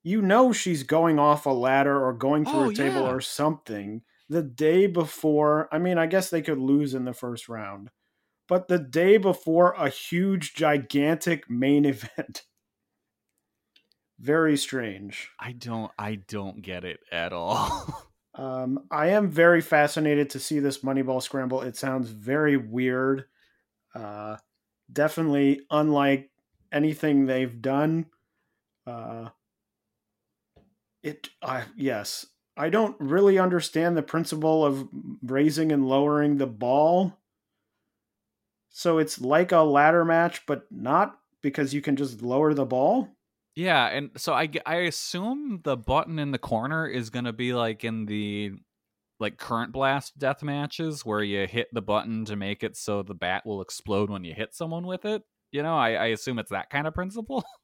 you 0.04 0.22
know 0.22 0.52
she's 0.52 0.84
going 0.84 1.18
off 1.18 1.46
a 1.46 1.50
ladder 1.50 2.00
or 2.04 2.12
going 2.12 2.44
through 2.44 2.66
Oh, 2.66 2.70
a 2.70 2.74
table 2.74 3.00
yeah. 3.02 3.10
or 3.10 3.20
something 3.20 4.02
the 4.28 4.42
day 4.42 4.86
before. 4.86 5.68
I 5.72 5.78
mean, 5.78 5.98
I 5.98 6.06
guess 6.06 6.30
they 6.30 6.42
could 6.42 6.58
lose 6.58 6.94
in 6.94 7.04
the 7.04 7.12
first 7.12 7.48
round, 7.48 7.90
but 8.48 8.68
the 8.68 8.78
day 8.78 9.16
before 9.16 9.72
a 9.72 9.88
huge, 9.88 10.54
gigantic 10.54 11.50
main 11.50 11.84
event. 11.94 12.44
Very 14.18 14.56
strange. 14.56 15.30
I 15.38 15.52
don't 15.52 15.92
I 15.98 16.14
don't 16.16 16.62
get 16.62 16.84
it 16.84 17.00
at 17.10 17.32
all. 17.32 18.02
Um, 18.38 18.80
I 18.90 19.06
am 19.06 19.30
very 19.30 19.62
fascinated 19.62 20.28
to 20.28 20.38
see 20.38 20.58
this 20.60 20.80
Moneyball 20.80 21.22
Scramble. 21.22 21.62
It 21.62 21.74
sounds 21.74 22.10
very 22.10 22.58
weird. 22.58 23.24
Uh, 23.96 24.36
definitely 24.92 25.62
unlike 25.70 26.30
anything 26.70 27.24
they've 27.24 27.62
done. 27.62 28.06
Uh, 28.86 29.30
it, 31.02 31.30
I 31.42 31.64
yes, 31.76 32.26
I 32.56 32.68
don't 32.68 32.96
really 33.00 33.38
understand 33.38 33.96
the 33.96 34.02
principle 34.02 34.64
of 34.64 34.88
raising 35.22 35.72
and 35.72 35.88
lowering 35.88 36.36
the 36.36 36.46
ball. 36.46 37.18
So 38.68 38.98
it's 38.98 39.20
like 39.20 39.52
a 39.52 39.60
ladder 39.60 40.04
match, 40.04 40.44
but 40.46 40.66
not 40.70 41.18
because 41.40 41.72
you 41.72 41.80
can 41.80 41.96
just 41.96 42.20
lower 42.20 42.52
the 42.52 42.66
ball. 42.66 43.08
Yeah, 43.54 43.86
and 43.86 44.10
so 44.18 44.34
I 44.34 44.50
I 44.66 44.76
assume 44.76 45.60
the 45.64 45.78
button 45.78 46.18
in 46.18 46.32
the 46.32 46.38
corner 46.38 46.86
is 46.86 47.08
going 47.08 47.24
to 47.24 47.32
be 47.32 47.54
like 47.54 47.84
in 47.84 48.04
the 48.04 48.52
like 49.18 49.38
current 49.38 49.72
blast 49.72 50.18
death 50.18 50.42
matches 50.42 51.04
where 51.04 51.22
you 51.22 51.46
hit 51.46 51.68
the 51.72 51.82
button 51.82 52.24
to 52.26 52.36
make 52.36 52.62
it 52.62 52.76
so 52.76 53.02
the 53.02 53.14
bat 53.14 53.44
will 53.46 53.62
explode 53.62 54.10
when 54.10 54.24
you 54.24 54.34
hit 54.34 54.54
someone 54.54 54.86
with 54.86 55.04
it. 55.04 55.22
You 55.52 55.62
know, 55.62 55.76
I, 55.76 55.92
I 55.92 56.06
assume 56.06 56.38
it's 56.38 56.50
that 56.50 56.70
kind 56.70 56.86
of 56.86 56.94
principle. 56.94 57.44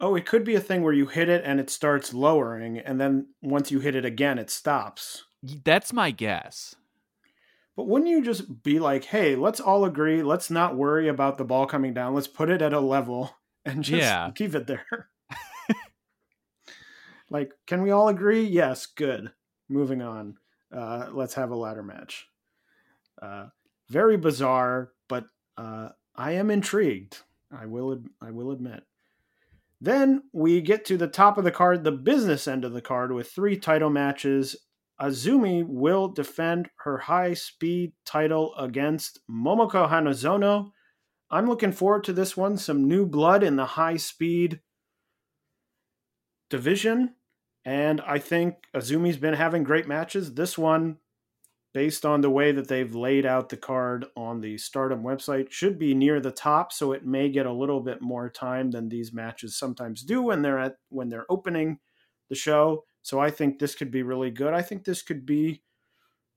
Oh, 0.00 0.14
it 0.14 0.24
could 0.24 0.44
be 0.44 0.54
a 0.54 0.60
thing 0.60 0.82
where 0.82 0.94
you 0.94 1.06
hit 1.06 1.28
it 1.28 1.44
and 1.44 1.60
it 1.60 1.68
starts 1.68 2.14
lowering, 2.14 2.78
and 2.78 2.98
then 2.98 3.34
once 3.42 3.70
you 3.70 3.80
hit 3.80 3.94
it 3.94 4.06
again, 4.06 4.38
it 4.38 4.48
stops. 4.48 5.24
That's 5.42 5.92
my 5.92 6.10
guess. 6.10 6.74
But 7.76 7.86
wouldn't 7.86 8.10
you 8.10 8.22
just 8.22 8.62
be 8.62 8.78
like, 8.78 9.04
hey, 9.04 9.36
let's 9.36 9.60
all 9.60 9.84
agree, 9.84 10.22
let's 10.22 10.50
not 10.50 10.76
worry 10.76 11.08
about 11.08 11.38
the 11.38 11.44
ball 11.44 11.66
coming 11.66 11.94
down, 11.94 12.14
let's 12.14 12.26
put 12.26 12.50
it 12.50 12.62
at 12.62 12.72
a 12.72 12.80
level 12.80 13.36
and 13.64 13.84
just 13.84 14.00
Yeah. 14.00 14.30
keep 14.34 14.54
it 14.54 14.66
there? 14.66 15.08
like, 17.30 17.52
can 17.66 17.82
we 17.82 17.90
all 17.90 18.08
agree? 18.08 18.42
Yes, 18.42 18.86
good. 18.86 19.32
Moving 19.68 20.02
on. 20.02 20.36
Uh, 20.74 21.08
let's 21.12 21.34
have 21.34 21.50
a 21.50 21.56
ladder 21.56 21.82
match. 21.82 22.26
Uh, 23.20 23.46
very 23.88 24.16
bizarre, 24.16 24.92
but 25.08 25.24
uh, 25.56 25.88
I 26.14 26.32
am 26.32 26.50
intrigued. 26.50 27.18
I 27.52 27.66
will. 27.66 27.92
ad- 27.92 28.06
I 28.20 28.30
will 28.30 28.52
admit. 28.52 28.84
Then 29.80 30.22
we 30.32 30.60
get 30.60 30.84
to 30.86 30.96
the 30.96 31.08
top 31.08 31.38
of 31.38 31.44
the 31.44 31.50
card, 31.50 31.84
the 31.84 31.92
business 31.92 32.46
end 32.46 32.64
of 32.64 32.72
the 32.72 32.82
card, 32.82 33.12
with 33.12 33.30
three 33.30 33.56
title 33.56 33.90
matches. 33.90 34.56
Azumi 35.00 35.64
will 35.66 36.08
defend 36.08 36.68
her 36.84 36.98
high 36.98 37.32
speed 37.32 37.92
title 38.04 38.54
against 38.56 39.20
Momoko 39.30 39.88
Hanazono. 39.88 40.72
I'm 41.30 41.46
looking 41.46 41.72
forward 41.72 42.04
to 42.04 42.12
this 42.12 42.36
one. 42.36 42.58
Some 42.58 42.86
new 42.86 43.06
blood 43.06 43.42
in 43.42 43.56
the 43.56 43.64
high 43.64 43.96
speed 43.96 44.60
division. 46.50 47.14
And 47.64 48.00
I 48.00 48.18
think 48.18 48.56
Azumi's 48.74 49.18
been 49.18 49.34
having 49.34 49.64
great 49.64 49.86
matches. 49.86 50.34
This 50.34 50.56
one, 50.56 50.98
based 51.74 52.06
on 52.06 52.20
the 52.20 52.30
way 52.30 52.52
that 52.52 52.68
they've 52.68 52.94
laid 52.94 53.26
out 53.26 53.48
the 53.48 53.56
card 53.56 54.06
on 54.16 54.40
the 54.40 54.56
Stardom 54.56 55.02
website, 55.02 55.50
should 55.50 55.78
be 55.78 55.94
near 55.94 56.20
the 56.20 56.30
top, 56.30 56.72
so 56.72 56.92
it 56.92 57.06
may 57.06 57.28
get 57.28 57.46
a 57.46 57.52
little 57.52 57.80
bit 57.80 58.00
more 58.00 58.30
time 58.30 58.70
than 58.70 58.88
these 58.88 59.12
matches 59.12 59.56
sometimes 59.56 60.02
do 60.02 60.22
when 60.22 60.42
they're 60.42 60.58
at 60.58 60.76
when 60.88 61.08
they're 61.08 61.30
opening 61.30 61.78
the 62.28 62.34
show. 62.34 62.84
So 63.02 63.20
I 63.20 63.30
think 63.30 63.58
this 63.58 63.74
could 63.74 63.90
be 63.90 64.02
really 64.02 64.30
good. 64.30 64.54
I 64.54 64.62
think 64.62 64.84
this 64.84 65.02
could 65.02 65.26
be 65.26 65.62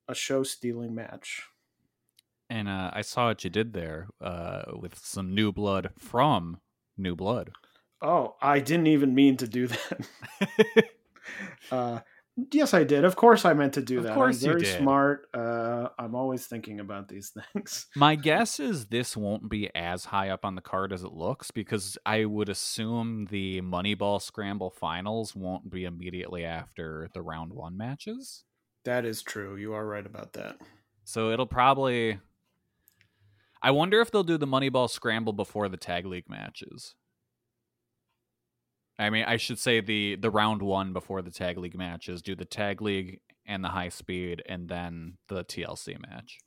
a 0.07 0.15
show 0.15 0.43
stealing 0.43 0.93
match. 0.93 1.41
And 2.49 2.67
uh, 2.67 2.91
I 2.93 3.01
saw 3.01 3.27
what 3.27 3.43
you 3.43 3.49
did 3.49 3.73
there 3.73 4.07
uh, 4.21 4.63
with 4.75 4.99
some 4.99 5.33
new 5.33 5.51
blood 5.51 5.91
from 5.97 6.59
New 6.97 7.15
Blood. 7.15 7.51
Oh, 8.01 8.35
I 8.41 8.59
didn't 8.59 8.87
even 8.87 9.15
mean 9.15 9.37
to 9.37 9.47
do 9.47 9.67
that. 9.67 10.07
uh, 11.71 11.99
yes, 12.51 12.73
I 12.73 12.83
did. 12.83 13.03
Of 13.05 13.15
course, 13.15 13.45
I 13.45 13.53
meant 13.53 13.73
to 13.73 13.81
do 13.81 13.99
Of 13.99 14.05
that. 14.05 14.15
course 14.15 14.41
I'm 14.41 14.47
you 14.47 14.51
very 14.53 14.61
did. 14.63 14.77
smart. 14.79 15.27
Uh, 15.33 15.89
I'm 15.99 16.15
always 16.15 16.45
thinking 16.47 16.79
about 16.79 17.07
these 17.07 17.31
things. 17.53 17.87
My 17.95 18.15
guess 18.15 18.59
is 18.59 18.87
this 18.87 19.15
won't 19.15 19.49
be 19.49 19.69
as 19.75 20.05
high 20.05 20.29
up 20.29 20.45
on 20.45 20.55
the 20.55 20.61
card 20.61 20.91
as 20.93 21.03
it 21.03 21.11
looks 21.13 21.51
because 21.51 21.97
I 22.05 22.25
would 22.25 22.49
assume 22.49 23.27
the 23.29 23.61
Moneyball 23.61 24.21
Scramble 24.21 24.71
finals 24.71 25.35
won't 25.35 25.69
be 25.69 25.85
immediately 25.85 26.45
after 26.45 27.09
the 27.13 27.21
round 27.21 27.53
one 27.53 27.77
matches. 27.77 28.43
That 28.85 29.05
is 29.05 29.21
true. 29.21 29.55
You 29.55 29.73
are 29.73 29.85
right 29.85 30.05
about 30.05 30.33
that. 30.33 30.57
So 31.05 31.31
it'll 31.31 31.45
probably. 31.45 32.19
I 33.61 33.71
wonder 33.71 34.01
if 34.01 34.11
they'll 34.11 34.23
do 34.23 34.37
the 34.37 34.47
Moneyball 34.47 34.89
Scramble 34.89 35.31
before 35.31 35.69
the 35.69 35.77
Tag 35.77 36.05
League 36.05 36.27
matches. 36.29 36.95
I 38.99 39.09
mean, 39.09 39.25
I 39.25 39.37
should 39.37 39.59
say 39.59 39.81
the 39.81 40.15
the 40.15 40.29
round 40.29 40.61
one 40.61 40.93
before 40.93 41.21
the 41.21 41.31
Tag 41.31 41.57
League 41.57 41.77
matches. 41.77 42.21
Do 42.21 42.35
the 42.35 42.45
Tag 42.45 42.81
League 42.81 43.19
and 43.45 43.63
the 43.63 43.69
High 43.69 43.89
Speed, 43.89 44.41
and 44.47 44.69
then 44.69 45.17
the 45.27 45.43
TLC 45.43 45.99
match. 45.99 46.37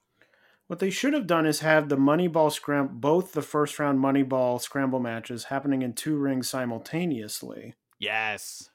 What 0.68 0.78
they 0.80 0.90
should 0.90 1.12
have 1.12 1.26
done 1.28 1.46
is 1.46 1.60
have 1.60 1.88
the 1.88 1.96
Moneyball 1.96 2.50
Scramble, 2.50 2.94
both 2.94 3.32
the 3.32 3.42
first 3.42 3.78
round 3.78 4.00
Moneyball 4.00 4.60
Scramble 4.60 4.98
matches 4.98 5.44
happening 5.44 5.82
in 5.82 5.92
two 5.92 6.16
rings 6.16 6.48
simultaneously, 6.48 7.74
Yes. 8.00 8.68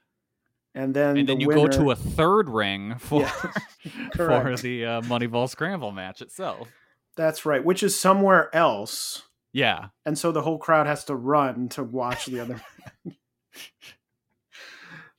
and 0.73 0.93
then 0.93 1.17
and 1.17 1.27
then 1.27 1.37
the 1.37 1.41
you 1.41 1.47
winner, 1.49 1.61
go 1.61 1.67
to 1.67 1.91
a 1.91 1.95
third 1.95 2.47
ring 2.49 2.95
for 2.99 3.21
Yeah, 3.21 3.31
for 4.15 4.55
the 4.55 4.85
uh, 4.85 5.01
Moneyball 5.01 5.49
Scramble 5.49 5.91
match 5.91 6.21
itself. 6.21 6.69
That's 7.17 7.45
right, 7.45 7.63
which 7.63 7.83
is 7.83 7.99
somewhere 7.99 8.53
else, 8.55 9.23
Yeah, 9.51 9.87
and 10.05 10.17
so 10.17 10.31
the 10.31 10.43
whole 10.43 10.59
crowd 10.59 10.87
has 10.87 11.03
to 11.05 11.15
run 11.15 11.67
to 11.69 11.83
watch 11.83 12.25
the 12.27 12.39
other. 12.39 12.61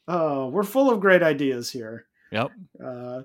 Oh, 0.09 0.49
we're 0.49 0.63
full 0.63 0.91
of 0.91 1.01
great 1.01 1.23
ideas 1.23 1.71
here. 1.71 2.07
Yep. 2.33 2.51
Uh, 2.85 3.23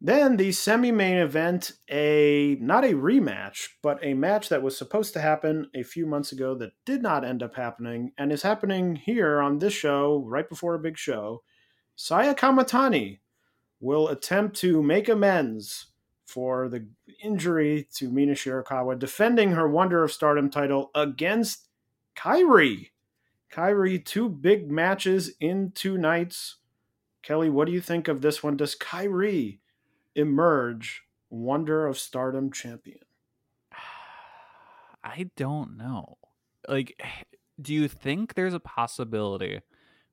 then 0.00 0.36
the 0.36 0.52
semi-main 0.52 1.18
event, 1.18 1.72
a 1.90 2.56
not 2.60 2.84
a 2.84 2.92
rematch, 2.92 3.70
but 3.82 3.98
a 4.02 4.14
match 4.14 4.48
that 4.48 4.62
was 4.62 4.78
supposed 4.78 5.12
to 5.14 5.20
happen 5.20 5.68
a 5.74 5.82
few 5.82 6.06
months 6.06 6.30
ago 6.30 6.54
that 6.54 6.70
did 6.84 7.02
not 7.02 7.24
end 7.24 7.42
up 7.42 7.56
happening, 7.56 8.12
and 8.16 8.30
is 8.30 8.42
happening 8.42 8.94
here 8.94 9.40
on 9.40 9.58
this 9.58 9.72
show 9.72 10.22
right 10.26 10.48
before 10.48 10.74
a 10.74 10.78
big 10.78 10.96
show. 10.96 11.42
Saya 11.96 12.32
Kamitani 12.32 13.18
will 13.80 14.08
attempt 14.08 14.56
to 14.58 14.82
make 14.82 15.08
amends 15.08 15.86
for 16.26 16.68
the 16.68 16.86
injury 17.24 17.88
to 17.94 18.08
Mina 18.08 18.34
Shirakawa, 18.34 18.98
defending 18.98 19.52
her 19.52 19.66
Wonder 19.66 20.04
of 20.04 20.12
Stardom 20.12 20.48
title 20.48 20.92
against 20.94 21.66
Kairi. 22.14 22.90
Kairi, 23.52 24.04
two 24.04 24.28
big 24.28 24.70
matches 24.70 25.32
in 25.40 25.72
two 25.74 25.96
nights. 25.96 26.56
Kelly, 27.22 27.50
what 27.50 27.66
do 27.66 27.72
you 27.72 27.80
think 27.80 28.08
of 28.08 28.20
this 28.20 28.42
one? 28.42 28.56
Does 28.56 28.76
Kairi 28.76 29.58
emerge 30.14 31.02
Wonder 31.30 31.86
of 31.86 31.98
Stardom 31.98 32.52
champion? 32.52 33.00
I 35.04 35.30
don't 35.36 35.76
know. 35.76 36.18
Like, 36.68 37.00
do 37.60 37.74
you 37.74 37.88
think 37.88 38.34
there's 38.34 38.54
a 38.54 38.60
possibility 38.60 39.60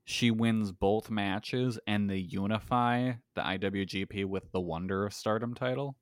she 0.05 0.31
wins 0.31 0.71
both 0.71 1.09
matches 1.09 1.79
and 1.87 2.09
they 2.09 2.17
unify 2.17 3.13
the 3.35 3.41
IWGP 3.41 4.25
with 4.25 4.51
the 4.51 4.61
Wonder 4.61 5.05
of 5.05 5.13
Stardom 5.13 5.53
title? 5.53 5.97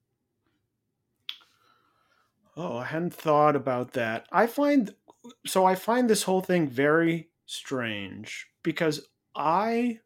Oh, 2.55 2.77
I 2.77 2.85
hadn't 2.85 3.13
thought 3.13 3.55
about 3.55 3.93
that. 3.93 4.27
I 4.31 4.47
find 4.47 4.93
so 5.45 5.65
I 5.65 5.75
find 5.75 6.09
this 6.09 6.23
whole 6.23 6.41
thing 6.41 6.67
very 6.67 7.29
strange 7.45 8.47
because 8.61 9.07
I 9.35 9.99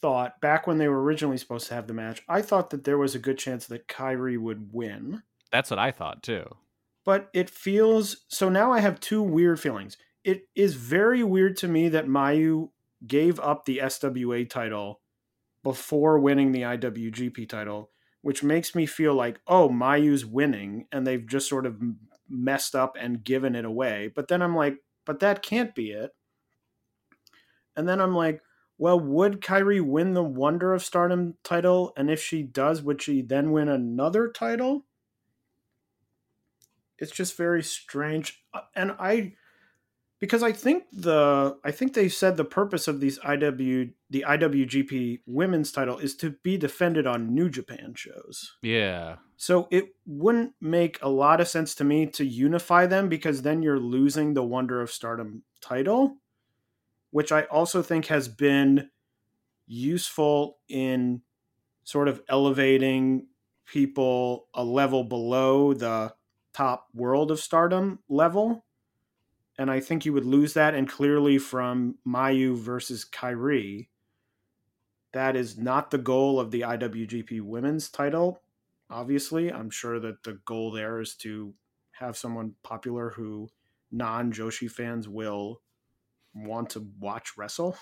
thought 0.00 0.40
back 0.40 0.66
when 0.66 0.78
they 0.78 0.88
were 0.88 1.02
originally 1.02 1.38
supposed 1.38 1.68
to 1.68 1.74
have 1.74 1.86
the 1.86 1.94
match, 1.94 2.22
I 2.28 2.42
thought 2.42 2.70
that 2.70 2.84
there 2.84 2.98
was 2.98 3.14
a 3.14 3.20
good 3.20 3.38
chance 3.38 3.66
that 3.66 3.88
Kairi 3.88 4.38
would 4.38 4.72
win. 4.72 5.22
That's 5.50 5.70
what 5.70 5.78
I 5.78 5.90
thought 5.90 6.22
too. 6.22 6.56
But 7.04 7.30
it 7.32 7.50
feels 7.50 8.24
so 8.28 8.48
now 8.48 8.72
I 8.72 8.80
have 8.80 9.00
two 9.00 9.22
weird 9.22 9.58
feelings. 9.58 9.96
It 10.24 10.48
is 10.54 10.74
very 10.74 11.22
weird 11.22 11.56
to 11.58 11.68
me 11.68 11.88
that 11.88 12.06
Mayu 12.06 12.70
gave 13.06 13.40
up 13.40 13.64
the 13.64 13.78
SWA 13.78 14.48
title 14.48 15.00
before 15.62 16.18
winning 16.18 16.52
the 16.52 16.62
IWGP 16.62 17.48
title, 17.48 17.90
which 18.22 18.42
makes 18.42 18.74
me 18.74 18.86
feel 18.86 19.14
like, 19.14 19.40
oh, 19.46 19.68
Mayu's 19.68 20.26
winning 20.26 20.86
and 20.90 21.06
they've 21.06 21.26
just 21.26 21.48
sort 21.48 21.66
of 21.66 21.80
messed 22.28 22.74
up 22.74 22.96
and 22.98 23.24
given 23.24 23.54
it 23.54 23.64
away. 23.64 24.10
But 24.14 24.28
then 24.28 24.42
I'm 24.42 24.56
like, 24.56 24.78
but 25.04 25.20
that 25.20 25.42
can't 25.42 25.74
be 25.74 25.90
it. 25.90 26.14
And 27.76 27.88
then 27.88 28.00
I'm 28.00 28.14
like, 28.14 28.42
well, 28.76 28.98
would 28.98 29.40
Kairi 29.40 29.80
win 29.80 30.14
the 30.14 30.22
Wonder 30.22 30.72
of 30.72 30.84
Stardom 30.84 31.34
title? 31.42 31.92
And 31.96 32.10
if 32.10 32.22
she 32.22 32.42
does, 32.42 32.82
would 32.82 33.02
she 33.02 33.22
then 33.22 33.50
win 33.50 33.68
another 33.68 34.30
title? 34.30 34.84
It's 36.98 37.12
just 37.12 37.36
very 37.36 37.62
strange. 37.62 38.44
Uh, 38.52 38.62
and 38.74 38.92
I 38.98 39.34
because 40.20 40.42
I 40.42 40.52
think 40.52 40.84
the 40.92 41.56
I 41.64 41.70
think 41.70 41.94
they 41.94 42.08
said 42.08 42.36
the 42.36 42.44
purpose 42.44 42.88
of 42.88 43.00
these 43.00 43.18
IW 43.20 43.92
the 44.10 44.24
IWGP 44.26 45.20
women's 45.26 45.70
title 45.70 45.98
is 45.98 46.16
to 46.16 46.30
be 46.42 46.56
defended 46.56 47.06
on 47.06 47.34
New 47.34 47.48
Japan 47.48 47.94
shows. 47.94 48.56
Yeah. 48.62 49.16
So 49.36 49.68
it 49.70 49.94
wouldn't 50.06 50.54
make 50.60 50.98
a 51.02 51.08
lot 51.08 51.40
of 51.40 51.48
sense 51.48 51.74
to 51.76 51.84
me 51.84 52.06
to 52.06 52.24
unify 52.24 52.86
them 52.86 53.08
because 53.08 53.42
then 53.42 53.62
you're 53.62 53.78
losing 53.78 54.34
the 54.34 54.42
Wonder 54.42 54.80
of 54.80 54.90
Stardom 54.90 55.42
title, 55.60 56.16
which 57.10 57.30
I 57.30 57.42
also 57.42 57.82
think 57.82 58.06
has 58.06 58.26
been 58.28 58.90
useful 59.66 60.58
in 60.68 61.22
sort 61.84 62.08
of 62.08 62.22
elevating 62.28 63.26
people 63.66 64.48
a 64.54 64.64
level 64.64 65.04
below 65.04 65.74
the 65.74 66.12
top 66.52 66.88
world 66.92 67.30
of 67.30 67.38
stardom 67.38 68.00
level 68.08 68.64
and 69.58 69.70
I 69.70 69.80
think 69.80 70.06
you 70.06 70.12
would 70.12 70.24
lose 70.24 70.54
that. 70.54 70.74
And 70.74 70.88
clearly, 70.88 71.36
from 71.36 71.96
Mayu 72.06 72.56
versus 72.56 73.04
Kairi, 73.04 73.88
that 75.12 75.34
is 75.34 75.58
not 75.58 75.90
the 75.90 75.98
goal 75.98 76.38
of 76.38 76.52
the 76.52 76.60
IWGP 76.60 77.42
Women's 77.42 77.88
title. 77.88 78.40
Obviously, 78.88 79.52
I'm 79.52 79.68
sure 79.68 79.98
that 79.98 80.22
the 80.22 80.34
goal 80.44 80.70
there 80.70 81.00
is 81.00 81.14
to 81.16 81.54
have 81.92 82.16
someone 82.16 82.54
popular 82.62 83.10
who 83.10 83.48
non 83.90 84.32
Joshi 84.32 84.70
fans 84.70 85.08
will 85.08 85.60
want 86.34 86.70
to 86.70 86.86
watch 87.00 87.36
wrestle. 87.36 87.76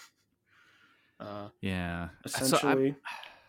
Uh, 1.21 1.49
yeah, 1.61 2.09
essentially. 2.25 2.91
So 2.91 2.97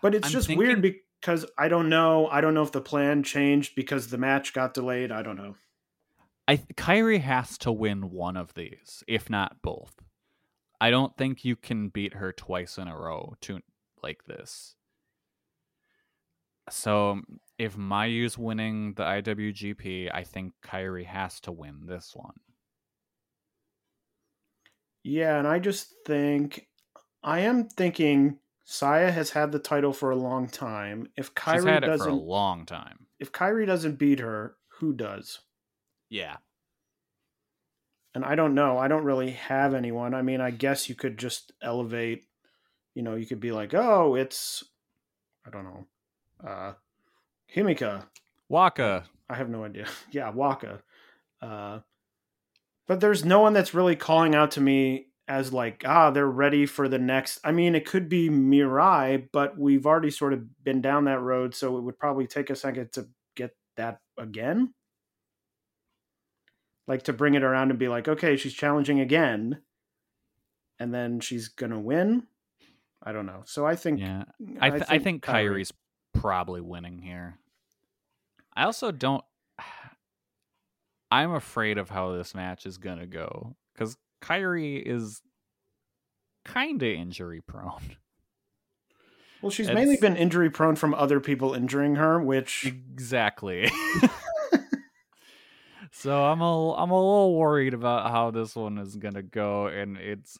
but 0.01 0.15
it's 0.15 0.27
I'm 0.27 0.31
just 0.33 0.47
thinking... 0.47 0.67
weird 0.67 0.81
because 0.81 1.45
I 1.57 1.69
don't 1.69 1.89
know. 1.89 2.27
I 2.27 2.41
don't 2.41 2.53
know 2.53 2.63
if 2.63 2.71
the 2.71 2.81
plan 2.81 3.23
changed 3.23 3.75
because 3.75 4.09
the 4.09 4.17
match 4.17 4.53
got 4.53 4.73
delayed. 4.73 5.11
I 5.11 5.23
don't 5.23 5.37
know. 5.37 5.55
I 6.47 6.57
Kairi 6.57 7.19
has 7.21 7.57
to 7.59 7.71
win 7.71 8.11
one 8.11 8.37
of 8.37 8.53
these, 8.53 9.03
if 9.07 9.29
not 9.29 9.61
both. 9.61 9.93
I 10.79 10.89
don't 10.89 11.15
think 11.17 11.43
you 11.43 11.55
can 11.55 11.89
beat 11.89 12.13
her 12.15 12.31
twice 12.31 12.77
in 12.77 12.87
a 12.87 12.97
row 12.97 13.35
to 13.41 13.59
like 14.03 14.25
this. 14.25 14.75
So 16.69 17.21
if 17.57 17.77
Mayu's 17.77 18.37
winning 18.37 18.93
the 18.93 19.03
IWGP, 19.03 20.11
I 20.13 20.23
think 20.23 20.53
Kairi 20.63 21.05
has 21.05 21.39
to 21.41 21.51
win 21.51 21.85
this 21.87 22.11
one. 22.13 22.35
Yeah, 25.03 25.39
and 25.39 25.47
I 25.47 25.59
just 25.59 25.93
think 26.05 26.67
I 27.23 27.39
am 27.39 27.69
thinking 27.69 28.39
Saya 28.65 29.11
has 29.11 29.29
had 29.29 29.51
the 29.51 29.59
title 29.59 29.93
for 29.93 30.11
a 30.11 30.15
long 30.15 30.47
time. 30.47 31.07
If 31.15 31.33
Kairi 31.33 31.55
She's 31.55 31.63
had 31.63 31.83
it 31.83 31.87
doesn't, 31.87 32.05
for 32.05 32.11
a 32.11 32.15
long 32.15 32.65
time. 32.65 33.07
If 33.19 33.31
Kairi 33.31 33.65
doesn't 33.65 33.97
beat 33.97 34.19
her, 34.19 34.57
who 34.67 34.93
does? 34.93 35.39
Yeah. 36.09 36.37
And 38.13 38.25
I 38.25 38.35
don't 38.35 38.55
know. 38.55 38.77
I 38.77 38.87
don't 38.87 39.03
really 39.03 39.31
have 39.31 39.73
anyone. 39.73 40.13
I 40.13 40.21
mean, 40.21 40.41
I 40.41 40.51
guess 40.51 40.89
you 40.89 40.95
could 40.95 41.17
just 41.17 41.51
elevate, 41.61 42.25
you 42.95 43.03
know, 43.03 43.15
you 43.15 43.25
could 43.25 43.39
be 43.39 43.51
like, 43.51 43.73
oh, 43.73 44.15
it's, 44.15 44.63
I 45.45 45.49
don't 45.49 45.65
know, 45.65 45.87
uh, 46.43 46.73
Himeka. 47.53 48.05
Waka. 48.49 49.03
I 49.29 49.35
have 49.35 49.49
no 49.49 49.63
idea. 49.63 49.87
yeah, 50.11 50.29
Waka. 50.31 50.81
Uh, 51.41 51.79
but 52.87 52.99
there's 53.01 53.25
no 53.25 53.41
one 53.41 53.53
that's 53.53 53.73
really 53.73 53.95
calling 53.95 54.33
out 54.33 54.51
to 54.51 54.61
me 54.61 55.07
as 55.27 55.51
like, 55.51 55.83
ah, 55.85 56.09
they're 56.09 56.25
ready 56.25 56.65
for 56.65 56.87
the 56.87 56.97
next. 56.97 57.39
I 57.43 57.51
mean, 57.51 57.75
it 57.75 57.85
could 57.85 58.07
be 58.07 58.29
Mirai, 58.29 59.27
but 59.31 59.57
we've 59.57 59.85
already 59.85 60.09
sort 60.09 60.33
of 60.33 60.63
been 60.63 60.81
down 60.81 61.03
that 61.05 61.19
road, 61.19 61.53
so 61.53 61.77
it 61.77 61.81
would 61.81 61.99
probably 61.99 62.27
take 62.27 62.49
a 62.49 62.55
second 62.55 62.93
to 62.93 63.07
get 63.35 63.55
that 63.75 63.99
again 64.17 64.73
like 66.87 67.03
to 67.03 67.13
bring 67.13 67.33
it 67.33 67.43
around 67.43 67.69
and 67.69 67.79
be 67.79 67.87
like, 67.87 68.07
okay, 68.07 68.37
she's 68.37 68.53
challenging 68.53 68.99
again, 68.99 69.59
and 70.79 70.93
then 70.93 71.19
she's 71.19 71.49
gonna 71.49 71.79
win. 71.79 72.23
I 73.03 73.11
don't 73.11 73.25
know. 73.25 73.43
So 73.45 73.65
I 73.65 73.75
think, 73.75 73.99
yeah, 73.99 74.23
mm, 74.41 74.57
I, 74.59 74.69
th- 74.69 74.83
I 74.83 74.87
think, 74.87 74.89
I 74.89 74.99
think 74.99 75.23
Kairi's 75.25 75.73
probably 76.13 76.61
winning 76.61 76.99
here. 76.99 77.37
I 78.55 78.63
also 78.63 78.91
don't. 78.91 79.23
I'm 81.11 81.31
afraid 81.33 81.77
of 81.77 81.89
how 81.89 82.11
this 82.13 82.35
match 82.35 82.65
is 82.65 82.77
gonna 82.77 83.05
go 83.05 83.55
because 83.73 83.97
Kairi 84.21 84.81
is 84.83 85.21
kind 86.43 86.81
of 86.81 86.89
injury 86.89 87.41
prone. 87.41 87.97
Well, 89.41 89.51
she's 89.51 89.67
it's... 89.67 89.75
mainly 89.75 89.97
been 89.97 90.17
injury 90.17 90.49
prone 90.49 90.75
from 90.75 90.93
other 90.93 91.19
people 91.19 91.53
injuring 91.53 91.95
her, 91.95 92.19
which 92.19 92.65
exactly. 92.65 93.71
So 95.91 96.23
I'm 96.23 96.41
a 96.41 96.73
I'm 96.73 96.91
a 96.91 96.99
little 96.99 97.35
worried 97.35 97.73
about 97.73 98.11
how 98.11 98.31
this 98.31 98.55
one 98.55 98.77
is 98.77 98.95
gonna 98.95 99.23
go, 99.23 99.67
and 99.67 99.97
it's 99.97 100.37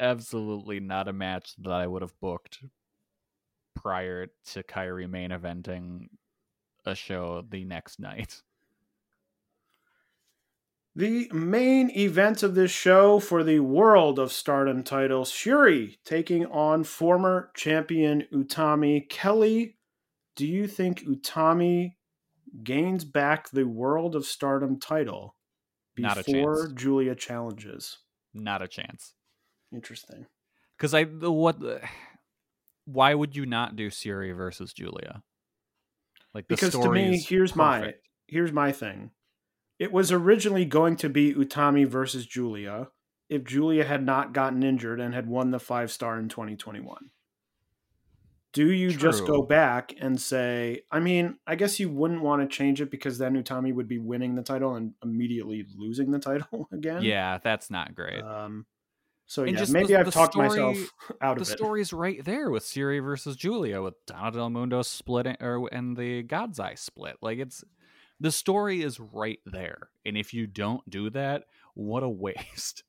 absolutely 0.00 0.80
not 0.80 1.08
a 1.08 1.12
match 1.12 1.54
that 1.58 1.72
I 1.72 1.86
would 1.86 2.02
have 2.02 2.18
booked 2.20 2.60
prior 3.74 4.28
to 4.52 4.62
Kairi 4.62 5.08
main 5.08 5.30
eventing 5.30 6.08
a 6.84 6.94
show 6.94 7.44
the 7.48 7.64
next 7.64 7.98
night. 7.98 8.42
The 10.96 11.28
main 11.32 11.90
event 11.90 12.44
of 12.44 12.54
this 12.54 12.70
show 12.70 13.18
for 13.18 13.42
the 13.42 13.58
World 13.58 14.20
of 14.20 14.30
Stardom 14.30 14.84
titles 14.84 15.32
Syuri 15.32 15.98
taking 16.04 16.46
on 16.46 16.84
former 16.84 17.50
champion 17.56 18.28
Utami. 18.32 19.08
Kelly, 19.08 19.76
do 20.36 20.46
you 20.46 20.68
think 20.68 21.04
Utami 21.04 21.94
gains 22.62 23.04
back 23.04 23.50
the 23.50 23.66
World 23.66 24.14
of 24.14 24.24
Stardom 24.24 24.78
title 24.78 25.36
before 25.94 26.68
Julia 26.74 27.14
challenges. 27.14 27.98
Not 28.32 28.62
a 28.62 28.68
chance. 28.68 29.14
Interesting. 29.72 30.26
Because 30.76 30.94
I 30.94 31.04
the 31.04 31.30
what 31.30 31.60
the, 31.60 31.80
why 32.84 33.14
would 33.14 33.36
you 33.36 33.46
not 33.46 33.76
do 33.76 33.90
Syuri 33.90 34.36
versus 34.36 34.72
Julia? 34.72 35.22
Like 36.32 36.48
because 36.48 36.72
to 36.72 36.90
me, 36.90 37.18
here's 37.18 37.52
perfect. 37.52 37.56
my 37.56 37.94
here's 38.26 38.52
my 38.52 38.72
thing. 38.72 39.10
It 39.78 39.92
was 39.92 40.12
originally 40.12 40.64
going 40.64 40.96
to 40.96 41.08
be 41.08 41.34
Utami 41.34 41.86
versus 41.86 42.26
Julia 42.26 42.88
if 43.28 43.44
Julia 43.44 43.84
had 43.84 44.04
not 44.04 44.32
gotten 44.32 44.62
injured 44.62 45.00
and 45.00 45.14
had 45.14 45.26
won 45.26 45.50
the 45.50 45.58
five 45.58 45.90
star 45.90 46.18
in 46.18 46.28
2021? 46.28 47.10
Do 48.54 48.70
you 48.70 48.90
just 48.90 49.26
go 49.26 49.42
back 49.42 49.94
and 50.00 50.18
say, 50.20 50.82
I 50.90 51.00
mean, 51.00 51.36
I 51.46 51.56
guess 51.56 51.78
you 51.80 51.90
wouldn't 51.90 52.22
want 52.22 52.40
to 52.40 52.56
change 52.56 52.80
it 52.80 52.90
because 52.90 53.18
then 53.18 53.34
Utami 53.34 53.74
would 53.74 53.88
be 53.88 53.98
winning 53.98 54.36
the 54.36 54.42
title 54.42 54.76
and 54.76 54.94
immediately 55.02 55.66
losing 55.76 56.10
the 56.12 56.18
title 56.20 56.68
again? 56.72 57.02
Yeah, 57.02 57.38
that's 57.42 57.68
not 57.70 57.94
great. 57.94 58.22
Um, 58.22 58.64
so 59.26 59.42
And 59.42 59.58
yeah, 59.58 59.64
maybe 59.70 59.88
the- 59.88 59.98
I've 59.98 60.06
the 60.06 60.12
talked 60.12 60.34
story- 60.34 60.48
myself 60.50 60.76
out 61.20 61.32
of 61.36 61.42
it. 61.42 61.46
The 61.46 61.50
story's 61.52 61.92
right 61.92 62.24
there 62.24 62.48
with 62.50 62.62
Syuri 62.62 63.02
versus 63.02 63.36
Julia, 63.36 63.82
with 63.82 63.94
Donna 64.06 64.30
Del 64.30 64.50
Mundo 64.50 64.82
splitting 64.82 65.36
or 65.40 65.68
and 65.72 65.96
the 65.96 66.22
God's 66.22 66.60
Eye 66.60 66.74
split. 66.76 67.16
Like 67.20 67.38
it's 67.38 67.64
the 68.20 68.30
story 68.30 68.82
is 68.82 69.00
right 69.00 69.40
there, 69.44 69.88
and 70.06 70.16
if 70.16 70.32
you 70.32 70.46
don't 70.46 70.88
do 70.88 71.10
that, 71.10 71.44
what 71.74 72.02
a 72.04 72.08
waste. 72.08 72.84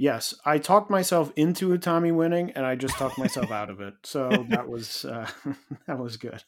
Yes, 0.00 0.32
I 0.46 0.56
talked 0.56 0.88
myself 0.88 1.30
into 1.36 1.68
Utami 1.68 2.10
winning, 2.10 2.52
and 2.52 2.64
I 2.64 2.74
just 2.74 2.96
talked 2.96 3.18
myself 3.18 3.50
out 3.50 3.68
of 3.68 3.82
it. 3.82 3.92
So 4.02 4.30
that 4.48 4.66
was 4.66 5.04
uh, 5.04 5.28
that 5.86 5.98
was 5.98 6.16
good. 6.16 6.42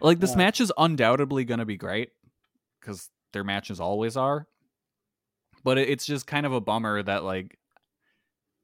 Like 0.00 0.20
this 0.20 0.34
Uh, 0.34 0.36
match 0.36 0.60
is 0.60 0.72
undoubtedly 0.78 1.44
going 1.44 1.58
to 1.58 1.64
be 1.64 1.76
great 1.76 2.10
because 2.80 3.10
their 3.32 3.42
matches 3.42 3.80
always 3.80 4.16
are. 4.16 4.46
But 5.64 5.76
it's 5.76 6.06
just 6.06 6.28
kind 6.28 6.46
of 6.46 6.52
a 6.52 6.60
bummer 6.60 7.02
that 7.02 7.24
like 7.24 7.58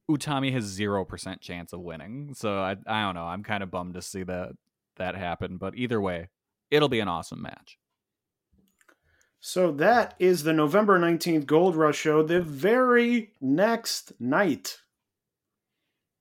Utami 0.08 0.52
has 0.52 0.62
zero 0.62 1.04
percent 1.04 1.40
chance 1.40 1.72
of 1.72 1.80
winning. 1.80 2.32
So 2.34 2.60
I 2.60 2.76
I 2.86 3.02
don't 3.02 3.16
know. 3.16 3.24
I'm 3.24 3.42
kind 3.42 3.64
of 3.64 3.70
bummed 3.72 3.94
to 3.94 4.02
see 4.02 4.22
that 4.22 4.52
that 4.96 5.16
happen. 5.16 5.56
But 5.56 5.74
either 5.74 6.00
way, 6.00 6.28
it'll 6.70 6.88
be 6.88 7.00
an 7.00 7.08
awesome 7.08 7.42
match. 7.42 7.78
So 9.40 9.72
that 9.72 10.14
is 10.18 10.42
the 10.42 10.52
November 10.52 10.98
19th 10.98 11.46
Gold 11.46 11.74
Rush 11.74 11.96
show. 11.98 12.22
The 12.22 12.42
very 12.42 13.32
next 13.40 14.12
night, 14.20 14.76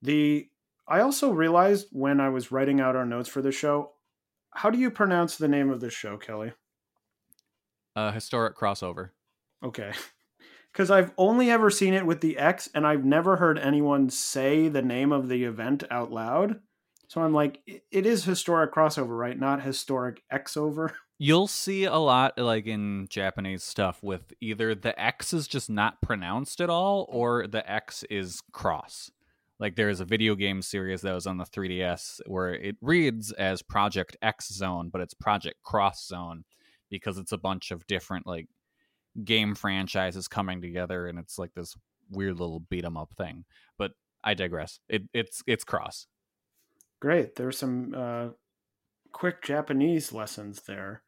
the 0.02 0.48
I 0.88 1.02
also 1.02 1.32
realized 1.32 1.88
when 1.92 2.20
I 2.20 2.30
was 2.30 2.52
writing 2.52 2.80
out 2.80 2.96
our 2.96 3.06
notes 3.06 3.30
for 3.30 3.42
the 3.42 3.52
show, 3.52 3.92
how 4.52 4.70
do 4.70 4.80
you 4.80 4.90
pronounce 4.90 5.38
the 5.38 5.48
name 5.48 5.70
of 5.70 5.82
the 5.82 5.90
show, 5.92 6.18
Kelly? 6.18 6.54
A 7.96 8.12
historic 8.12 8.56
crossover. 8.58 9.12
Okay. 9.64 9.92
Because 10.72 10.92
I've 10.92 11.12
only 11.18 11.50
ever 11.50 11.72
seen 11.72 11.96
it 11.96 12.06
with 12.06 12.22
the 12.22 12.38
X, 12.38 12.70
and 12.76 12.86
I've 12.86 13.04
never 13.04 13.38
heard 13.38 13.58
anyone 13.58 14.12
say 14.12 14.70
the 14.70 14.84
name 14.84 15.12
of 15.12 15.28
the 15.28 15.44
event 15.46 15.84
out 15.90 16.12
loud. 16.12 16.60
So 17.08 17.22
I'm 17.22 17.34
like, 17.34 17.60
it- 17.66 17.84
it 17.90 18.06
is 18.06 18.24
historic 18.24 18.72
crossover, 18.72 19.18
right? 19.18 19.38
Not 19.38 19.64
historic 19.64 20.22
X 20.30 20.56
over. 20.56 20.96
You'll 21.22 21.48
see 21.48 21.84
a 21.84 21.98
lot 21.98 22.38
like 22.38 22.66
in 22.66 23.06
Japanese 23.10 23.62
stuff 23.62 24.02
with 24.02 24.32
either 24.40 24.74
the 24.74 24.98
X 25.00 25.34
is 25.34 25.50
just 25.50 25.70
not 25.70 26.02
pronounced 26.02 26.62
at 26.62 26.70
all 26.70 27.06
or 27.10 27.46
the 27.46 27.70
X 27.70 28.04
is 28.10 28.42
cross. 28.54 29.12
Like 29.60 29.76
there 29.76 29.90
is 29.90 30.00
a 30.00 30.06
video 30.06 30.34
game 30.36 30.62
series 30.62 31.02
that 31.02 31.14
was 31.14 31.28
on 31.28 31.38
the 31.38 31.44
3DS 31.44 32.22
where 32.26 32.54
it 32.54 32.78
reads 32.80 33.34
as 33.34 33.62
Project 33.62 34.16
X 34.22 34.48
Zone, 34.54 34.90
but 34.90 35.02
it's 35.02 35.14
Project 35.14 35.62
Cross 35.62 36.08
Zone 36.08 36.46
because 36.90 37.18
it's 37.18 37.34
a 37.34 37.38
bunch 37.38 37.72
of 37.72 37.86
different 37.86 38.26
like 38.26 38.48
game 39.26 39.56
franchises 39.56 40.30
coming 40.30 40.62
together 40.62 41.08
and 41.08 41.20
it's 41.20 41.38
like 41.38 41.54
this 41.54 41.76
weird 42.10 42.40
little 42.40 42.62
beat 42.62 42.86
'em 42.86 42.96
up 42.96 43.14
thing. 43.18 43.44
But 43.78 43.92
I 44.24 44.36
digress. 44.36 44.80
It, 44.88 45.04
it's 45.14 45.44
it's 45.46 45.66
cross. 45.66 46.08
Great. 47.02 47.36
There's 47.36 47.58
some 47.58 47.94
uh, 47.94 48.30
quick 49.12 49.44
Japanese 49.44 50.14
lessons 50.14 50.62
there. 50.62 51.04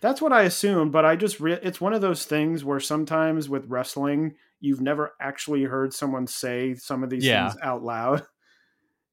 That's 0.00 0.20
what 0.20 0.32
I 0.32 0.42
assume, 0.42 0.90
but 0.90 1.04
I 1.04 1.16
just 1.16 1.40
re- 1.40 1.58
it's 1.62 1.80
one 1.80 1.92
of 1.94 2.00
those 2.00 2.24
things 2.26 2.64
where 2.64 2.80
sometimes 2.80 3.48
with 3.48 3.66
wrestling, 3.68 4.34
you've 4.60 4.80
never 4.80 5.14
actually 5.20 5.64
heard 5.64 5.92
someone 5.94 6.26
say 6.26 6.74
some 6.74 7.02
of 7.02 7.10
these 7.10 7.24
Yeah. 7.24 7.48
things 7.48 7.60
out 7.62 7.82
loud, 7.82 8.26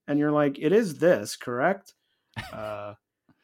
and 0.08 0.20
you're 0.20 0.32
like, 0.32 0.60
"It 0.60 0.72
is 0.74 1.00
this, 1.00 1.36
correct?" 1.36 1.94
Uh, 2.54 2.96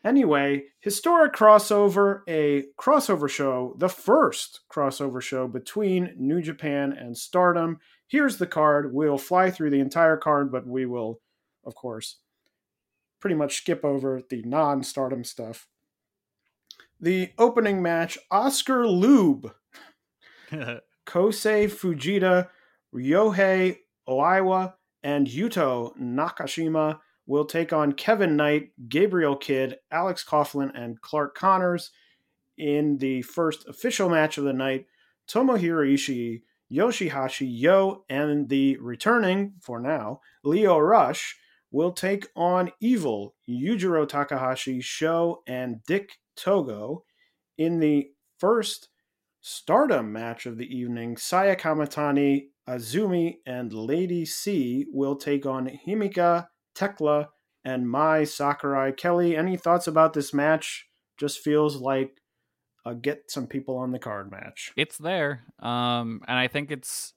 anyway, 0.03 0.65
historic 0.79 1.33
crossover, 1.33 2.21
a 2.27 2.63
crossover 2.79 3.29
show, 3.29 3.75
the 3.77 3.89
first 3.89 4.61
crossover 4.71 5.21
show 5.21 5.47
between 5.47 6.13
New 6.17 6.41
Japan 6.41 6.93
and 6.93 7.17
Stardom. 7.17 7.79
Here's 8.07 8.37
the 8.37 8.47
card. 8.47 8.93
We'll 8.93 9.17
fly 9.17 9.51
through 9.51 9.69
the 9.71 9.79
entire 9.79 10.17
card, 10.17 10.51
but 10.51 10.65
we 10.67 10.85
will, 10.85 11.21
of 11.63 11.75
course, 11.75 12.17
pretty 13.19 13.35
much 13.35 13.57
skip 13.57 13.85
over 13.85 14.21
the 14.29 14.41
non-Stardom 14.43 15.23
stuff 15.23 15.67
the 17.00 17.32
opening 17.38 17.82
match 17.82 18.18
Oskar 18.32 18.84
Leube, 18.84 19.54
Kosei 20.52 21.70
Fujita, 21.70 22.50
Ryohei 22.93 23.78
Oiwa, 24.08 24.74
and 25.04 25.28
Yuto 25.28 25.97
Nakashima 25.97 27.00
will 27.26 27.45
take 27.45 27.72
on 27.72 27.93
Kevin 27.93 28.36
Knight, 28.36 28.72
Gabriel 28.89 29.36
Kidd, 29.36 29.78
Alex 29.91 30.26
Coughlin, 30.28 30.72
and 30.74 31.00
Clark 31.00 31.36
Connors 31.36 31.91
in 32.58 32.97
the 32.97 33.22
first 33.22 33.68
official 33.68 34.10
match 34.10 34.38
of 34.38 34.43
the 34.43 34.54
night. 34.54 34.88
Tomohiro 35.28 35.93
Ishii, 35.93 36.41
Yoshi-Hashi, 36.70 37.45
Yo, 37.45 38.04
and 38.10 38.50
the 38.50 38.78
returning, 38.78 39.54
for 39.62 39.80
now, 39.80 40.22
Lio 40.43 40.80
Rush 40.80 41.38
will 41.72 41.91
take 41.91 42.28
on 42.36 42.72
Evil, 42.80 43.36
Yujiro 43.47 44.08
Takahashi, 44.08 44.82
Sho, 44.82 45.43
and 45.47 45.84
Dick 45.86 46.18
Togo 46.39 47.03
in 47.57 47.79
the 47.79 48.09
first 48.37 48.89
Stardom 49.41 50.11
match 50.11 50.45
of 50.45 50.57
the 50.57 50.65
evening. 50.65 51.15
Saya 51.15 51.55
Kamitani, 51.55 52.47
Azumi, 52.67 53.35
and 53.45 53.71
Lady 53.71 54.25
C 54.25 54.85
will 54.91 55.15
take 55.15 55.45
on 55.45 55.79
Himeka, 55.87 56.47
Tekla, 56.75 57.29
and 57.63 57.89
Mai 57.89 58.25
Sakurai. 58.25 58.91
Kelly, 58.91 59.37
any 59.37 59.55
thoughts 59.55 59.87
about 59.87 60.13
this 60.13 60.33
match? 60.33 60.87
Just 61.17 61.39
feels 61.39 61.77
like 61.77 62.19
a 62.85 62.95
get 62.95 63.29
some 63.31 63.47
people 63.47 63.77
on 63.77 63.91
the 63.91 63.99
card 63.99 64.31
match. 64.31 64.71
it's 64.77 64.97
there 64.97 65.43
um 65.59 66.21
and 66.29 66.37
i 66.39 66.47
think 66.47 66.71
it's 66.71 67.13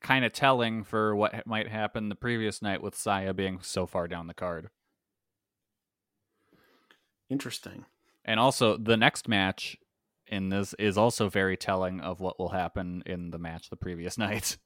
kind 0.00 0.24
of 0.24 0.32
telling 0.32 0.84
for 0.84 1.16
what 1.16 1.44
might 1.44 1.66
happen 1.66 2.08
the 2.08 2.14
previous 2.14 2.62
night 2.62 2.80
with 2.80 2.94
saya 2.94 3.34
being 3.34 3.58
so 3.60 3.86
far 3.86 4.06
down 4.06 4.28
the 4.28 4.34
card 4.34 4.70
Interesting. 7.30 7.84
And 8.24 8.38
also 8.38 8.76
the 8.76 8.96
next 8.96 9.28
match 9.28 9.76
in 10.26 10.50
this 10.50 10.74
is 10.78 10.98
also 10.98 11.28
very 11.28 11.56
telling 11.56 12.00
of 12.00 12.20
what 12.20 12.38
will 12.38 12.50
happen 12.50 13.02
in 13.06 13.30
the 13.30 13.38
match 13.38 13.70
the 13.70 13.76
previous 13.76 14.18
night 14.26 14.56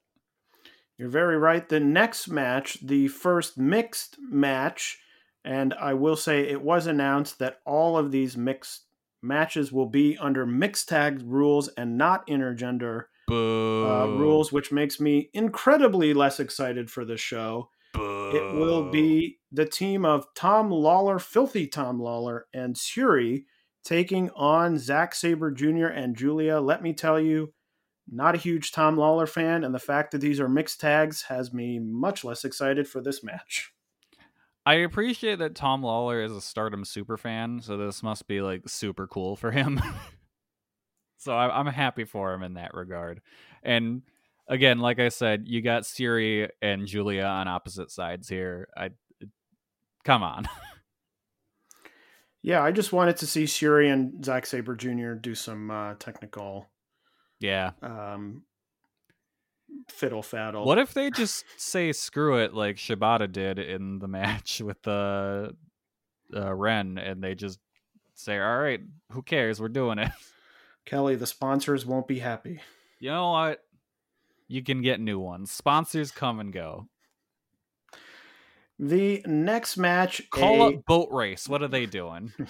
You're 0.98 1.08
very 1.08 1.36
right. 1.38 1.68
The 1.68 1.80
next 1.80 2.28
match, 2.28 2.78
the 2.80 3.08
first 3.08 3.58
mixed 3.58 4.18
match, 4.20 4.98
and 5.44 5.74
I 5.74 5.94
will 5.94 6.16
say 6.16 6.42
it 6.42 6.62
was 6.62 6.86
announced 6.86 7.38
that 7.38 7.60
all 7.64 7.96
of 7.96 8.12
these 8.12 8.36
mixed 8.36 8.84
matches 9.22 9.72
will 9.72 9.86
be 9.86 10.18
under 10.18 10.44
mixed 10.44 10.88
tag 10.88 11.22
rules 11.24 11.68
and 11.68 11.96
not 11.96 12.26
intergender 12.26 13.04
uh, 13.30 14.06
rules, 14.08 14.52
which 14.52 14.70
makes 14.70 15.00
me 15.00 15.30
incredibly 15.32 16.12
less 16.12 16.38
excited 16.38 16.90
for 16.90 17.04
the 17.04 17.16
show. 17.16 17.70
It 17.94 18.54
will 18.54 18.90
be 18.90 19.38
the 19.52 19.66
team 19.66 20.04
of 20.04 20.26
Tom 20.34 20.70
Lawlor, 20.70 21.18
Filthy 21.20 21.66
Tom 21.66 22.00
Lawlor, 22.00 22.42
and 22.54 22.74
Syuri 22.74 23.44
taking 23.84 24.30
on 24.30 24.78
Zack 24.78 25.14
Sabre 25.14 25.50
Jr. 25.50 25.86
and 25.86 26.16
Julia. 26.16 26.58
Let 26.58 26.82
me 26.82 26.94
tell 26.94 27.20
you, 27.20 27.52
not 28.08 28.34
a 28.34 28.38
huge 28.38 28.72
Tom 28.72 28.96
Lawlor 28.96 29.28
fan, 29.28 29.62
and 29.62 29.74
the 29.74 29.78
fact 29.78 30.12
that 30.12 30.20
these 30.20 30.40
are 30.40 30.48
mixed 30.48 30.80
tags 30.80 31.22
has 31.22 31.52
me 31.52 31.78
much 31.78 32.24
less 32.24 32.44
excited 32.44 32.88
for 32.88 33.00
this 33.00 33.22
match. 33.22 33.72
I 34.64 34.74
appreciate 34.74 35.40
that 35.40 35.54
Tom 35.54 35.82
Lawlor 35.82 36.24
is 36.24 36.32
a 36.32 36.40
Stardom 36.40 36.84
super 36.84 37.16
fan, 37.16 37.60
so 37.60 37.76
this 37.76 38.02
must 38.02 38.26
be 38.28 38.40
like 38.40 38.68
super 38.68 39.06
cool 39.06 39.36
for 39.36 39.50
him. 39.50 39.82
so 41.18 41.36
I'm 41.36 41.66
happy 41.66 42.04
for 42.04 42.32
him 42.32 42.42
in 42.42 42.54
that 42.54 42.74
regard. 42.74 43.20
And 43.62 44.02
again, 44.48 44.78
like 44.78 45.00
I 45.00 45.08
said, 45.08 45.44
you 45.46 45.62
got 45.62 45.82
Syuri 45.82 46.48
and 46.60 46.86
Julia 46.86 47.24
on 47.24 47.48
opposite 47.48 47.90
sides 47.90 48.28
here. 48.28 48.68
I 48.76 48.90
come 50.04 50.22
on. 50.22 50.48
Yeah, 52.42 52.62
I 52.62 52.72
just 52.72 52.92
wanted 52.92 53.18
to 53.18 53.26
see 53.26 53.44
Syuri 53.44 53.92
and 53.92 54.24
Zack 54.24 54.46
Sabre 54.46 54.74
Jr. 54.74 55.12
do 55.12 55.34
some 55.34 55.70
uh, 55.70 55.94
technical 55.94 56.68
yeah. 57.38 57.70
um, 57.82 58.42
fiddle 59.88 60.22
faddle. 60.22 60.66
What 60.66 60.78
if 60.78 60.92
they 60.92 61.10
just 61.10 61.44
say 61.56 61.92
screw 61.92 62.38
it 62.38 62.52
like 62.52 62.76
Shibata 62.76 63.30
did 63.30 63.60
in 63.60 64.00
the 64.00 64.08
match 64.08 64.60
with 64.60 64.82
the 64.82 65.54
uh, 66.34 66.52
Ren, 66.52 66.98
and 66.98 67.22
they 67.22 67.36
just 67.36 67.60
say, 68.14 68.40
"All 68.40 68.58
right, 68.58 68.80
who 69.12 69.22
cares? 69.22 69.60
We're 69.60 69.68
doing 69.68 69.98
it." 69.98 70.10
Kelly, 70.84 71.14
the 71.14 71.28
sponsors 71.28 71.86
won't 71.86 72.08
be 72.08 72.18
happy. 72.18 72.60
You 72.98 73.10
know 73.10 73.30
what? 73.30 73.60
You 74.48 74.64
can 74.64 74.82
get 74.82 75.00
new 75.00 75.20
ones. 75.20 75.52
Sponsors 75.52 76.10
come 76.10 76.40
and 76.40 76.52
go. 76.52 76.88
The 78.84 79.22
next 79.26 79.76
match, 79.76 80.28
Call 80.30 80.60
a- 80.62 80.68
up 80.74 80.84
Boat 80.86 81.08
Race. 81.12 81.48
What 81.48 81.62
are 81.62 81.68
they 81.68 81.86
doing? 81.86 82.32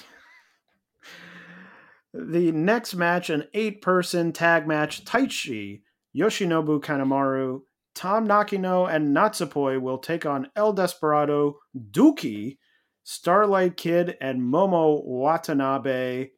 The 2.14 2.52
next 2.52 2.94
match, 2.94 3.30
an 3.30 3.44
eight 3.54 3.80
person 3.80 4.32
tag 4.32 4.68
match, 4.68 5.04
Taichi, 5.06 5.80
Yoshinobu 6.14 6.78
Kanemaru, 6.82 7.60
Tam 7.94 8.26
Nakano, 8.26 8.84
and 8.84 9.16
Natsupoi 9.16 9.80
will 9.80 9.96
take 9.96 10.26
on 10.26 10.50
El 10.54 10.74
Desperado, 10.74 11.56
Douki, 11.90 12.58
Starlight 13.02 13.78
Kid, 13.78 14.16
and 14.20 14.42
Momo 14.42 15.02
Watanabe. 15.06 16.28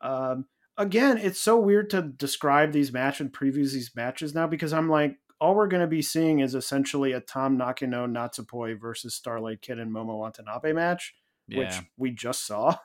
Um, 0.00 0.46
again, 0.78 1.18
it's 1.18 1.40
so 1.40 1.58
weird 1.58 1.90
to 1.90 2.02
describe 2.02 2.70
these 2.70 2.92
matches 2.92 3.22
and 3.22 3.32
previews 3.32 3.72
these 3.72 3.90
matches 3.96 4.36
now 4.36 4.46
because 4.46 4.72
I'm 4.72 4.88
like, 4.88 5.16
all 5.44 5.54
we're 5.54 5.68
going 5.68 5.82
to 5.82 5.86
be 5.86 6.00
seeing 6.02 6.40
is 6.40 6.54
essentially 6.54 7.12
a 7.12 7.20
Tam 7.20 7.56
Nakano 7.58 8.06
Natsupoi 8.06 8.80
versus 8.80 9.14
Starlight 9.14 9.60
Kid 9.60 9.78
and 9.78 9.92
Momo 9.92 10.18
Watanabe 10.18 10.72
match, 10.72 11.14
Yeah. 11.48 11.58
which 11.58 11.74
we 11.98 12.10
just 12.10 12.46
saw. 12.46 12.76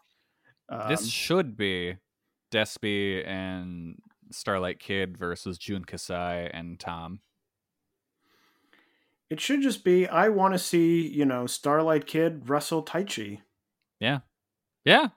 Um, 0.67 0.89
this 0.89 1.07
should 1.07 1.55
be 1.57 1.97
Despy 2.51 3.25
and 3.25 3.95
Starlight 4.31 4.79
Kid 4.79 5.17
versus 5.17 5.57
Jun 5.57 5.83
Kasai 5.85 6.49
and 6.53 6.79
Tom. 6.79 7.21
it 9.29 9.39
should 9.39 9.61
just 9.61 9.83
be 9.83 10.07
I 10.07 10.29
want 10.29 10.53
to 10.53 10.59
see, 10.59 11.07
you 11.07 11.25
know, 11.25 11.47
Starlight 11.47 12.05
Kid 12.07 12.49
wrestle 12.49 12.83
Taichi. 12.83 13.41
Yeah. 13.99 14.19
Yeah. 14.85 15.09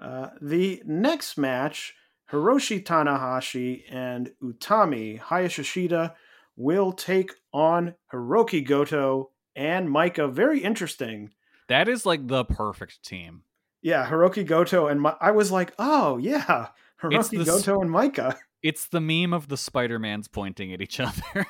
Uh, 0.00 0.30
the 0.40 0.82
next 0.86 1.36
match, 1.38 1.94
Hiroshi 2.32 2.82
Tanahashi 2.82 3.82
and 3.90 4.32
Utami 4.42 5.20
Hayashishita 5.20 6.14
will 6.56 6.92
take 6.92 7.32
on 7.52 7.94
Hiroki 8.12 8.66
Goto 8.66 9.30
and 9.54 9.88
Maika. 9.88 10.32
Very 10.32 10.60
interesting. 10.60 11.30
That 11.68 11.88
is 11.88 12.06
like 12.06 12.26
the 12.26 12.44
perfect 12.44 13.02
team. 13.04 13.42
Yeah, 13.82 14.08
Hiroki 14.08 14.46
Goto 14.46 14.86
and 14.86 15.02
Mi- 15.02 15.10
I 15.20 15.32
was 15.32 15.52
like, 15.52 15.74
oh 15.78 16.16
yeah, 16.16 16.68
Hiroki 17.02 17.44
Goto 17.44 17.82
and 17.82 17.90
Maika. 17.90 18.36
It's 18.62 18.86
the 18.86 19.00
meme 19.00 19.34
of 19.34 19.48
the 19.48 19.56
Spider-Mans 19.56 20.28
pointing 20.28 20.72
at 20.72 20.80
each 20.80 21.00
other. 21.00 21.46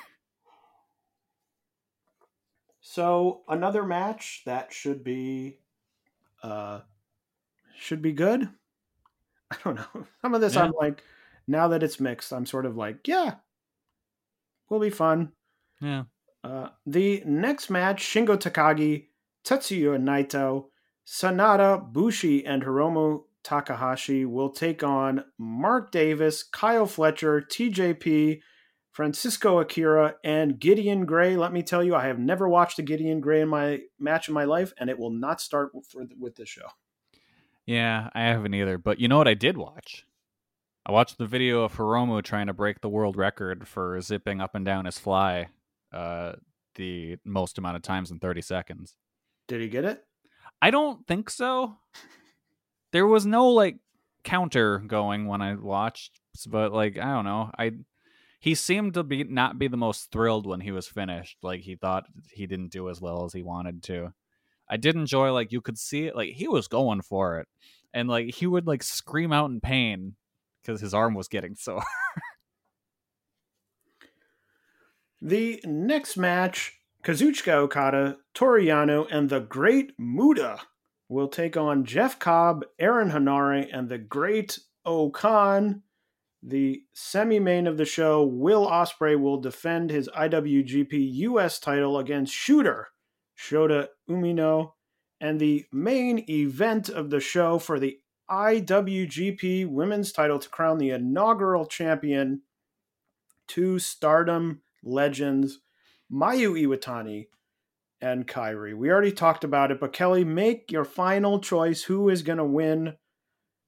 So 2.81 3.43
another 3.49 3.85
match 3.85 4.43
that 4.47 4.73
should 4.73 5.05
be, 5.05 5.59
uh, 6.43 6.81
should 7.79 8.03
be 8.03 8.13
good. 8.13 8.49
I 9.53 9.57
don't 9.65 9.77
know. 9.77 10.07
Some 10.23 10.35
of 10.35 10.41
this 10.41 10.55
Yeah. 10.55 10.65
I'm 10.65 10.73
like, 10.81 11.03
now 11.47 11.69
that 11.69 11.83
it's 11.83 12.01
mixed, 12.01 12.33
I'm 12.33 12.47
sort 12.47 12.67
of 12.67 12.77
like, 12.77 13.07
yeah, 13.07 13.35
will 14.69 14.81
be 14.81 14.91
fun. 14.91 15.33
yeah. 15.81 16.05
Uh, 16.45 16.69
the 16.87 17.23
next 17.25 17.71
match, 17.71 18.03
Shingo 18.03 18.37
Takagi, 18.37 19.07
Tetsuya 19.45 19.97
Naito, 19.97 20.67
Sanada, 21.07 21.93
Bushi, 21.93 22.45
and 22.45 22.65
Hiromu 22.65 23.23
Takahashi 23.45 24.25
will 24.25 24.51
take 24.51 24.83
on 24.83 25.25
Mark 25.39 25.93
Davis, 25.93 26.43
Kyle 26.43 26.87
Fletcher, 26.87 27.41
TJP, 27.43 28.41
Francisco 28.91 29.59
Akira, 29.59 30.17
and 30.25 30.59
Gideon 30.59 31.07
Grey. 31.07 31.37
Let 31.37 31.53
me 31.53 31.63
tell 31.63 31.83
you, 31.85 31.95
I 31.95 32.07
have 32.07 32.19
never 32.19 32.49
watched 32.49 32.79
a 32.79 32.83
Gideon 32.83 33.21
Grey 33.21 33.41
in 33.41 33.49
my 33.49 33.81
match 33.99 34.29
in 34.29 34.35
my 34.35 34.45
life, 34.45 34.73
and 34.79 34.91
it 34.91 34.99
will 34.99 35.11
not 35.11 35.41
start 35.41 35.71
for, 35.89 36.05
with 36.19 36.37
this 36.37 36.49
show. 36.49 36.67
Yeah, 37.67 38.11
I 38.15 38.23
haven't 38.23 38.55
either. 38.55 38.79
But 38.79 39.01
you 39.01 39.09
know 39.09 39.19
what 39.19 39.29
I 39.29 39.35
did 39.35 39.57
watch? 39.57 40.07
I 40.85 40.93
watched 40.93 41.19
the 41.19 41.27
video 41.27 41.63
of 41.63 41.77
Hiromu 41.77 42.23
trying 42.23 42.49
to 42.49 42.53
break 42.53 42.81
the 42.81 42.89
world 42.89 43.17
record 43.17 43.69
for 43.69 44.01
zipping 44.01 44.41
up 44.41 44.55
and 44.55 44.65
down 44.65 44.85
his 44.85 44.99
fly 44.99 45.49
uh, 45.93 46.33
the 46.75 47.19
most 47.25 47.59
amount 47.59 47.77
of 47.77 47.83
times 47.83 48.11
in 48.11 48.19
30 48.19 48.43
seconds. 48.43 48.97
Did 49.47 49.61
he 49.61 49.69
get 49.69 49.85
it? 49.85 50.05
I 50.61 50.71
don't 50.71 51.07
think 51.07 51.31
so. 51.31 51.77
There 52.93 53.07
was 53.07 53.25
no 53.25 53.49
like 53.49 53.79
counter 54.25 54.79
going 54.79 55.27
when 55.27 55.41
I 55.41 55.55
watched, 55.55 56.21
but 56.47 56.73
like 56.73 56.99
I 56.99 57.13
don't 57.13 57.25
know. 57.25 57.51
I 57.59 57.73
he 58.39 58.55
seemed 58.55 58.95
to 58.95 59.03
be 59.03 59.25
not 59.25 59.59
be 59.59 59.69
the 59.69 59.77
most 59.77 60.11
thrilled 60.11 60.47
when 60.47 60.61
he 60.61 60.73
was 60.73 60.89
finished. 60.89 61.39
Like 61.43 61.61
he 61.61 61.77
thought 61.77 62.07
he 62.31 62.47
didn't 62.47 62.73
do 62.73 62.89
as 62.89 63.01
well 63.01 63.25
as 63.25 63.33
he 63.33 63.43
wanted 63.43 63.83
to. 63.85 64.13
I 64.73 64.79
did 64.79 64.97
enjoy 64.97 65.35
like 65.35 65.53
you 65.53 65.61
could 65.61 65.79
see 65.79 66.07
it 66.07 66.17
like 66.17 66.31
he 66.31 66.49
was 66.49 66.67
going 66.67 67.03
for 67.03 67.39
it. 67.39 67.47
And 67.93 68.09
like 68.09 68.35
he 68.35 68.47
would 68.47 68.67
like 68.67 68.83
scream 68.83 69.31
out 69.31 69.51
in 69.51 69.61
pain 69.61 70.17
because 70.63 70.81
his 70.81 70.95
arm 70.95 71.13
was 71.13 71.29
getting 71.29 71.55
sore. 71.57 71.85
The 75.21 75.61
next 75.65 76.17
match, 76.17 76.81
Kazuchika 77.05 77.53
Okada, 77.53 78.17
Toru 78.33 78.65
Yano, 78.65 79.07
and 79.11 79.29
the 79.29 79.41
Great 79.41 79.93
Muta 79.99 80.61
will 81.09 81.29
take 81.29 81.57
on 81.57 81.85
Jeff 81.85 82.19
Cobb, 82.19 82.65
Aaron 82.79 83.11
Henare, 83.11 83.69
and 83.71 83.91
the 83.91 83.99
Great 83.99 84.59
Okan. 84.87 85.83
The 86.43 86.83
semi-main 86.95 87.67
of 87.67 87.77
the 87.77 87.85
show, 87.85 88.25
Will 88.25 88.67
Ospreay 88.67 89.21
will 89.21 89.39
defend 89.39 89.91
his 89.91 90.09
IWGP 90.09 90.93
US 91.29 91.61
title 91.61 91.99
against 91.99 92.33
Shooter 92.33 92.89
Shota 93.39 93.89
Umino, 94.13 94.73
and 95.21 95.41
the 95.41 95.65
main 95.73 96.25
event 96.29 96.89
of 96.89 97.11
the 97.11 97.21
show 97.21 97.59
for 97.59 97.79
the 97.79 97.99
IWGP 98.31 99.69
Women's 99.69 100.13
title 100.13 100.39
to 100.39 100.49
crown 100.49 100.79
the 100.79 100.91
inaugural 100.91 101.67
champion, 101.67 102.43
two 103.47 103.79
Stardom 103.79 104.63
legends, 104.83 105.61
Mayu 106.11 106.61
Iwatani 106.61 107.27
and 108.01 108.27
Kairi. 108.27 108.75
We 108.75 108.91
already 108.91 109.13
talked 109.13 109.45
about 109.45 109.71
it, 109.71 109.81
but 109.81 109.93
Kelly, 109.93 110.25
make 110.25 110.73
your 110.73 110.85
final 110.85 111.41
choice. 111.41 111.85
Who 111.85 112.09
is 112.09 112.23
going 112.23 112.39
to 112.39 112.45
win? 112.45 112.95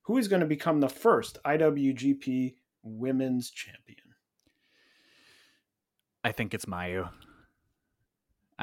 Who 0.02 0.18
is 0.18 0.28
going 0.28 0.40
to 0.40 0.46
become 0.46 0.80
the 0.80 0.88
first 0.88 1.38
IWGP 1.46 2.54
Women's 2.82 3.50
Champion? 3.50 3.98
I 6.24 6.32
think 6.32 6.52
it's 6.52 6.64
Mayu. 6.64 7.10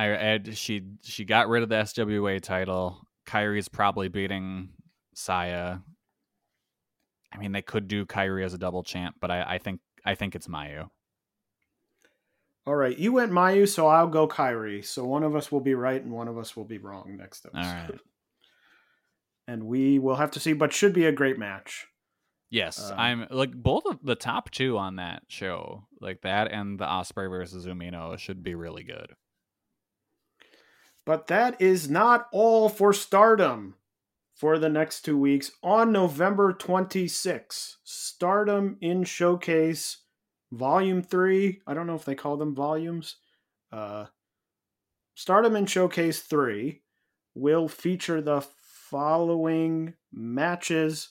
I, 0.01 0.09
Ed, 0.09 0.57
she 0.57 0.81
she 1.03 1.25
got 1.25 1.47
rid 1.47 1.61
of 1.61 1.69
the 1.69 1.75
SWA 1.75 2.41
title. 2.41 3.07
Kairi's 3.27 3.69
probably 3.69 4.07
beating 4.07 4.69
Saya. 5.13 5.77
I 7.31 7.37
mean, 7.37 7.51
they 7.51 7.61
could 7.61 7.87
do 7.87 8.05
Kairi 8.05 8.43
as 8.43 8.53
a 8.53 8.57
double 8.57 8.83
champ, 8.83 9.17
but 9.21 9.29
I, 9.29 9.43
I 9.43 9.57
think 9.59 9.79
I 10.03 10.15
think 10.15 10.35
it's 10.35 10.47
Mayu. 10.47 10.89
All 12.65 12.75
right, 12.75 12.97
you 12.97 13.13
went 13.13 13.31
Mayu, 13.31 13.67
so 13.67 13.87
I'll 13.87 14.07
go 14.07 14.27
Kairi. 14.27 14.83
So 14.83 15.05
one 15.05 15.23
of 15.23 15.35
us 15.35 15.51
will 15.51 15.61
be 15.61 15.75
right 15.75 16.01
and 16.01 16.11
one 16.11 16.27
of 16.27 16.37
us 16.37 16.55
will 16.55 16.65
be 16.65 16.77
wrong 16.79 17.17
next 17.17 17.45
episode. 17.45 17.67
All 17.67 17.73
right. 17.73 17.99
And 19.47 19.63
we 19.65 19.99
will 19.99 20.15
have 20.15 20.31
to 20.31 20.39
see, 20.39 20.53
but 20.53 20.71
should 20.71 20.93
be 20.93 21.05
a 21.05 21.11
great 21.11 21.37
match. 21.37 21.87
Yes, 22.51 22.91
Um, 22.91 22.99
I'm 22.99 23.27
like 23.31 23.51
both 23.51 23.85
of 23.85 23.99
the 24.01 24.15
top 24.15 24.49
two 24.51 24.77
on 24.77 24.97
that 24.97 25.23
show, 25.27 25.87
like 25.99 26.21
that 26.21 26.51
and 26.51 26.79
the 26.79 26.85
Ospreay 26.85 27.27
versus 27.27 27.65
Umino 27.65 28.17
should 28.17 28.43
be 28.43 28.55
really 28.55 28.83
good. 28.83 29.13
But 31.11 31.27
that 31.27 31.61
is 31.61 31.89
not 31.89 32.29
all 32.31 32.69
for 32.69 32.93
Stardom 32.93 33.75
for 34.33 34.57
the 34.57 34.69
next 34.69 35.01
two 35.01 35.17
weeks. 35.17 35.51
On 35.61 35.91
November 35.91 36.53
26, 36.53 37.79
Stardom 37.83 38.77
in 38.79 39.03
Showcase 39.03 40.03
Volume 40.53 41.03
3. 41.03 41.63
I 41.67 41.73
don't 41.73 41.85
know 41.85 41.95
if 41.95 42.05
they 42.05 42.15
call 42.15 42.37
them 42.37 42.55
volumes. 42.55 43.17
Uh, 43.73 44.05
Stardom 45.13 45.57
in 45.57 45.65
Showcase 45.65 46.21
3 46.21 46.81
will 47.35 47.67
feature 47.67 48.21
the 48.21 48.39
following 48.89 49.95
matches 50.13 51.09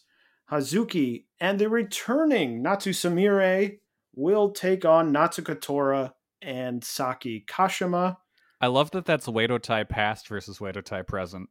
Hazuki 0.50 1.26
and 1.38 1.58
the 1.58 1.68
returning 1.68 2.62
Natsu 2.62 2.92
Sumire 2.92 3.80
will 4.14 4.50
take 4.52 4.86
on 4.86 5.12
Natsuko 5.12 5.60
Tora 5.60 6.14
and 6.40 6.82
Saki 6.82 7.44
Kashima. 7.46 8.16
I 8.60 8.66
love 8.66 8.90
that 8.92 9.06
that's 9.06 9.26
Oedo 9.26 9.60
Tai 9.60 9.84
past 9.84 10.28
versus 10.28 10.58
Oedo 10.58 10.84
Tai 10.84 11.02
present. 11.02 11.48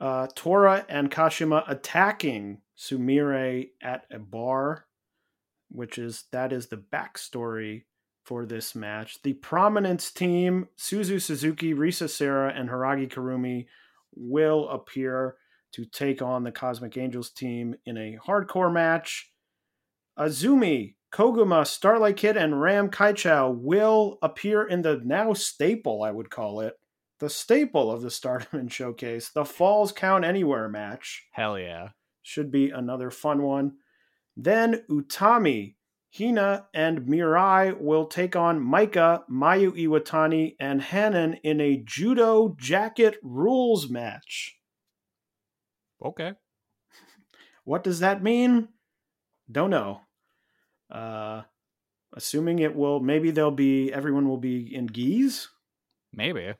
uh, 0.00 0.28
Tora 0.34 0.84
and 0.88 1.10
Kashima 1.10 1.64
attacking 1.68 2.60
Sumire 2.76 3.70
at 3.82 4.04
a 4.12 4.18
bar, 4.18 4.86
which 5.70 5.98
is 5.98 6.24
that 6.32 6.52
is 6.52 6.68
the 6.68 6.76
backstory 6.76 7.84
for 8.24 8.46
this 8.46 8.74
match. 8.74 9.22
The 9.22 9.32
prominence 9.34 10.10
team, 10.10 10.68
Suzu 10.78 11.20
Suzuki, 11.20 11.74
Risa 11.74 12.08
Sera, 12.08 12.52
and 12.54 12.68
Hiiragi 12.68 13.10
Kurumi, 13.12 13.66
will 14.14 14.68
appear 14.68 15.36
to 15.72 15.84
take 15.84 16.22
on 16.22 16.44
the 16.44 16.52
Cosmic 16.52 16.96
Angels 16.96 17.30
team 17.30 17.74
in 17.86 17.96
a 17.96 18.18
hardcore 18.26 18.72
match. 18.72 19.32
Azumi, 20.18 20.94
Koguma, 21.12 21.66
Starlight 21.66 22.16
Kid, 22.16 22.36
and 22.36 22.60
Ram 22.60 22.90
Kaicho 22.90 23.56
will 23.56 24.18
appear 24.22 24.62
in 24.64 24.82
the 24.82 25.00
now 25.04 25.32
staple, 25.32 26.02
I 26.02 26.10
would 26.10 26.30
call 26.30 26.60
it, 26.60 26.74
the 27.18 27.30
staple 27.30 27.90
of 27.90 28.02
the 28.02 28.10
Stardom 28.10 28.60
and 28.60 28.72
Showcase, 28.72 29.30
the 29.30 29.44
Falls 29.44 29.92
Count 29.92 30.24
Anywhere 30.24 30.68
match. 30.68 31.26
Hell 31.32 31.58
yeah. 31.58 31.90
Should 32.22 32.50
be 32.50 32.70
another 32.70 33.10
fun 33.10 33.42
one. 33.42 33.72
Then 34.36 34.84
Utami, 34.90 35.76
Hina, 36.16 36.66
and 36.74 37.00
Mirai 37.00 37.78
will 37.80 38.06
take 38.06 38.36
on 38.36 38.60
Maika, 38.60 39.22
Mayu 39.30 39.72
Iwatani, 39.72 40.56
and 40.60 40.82
Hanan 40.82 41.34
in 41.42 41.60
a 41.60 41.82
judo 41.84 42.54
jacket 42.58 43.16
rules 43.22 43.88
match. 43.90 44.56
Okay. 46.04 46.32
What 47.64 47.84
does 47.84 48.00
that 48.00 48.22
mean? 48.22 48.68
Don't 49.50 49.68
know. 49.68 50.00
Uh, 50.90 51.42
assuming 52.14 52.58
it 52.60 52.74
will, 52.74 53.00
maybe 53.00 53.30
they'll 53.30 53.50
be 53.50 53.92
everyone 53.92 54.28
will 54.28 54.38
be 54.38 54.74
in 54.74 54.86
geese. 54.86 55.48
Maybe. 56.12 56.54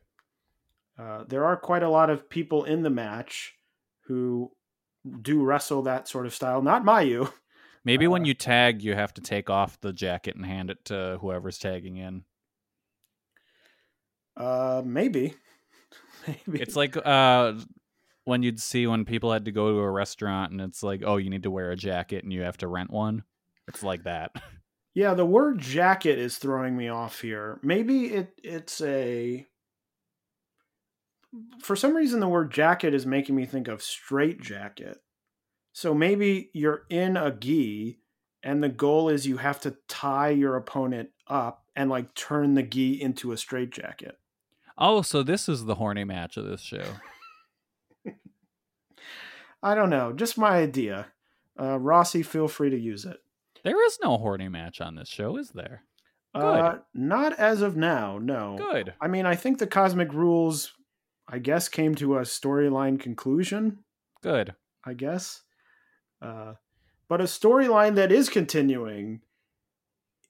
Uh, 0.99 1.25
there 1.29 1.45
are 1.45 1.57
quite 1.57 1.83
a 1.83 1.89
lot 1.89 2.11
of 2.11 2.29
people 2.29 2.65
in 2.65 2.83
the 2.83 2.91
match 2.91 3.55
who 4.07 4.51
do 5.23 5.43
wrestle 5.43 5.83
that 5.83 6.09
sort 6.09 6.27
of 6.27 6.35
style. 6.35 6.63
Not 6.63 6.85
Mayu. 6.85 7.31
Maybe 7.85 8.07
Uh, 8.07 8.11
when 8.11 8.25
you 8.25 8.35
tag, 8.35 8.83
you 8.83 8.95
have 8.95 9.15
to 9.15 9.21
take 9.21 9.49
off 9.49 9.81
the 9.81 9.93
jacket 9.93 10.35
and 10.37 10.45
hand 10.45 10.71
it 10.71 10.85
to 10.87 11.19
whoever's 11.21 11.59
tagging 11.59 11.97
in. 11.97 12.25
Uh, 14.37 14.83
maybe. 14.85 15.35
maybe. 16.27 16.61
It's 16.61 16.77
like 16.77 16.97
uh, 16.97 17.55
when 18.25 18.43
you'd 18.43 18.61
see 18.61 18.87
when 18.87 19.05
people 19.05 19.33
had 19.33 19.47
to 19.47 19.53
go 19.53 19.73
to 19.73 19.79
a 19.79 19.91
restaurant 19.91 20.53
and 20.53 20.61
it's 20.61 20.83
like, 20.83 21.03
oh, 21.05 21.17
you 21.17 21.31
need 21.31 21.45
to 21.45 21.51
wear 21.51 21.71
a 21.71 21.77
jacket 21.77 22.25
and 22.25 22.33
you 22.33 22.43
have 22.43 22.59
to 22.59 22.69
rent 22.69 22.91
one. 22.91 23.23
It's 23.69 23.83
like 23.83 24.05
that. 24.05 24.33
Yeah, 24.95 25.15
the 25.15 25.25
word 25.25 25.61
jacket 25.61 26.19
is 26.19 26.39
throwing 26.39 26.77
me 26.77 26.89
off 26.89 27.21
here. 27.21 27.61
Maybe 27.63 28.07
it 28.07 28.33
it's 28.43 28.81
a 28.81 29.47
for 31.63 31.77
some 31.77 31.95
reason 31.95 32.19
the 32.19 32.27
word 32.27 32.51
jacket 32.51 32.95
is 32.95 33.07
making 33.07 33.37
me 33.37 33.47
think 33.47 33.69
of 33.69 33.81
straight 33.81 34.41
jacket. 34.41 34.99
So 35.73 35.95
maybe 35.95 36.51
you're 36.53 36.83
in 36.91 37.17
a 37.17 37.31
gi 37.31 38.01
and 38.43 38.61
the 38.61 38.69
goal 38.69 39.09
is 39.09 39.25
you 39.25 39.37
have 39.37 39.61
to 39.61 39.77
tie 39.87 40.31
your 40.31 40.57
opponent 40.57 41.11
up 41.29 41.63
and 41.77 41.89
like 41.89 42.13
turn 42.15 42.55
the 42.55 42.65
gi 42.65 43.01
into 43.01 43.31
a 43.31 43.37
straight 43.37 43.71
jacket. 43.71 44.19
Oh, 44.77 45.03
so 45.03 45.23
this 45.23 45.49
is 45.49 45.65
the 45.65 45.77
horny 45.77 46.03
match 46.03 46.37
of 46.37 46.45
this 46.45 46.61
show. 46.61 46.87
I 49.63 49.77
don't 49.77 49.91
know, 49.91 50.13
just 50.13 50.39
my 50.39 50.57
idea. 50.57 51.07
Uh, 51.57 51.79
Rossy, 51.79 52.25
feel 52.25 52.49
free 52.49 52.71
to 52.71 52.77
use 52.77 53.05
it. 53.05 53.21
There 53.69 53.85
is 53.85 53.99
no 54.03 54.17
horny 54.17 54.49
match 54.49 54.81
on 54.81 54.95
this 54.95 55.11
show, 55.11 55.37
is 55.37 55.51
there? 55.51 55.83
Uh, 56.35 56.79
not 56.95 57.39
as 57.39 57.61
of 57.61 57.77
now, 57.77 58.17
no. 58.17 58.57
Good. 58.57 58.95
I 58.99 59.09
mean, 59.09 59.27
I 59.27 59.35
think 59.35 59.59
the 59.59 59.67
Cosmic 59.67 60.15
Rules, 60.15 60.73
I 61.29 61.39
guess, 61.39 61.69
came 61.69 61.95
to 61.97 62.17
a 62.17 62.23
storyline 62.23 62.99
conclusion. 62.99 63.81
Good. 64.23 64.55
I 64.87 64.95
guess. 64.95 65.43
Uh, 66.23 66.55
but 67.11 67.21
a 67.21 67.25
storyline 67.25 67.97
that 67.97 68.11
is 68.11 68.31
continuing 68.31 69.21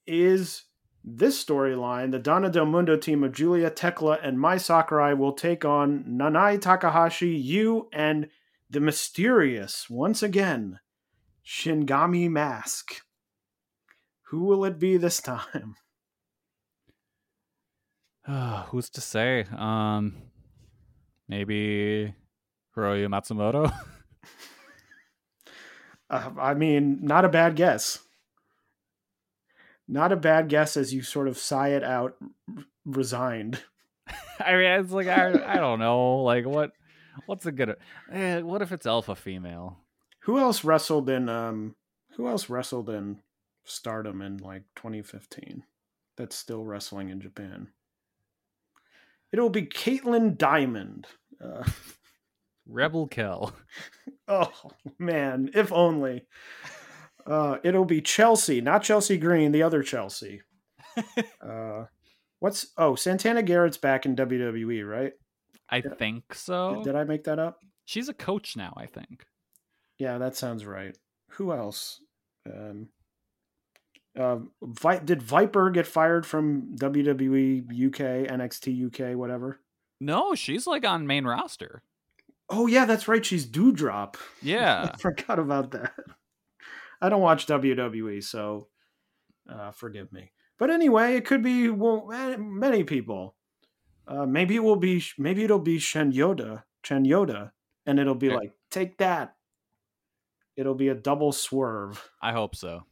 is 0.05 0.65
this 1.05 1.45
storyline. 1.45 2.11
The 2.11 2.19
Donna 2.19 2.51
Del 2.51 2.67
Mundo 2.67 2.97
team 2.97 3.23
of 3.23 3.31
Giulia 3.31 3.71
Thekla 3.71 4.19
and 4.21 4.41
Mai 4.41 4.57
Sakurai 4.57 5.15
will 5.15 5.33
take 5.33 5.65
on 5.65 6.05
Nanae 6.09 6.61
Takahashi, 6.61 7.37
you, 7.37 7.89
and 7.93 8.31
the 8.69 8.81
mysterious, 8.81 9.89
once 9.89 10.25
again, 10.25 10.81
Shingami 11.47 12.29
Mask. 12.29 13.03
Who 14.31 14.45
will 14.45 14.65
it 14.65 14.79
be 14.79 14.97
this 14.97 15.21
time? 15.21 15.77
Who's 18.69 18.91
to 18.91 19.01
say? 19.01 19.47
Um, 19.57 20.17
maybe 21.29 22.15
Hiroyo 22.77 23.09
Matsumoto. 23.09 23.73
Uh, 26.11 26.31
I 26.41 26.55
mean, 26.55 27.01
not 27.03 27.27
a 27.27 27.29
bad 27.29 27.55
guess. 27.55 27.99
Not 29.87 30.11
a 30.11 30.17
bad 30.17 30.49
guess 30.49 30.75
as 30.75 30.95
you 30.95 31.03
sort 31.03 31.29
of 31.29 31.37
sigh 31.37 31.73
it 31.73 31.85
out, 31.85 32.17
r- 32.57 32.65
resigned. 32.87 33.63
I 34.41 34.53
mean, 34.53 34.81
it's 34.81 34.91
like 34.91 35.07
I, 35.07 35.29
I 35.47 35.57
don't 35.57 35.79
know, 35.79 36.23
like 36.23 36.47
what, 36.47 36.73
what's 37.27 37.45
a 37.45 37.53
good? 37.53 37.77
Eh, 38.11 38.41
what 38.41 38.63
if 38.63 38.73
it's 38.73 38.87
alpha 38.87 39.15
female? 39.15 39.81
Who 40.21 40.39
else 40.39 40.65
wrestled 40.65 41.11
in? 41.11 41.29
Um, 41.29 41.75
who 42.17 42.27
else 42.27 42.49
wrestled 42.49 42.89
in 42.89 43.21
Stardom 43.69 44.23
in 44.23 44.39
like 44.39 44.63
2015? 44.77 45.65
That's 46.17 46.37
still 46.37 46.65
wrestling 46.65 47.11
in 47.11 47.21
Japan. 47.21 47.69
It'll 49.33 49.51
be 49.51 49.67
Caitlin 49.67 50.37
Diamond. 50.37 51.07
Uh, 51.43 51.65
Rebel 52.67 53.07
Kill. 53.07 53.55
oh 54.29 54.53
man, 54.99 55.51
if 55.55 55.73
only. 55.73 56.27
Uh, 57.27 57.59
it'll 57.63 57.85
be 57.85 58.01
Chelsea, 58.01 58.61
not 58.61 58.83
Chelsea 58.83 59.19
Green, 59.19 59.53
the 59.53 59.63
other 59.63 59.83
Chelsea. 59.83 60.43
uh, 61.43 61.85
what's 62.39 62.69
oh 62.77 62.95
Santana 62.95 63.43
Garrett's 63.43 63.77
back 63.77 64.07
in 64.07 64.17
WWE, 64.17 64.89
right? 64.89 65.13
I 65.71 65.83
think 65.83 66.35
so. 66.35 66.83
Did 66.83 66.97
I 66.97 67.05
make 67.05 67.25
that 67.25 67.39
up? 67.39 67.61
She's 67.85 68.09
a 68.09 68.15
coach 68.15 68.57
now. 68.57 68.73
I 68.77 68.87
think. 68.87 69.27
Yeah, 69.99 70.19
that 70.19 70.37
sounds 70.37 70.65
right. 70.65 70.97
Who 71.33 71.53
else? 71.53 72.01
Um, 72.47 72.89
uh, 74.19 74.39
Vi- 74.63 74.99
did 75.05 75.23
Viper 75.23 75.71
get 75.71 75.87
fired 75.87 76.27
from 76.27 76.77
WWE 76.77 77.61
UK, 77.87 78.29
NXT 78.31 78.87
UK, 78.87 79.17
whatever? 79.17 79.61
No, 80.01 80.35
she's 80.35 80.67
like 80.67 80.85
on 80.87 81.07
main 81.07 81.25
roster. 81.25 81.83
Oh 82.51 82.67
yeah, 82.67 82.85
that's 82.85 83.09
right. 83.09 83.25
She's 83.25 83.47
Doudrop. 83.47 84.17
Yeah. 84.43 84.91
I 84.95 84.97
forgot 84.97 85.39
about 85.39 85.71
that. 85.73 85.93
I 87.01 87.09
don't 87.09 87.21
watch 87.21 87.47
WWE, 87.47 88.23
so 88.25 88.69
uh, 89.49 89.71
forgive 89.71 90.13
me. 90.13 90.33
But 90.59 90.71
anyway, 90.71 91.15
it 91.17 91.25
could 91.25 91.43
be 91.43 91.69
well, 91.69 92.11
eh, 92.13 92.37
many 92.39 92.85
people. 92.85 93.37
Uh, 94.07 94.25
maybe 94.27 94.57
it 94.57 94.63
will 94.65 94.77
be. 94.77 95.03
Maybe 95.19 95.45
it'll 95.45 95.59
be 95.59 95.79
Shen 95.79 96.13
Yoda, 96.13 96.65
Chen 96.83 97.05
Yoda, 97.05 97.53
and 97.87 97.99
it'll 98.01 98.15
be 98.15 98.29
Yeah. 98.29 98.37
like, 98.37 98.53
take 98.71 98.99
that. 98.99 99.37
It'll 100.57 100.75
be 100.75 100.89
a 100.89 100.95
double 100.95 101.31
swerve. 101.33 102.11
I 102.21 102.33
hope 102.33 102.57
so. 102.57 102.85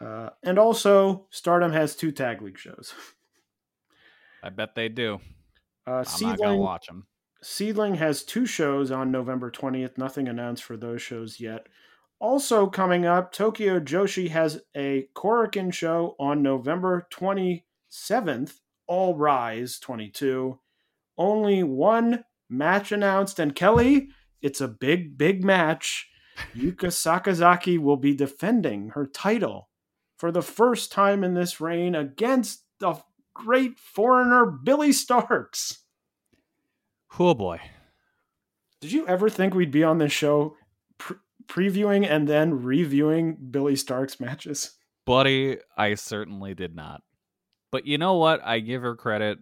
Uh, 0.00 0.30
and 0.42 0.58
also, 0.58 1.26
Stardom 1.30 1.72
has 1.72 1.96
two 1.96 2.12
tag 2.12 2.40
league 2.42 2.58
shows. 2.58 2.94
I 4.42 4.50
bet 4.50 4.74
they 4.74 4.88
do. 4.88 5.20
Uh, 5.86 5.90
I'm 5.90 5.96
not 5.96 6.06
gonna 6.06 6.36
SEAdLINNNG, 6.36 6.58
watch 6.58 6.86
them. 6.86 7.06
SEAdLINNNG 7.42 7.96
has 7.96 8.22
two 8.22 8.46
shows 8.46 8.90
on 8.90 9.10
November 9.10 9.50
20th. 9.50 9.98
Nothing 9.98 10.28
announced 10.28 10.62
for 10.62 10.76
those 10.76 11.02
shows 11.02 11.40
yet. 11.40 11.66
Also 12.20 12.66
coming 12.66 13.06
up, 13.06 13.32
Tokyo 13.32 13.78
Joshi 13.78 14.28
has 14.30 14.60
a 14.76 15.08
Korakuen 15.14 15.72
show 15.72 16.16
on 16.18 16.42
November 16.42 17.06
27th. 17.12 18.54
All 18.86 19.16
Rise 19.16 19.78
22. 19.78 20.58
Only 21.16 21.62
one 21.62 22.24
match 22.48 22.90
announced. 22.90 23.38
And 23.38 23.54
Kelly, 23.54 24.08
it's 24.42 24.60
a 24.60 24.68
big, 24.68 25.16
big 25.18 25.44
match. 25.44 26.08
Yuka 26.56 26.86
Sakazaki 26.86 27.78
will 27.78 27.96
be 27.96 28.14
defending 28.14 28.90
her 28.90 29.06
title 29.06 29.67
for 30.18 30.30
the 30.32 30.42
first 30.42 30.92
time 30.92 31.24
in 31.24 31.34
this 31.34 31.60
reign 31.60 31.94
against 31.94 32.64
the 32.80 33.00
great 33.34 33.78
foreigner 33.78 34.44
Billie 34.44 34.90
Starkz. 34.90 35.78
Oh 37.18 37.34
boy. 37.34 37.60
Did 38.80 38.92
you 38.92 39.06
ever 39.06 39.30
think 39.30 39.54
we'd 39.54 39.70
be 39.70 39.84
on 39.84 39.98
this 39.98 40.12
show 40.12 40.56
pre- 40.98 41.16
previewing 41.46 42.06
and 42.08 42.28
then 42.28 42.62
reviewing 42.62 43.36
Billie 43.50 43.74
Starkz's 43.74 44.20
matches? 44.20 44.72
Buddy, 45.06 45.58
I 45.76 45.94
certainly 45.94 46.54
did 46.54 46.76
not. 46.76 47.02
But 47.70 47.86
you 47.86 47.96
know 47.96 48.14
what? 48.14 48.40
I 48.44 48.60
give 48.60 48.82
her 48.82 48.94
credit. 48.94 49.38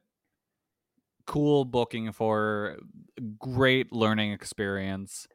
Cool 1.27 1.65
booking 1.65 2.13
for 2.13 2.37
her, 2.39 2.77
great 3.39 3.93
learning 3.93 4.33
experience. 4.33 5.27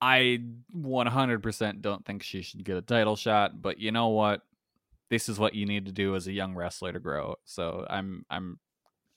I 0.00 0.42
100% 0.76 1.80
don't 1.80 2.04
think 2.04 2.22
she 2.22 2.42
should 2.42 2.64
get 2.64 2.76
a 2.76 2.82
title 2.82 3.16
shot, 3.16 3.62
but 3.62 3.78
you 3.78 3.92
know 3.92 4.08
what? 4.08 4.42
This 5.08 5.28
is 5.28 5.38
what 5.38 5.54
you 5.54 5.66
need 5.66 5.86
to 5.86 5.92
do 5.92 6.16
as 6.16 6.26
a 6.26 6.32
young 6.32 6.54
wrestler 6.54 6.92
to 6.92 6.98
grow. 6.98 7.36
So 7.44 7.86
I'm 7.88 8.24
I'm 8.28 8.58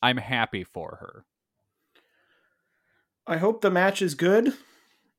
I'm 0.02 0.18
happy 0.18 0.64
for 0.64 0.98
her. 1.02 1.26
I 3.26 3.38
hope 3.38 3.62
the 3.62 3.72
match 3.72 4.02
is 4.02 4.14
good. 4.14 4.54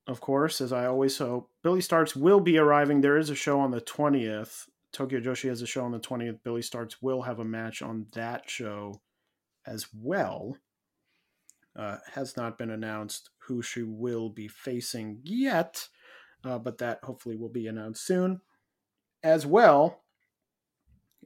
Of 0.07 0.21
course, 0.21 0.61
as 0.61 0.73
I 0.73 0.87
always 0.87 1.19
hope. 1.19 1.51
Billie 1.63 1.81
Starkz 1.81 2.17
will 2.17 2.41
be 2.41 2.59
arriving. 2.59 3.01
There 3.01 3.19
is 3.19 3.31
a 3.31 3.35
show 3.35 3.61
on 3.61 3.71
the 3.71 3.81
20th. 3.81 4.67
Tokyo 4.93 5.21
Joshi 5.21 5.49
has 5.49 5.63
a 5.63 5.67
show 5.67 5.85
on 5.85 5.93
the 5.93 6.01
20th. 6.01 6.43
Billie 6.43 6.63
Starkz 6.63 6.97
will 7.01 7.23
have 7.23 7.39
a 7.39 7.45
match 7.45 7.83
on 7.83 8.07
that 8.13 8.49
show 8.49 9.01
as 9.67 9.87
well. 9.95 10.57
Uh, 11.77 11.99
has 12.15 12.37
not 12.37 12.59
been 12.59 12.71
announced 12.71 13.31
who 13.51 13.63
she 13.63 13.83
will 13.83 14.31
be 14.31 14.47
facing 14.47 15.19
yet, 15.25 15.89
uh, 16.45 16.57
but 16.57 16.79
that 16.79 17.01
hopefully 17.03 17.37
will 17.37 17.49
be 17.49 17.67
announced 17.67 18.07
soon. 18.07 18.41
As 19.25 19.45
well 19.45 20.05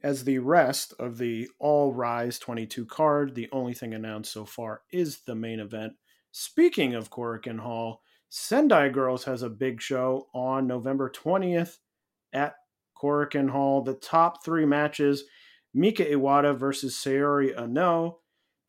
as 0.03 0.23
the 0.23 0.39
rest 0.39 0.93
of 0.97 1.19
the 1.19 1.47
All 1.59 1.93
Rise 1.93 2.39
22 2.39 2.85
card, 2.87 3.35
the 3.35 3.47
only 3.51 3.75
thing 3.75 3.93
announced 3.93 4.33
so 4.33 4.43
far 4.43 4.81
is 4.91 5.19
the 5.19 5.35
main 5.35 5.59
event. 5.59 5.93
Speaking 6.31 6.95
of 6.95 7.11
Korakuen 7.11 7.59
Hall, 7.59 8.01
Sendai 8.29 8.89
Girls 8.89 9.23
has 9.25 9.43
a 9.43 9.49
big 9.49 9.79
show 9.79 10.27
on 10.33 10.65
November 10.65 11.11
20th 11.11 11.77
at 12.33 12.55
Korakuen 12.99 13.51
Hall. 13.51 13.83
The 13.83 13.93
top 13.93 14.43
three 14.43 14.65
matches 14.65 15.25
Mika 15.75 16.05
Iwata 16.05 16.57
versus 16.57 16.95
Saori 16.95 17.55
Anou, 17.55 18.15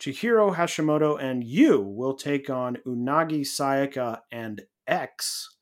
Chihiro 0.01 0.55
Hashimoto 0.55 1.21
and 1.21 1.43
Yu 1.43 1.81
will 1.81 2.15
take 2.15 2.51
on 2.51 2.79
Unagi 2.87 3.41
Sayaka 3.41 4.21
and 4.31 4.63
X. 4.87 5.57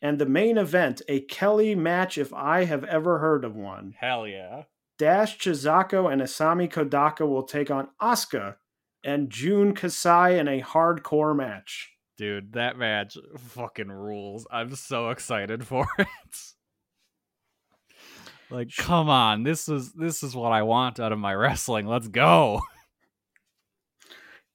And 0.00 0.18
the 0.18 0.26
main 0.26 0.58
event, 0.58 1.02
a 1.08 1.20
Kelly 1.20 1.74
match 1.74 2.18
if 2.18 2.32
I 2.32 2.64
have 2.64 2.84
ever 2.84 3.18
heard 3.18 3.44
of 3.44 3.54
one. 3.54 3.94
Hell 3.98 4.26
yeah. 4.26 4.64
Dash 4.98 5.38
Chisako 5.38 6.12
and 6.12 6.20
Asami 6.20 6.70
Kodaka 6.70 7.26
will 7.26 7.42
take 7.44 7.70
on 7.70 7.88
Asuka 8.00 8.56
and 9.04 9.30
Jun 9.30 9.74
Kasai 9.74 10.38
in 10.38 10.48
a 10.48 10.60
hardcore 10.60 11.36
match. 11.36 11.90
Dude, 12.18 12.52
that 12.52 12.76
match 12.76 13.16
fucking 13.36 13.90
rules. 13.90 14.46
I'm 14.50 14.76
so 14.76 15.10
excited 15.10 15.66
for 15.66 15.86
it. 15.98 16.06
like, 18.50 18.70
come 18.76 19.08
on. 19.08 19.42
This 19.42 19.68
is 19.68 19.92
this 19.92 20.22
is 20.22 20.34
what 20.36 20.52
I 20.52 20.62
want 20.62 21.00
out 21.00 21.12
of 21.12 21.18
my 21.18 21.34
wrestling. 21.34 21.86
Let's 21.86 22.08
go. 22.08 22.60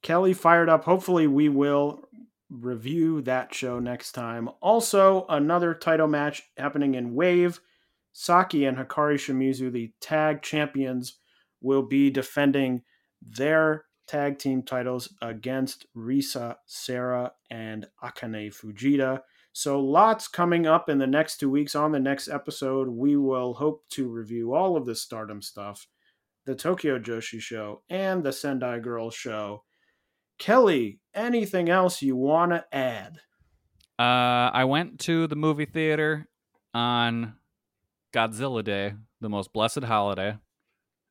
Kelly 0.02 0.32
fired 0.32 0.68
up. 0.68 0.84
Hopefully, 0.84 1.26
we 1.26 1.48
will 1.48 2.02
review 2.50 3.20
that 3.22 3.54
show 3.54 3.78
next 3.78 4.12
time. 4.12 4.48
Also, 4.60 5.26
another 5.28 5.74
title 5.74 6.08
match 6.08 6.42
happening 6.56 6.94
in 6.94 7.14
Wave. 7.14 7.60
Saki 8.12 8.64
and 8.64 8.76
Hikari 8.76 9.16
Shimizu, 9.16 9.70
the 9.70 9.92
tag 10.00 10.42
champions, 10.42 11.18
will 11.60 11.82
be 11.82 12.10
defending 12.10 12.82
their 13.20 13.84
tag 14.06 14.38
team 14.38 14.62
titles 14.62 15.14
against 15.20 15.86
Risa 15.96 16.56
Sera, 16.66 17.32
and 17.50 17.86
Akane 18.02 18.52
Fujita. 18.52 19.20
So, 19.52 19.80
lots 19.80 20.28
coming 20.28 20.66
up 20.66 20.88
in 20.88 20.98
the 20.98 21.06
next 21.06 21.38
two 21.38 21.50
weeks. 21.50 21.74
On 21.74 21.92
the 21.92 22.00
next 22.00 22.28
episode, 22.28 22.88
we 22.88 23.16
will 23.16 23.54
hope 23.54 23.84
to 23.90 24.08
review 24.08 24.54
all 24.54 24.76
of 24.76 24.86
the 24.86 24.94
stardom 24.94 25.42
stuff, 25.42 25.86
the 26.46 26.54
Tokyo 26.54 26.98
Joshi 26.98 27.40
show, 27.40 27.82
and 27.90 28.22
the 28.22 28.32
Sendai 28.32 28.78
Girls 28.78 29.14
show. 29.14 29.64
Kelly, 30.38 31.00
anything 31.14 31.68
else 31.68 32.02
you 32.02 32.16
want 32.16 32.52
to 32.52 32.64
add? 32.72 33.18
Uh, 33.98 34.50
I 34.52 34.64
went 34.64 35.00
to 35.00 35.26
the 35.26 35.36
movie 35.36 35.64
theater 35.64 36.28
on 36.72 37.34
Godzilla 38.14 38.62
Day, 38.62 38.94
the 39.20 39.28
most 39.28 39.52
blessed 39.52 39.82
holiday, 39.82 40.38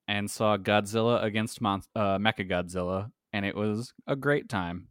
and 0.07 0.31
saw 0.31 0.57
Godzilla 0.57 1.21
against 1.23 1.61
Mon- 1.61 1.83
uh, 1.95 2.17
Mecha 2.17 2.49
Godzilla, 2.49 3.11
and 3.33 3.45
it 3.45 3.55
was 3.55 3.93
a 4.07 4.15
great 4.15 4.47
time. 4.47 4.87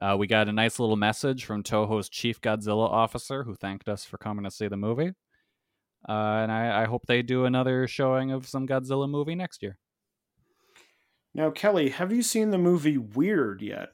Uh, 0.00 0.16
we 0.18 0.26
got 0.26 0.48
a 0.48 0.52
nice 0.52 0.80
little 0.80 0.96
message 0.96 1.44
from 1.44 1.62
Toho's 1.62 2.08
chief 2.08 2.40
Godzilla 2.40 2.88
officer 2.90 3.44
who 3.44 3.54
thanked 3.54 3.88
us 3.88 4.04
for 4.04 4.18
coming 4.18 4.44
to 4.44 4.50
see 4.50 4.66
the 4.66 4.76
movie. 4.76 5.12
Uh, 6.08 6.42
and 6.42 6.50
I, 6.50 6.82
I 6.82 6.86
hope 6.86 7.06
they 7.06 7.22
do 7.22 7.44
another 7.44 7.86
showing 7.86 8.32
of 8.32 8.48
some 8.48 8.66
Godzilla 8.66 9.08
movie 9.08 9.36
next 9.36 9.62
year. 9.62 9.78
Now, 11.34 11.50
Kelly, 11.50 11.90
have 11.90 12.12
you 12.12 12.22
seen 12.22 12.50
the 12.50 12.58
movie 12.58 12.98
Weird 12.98 13.62
yet? 13.62 13.90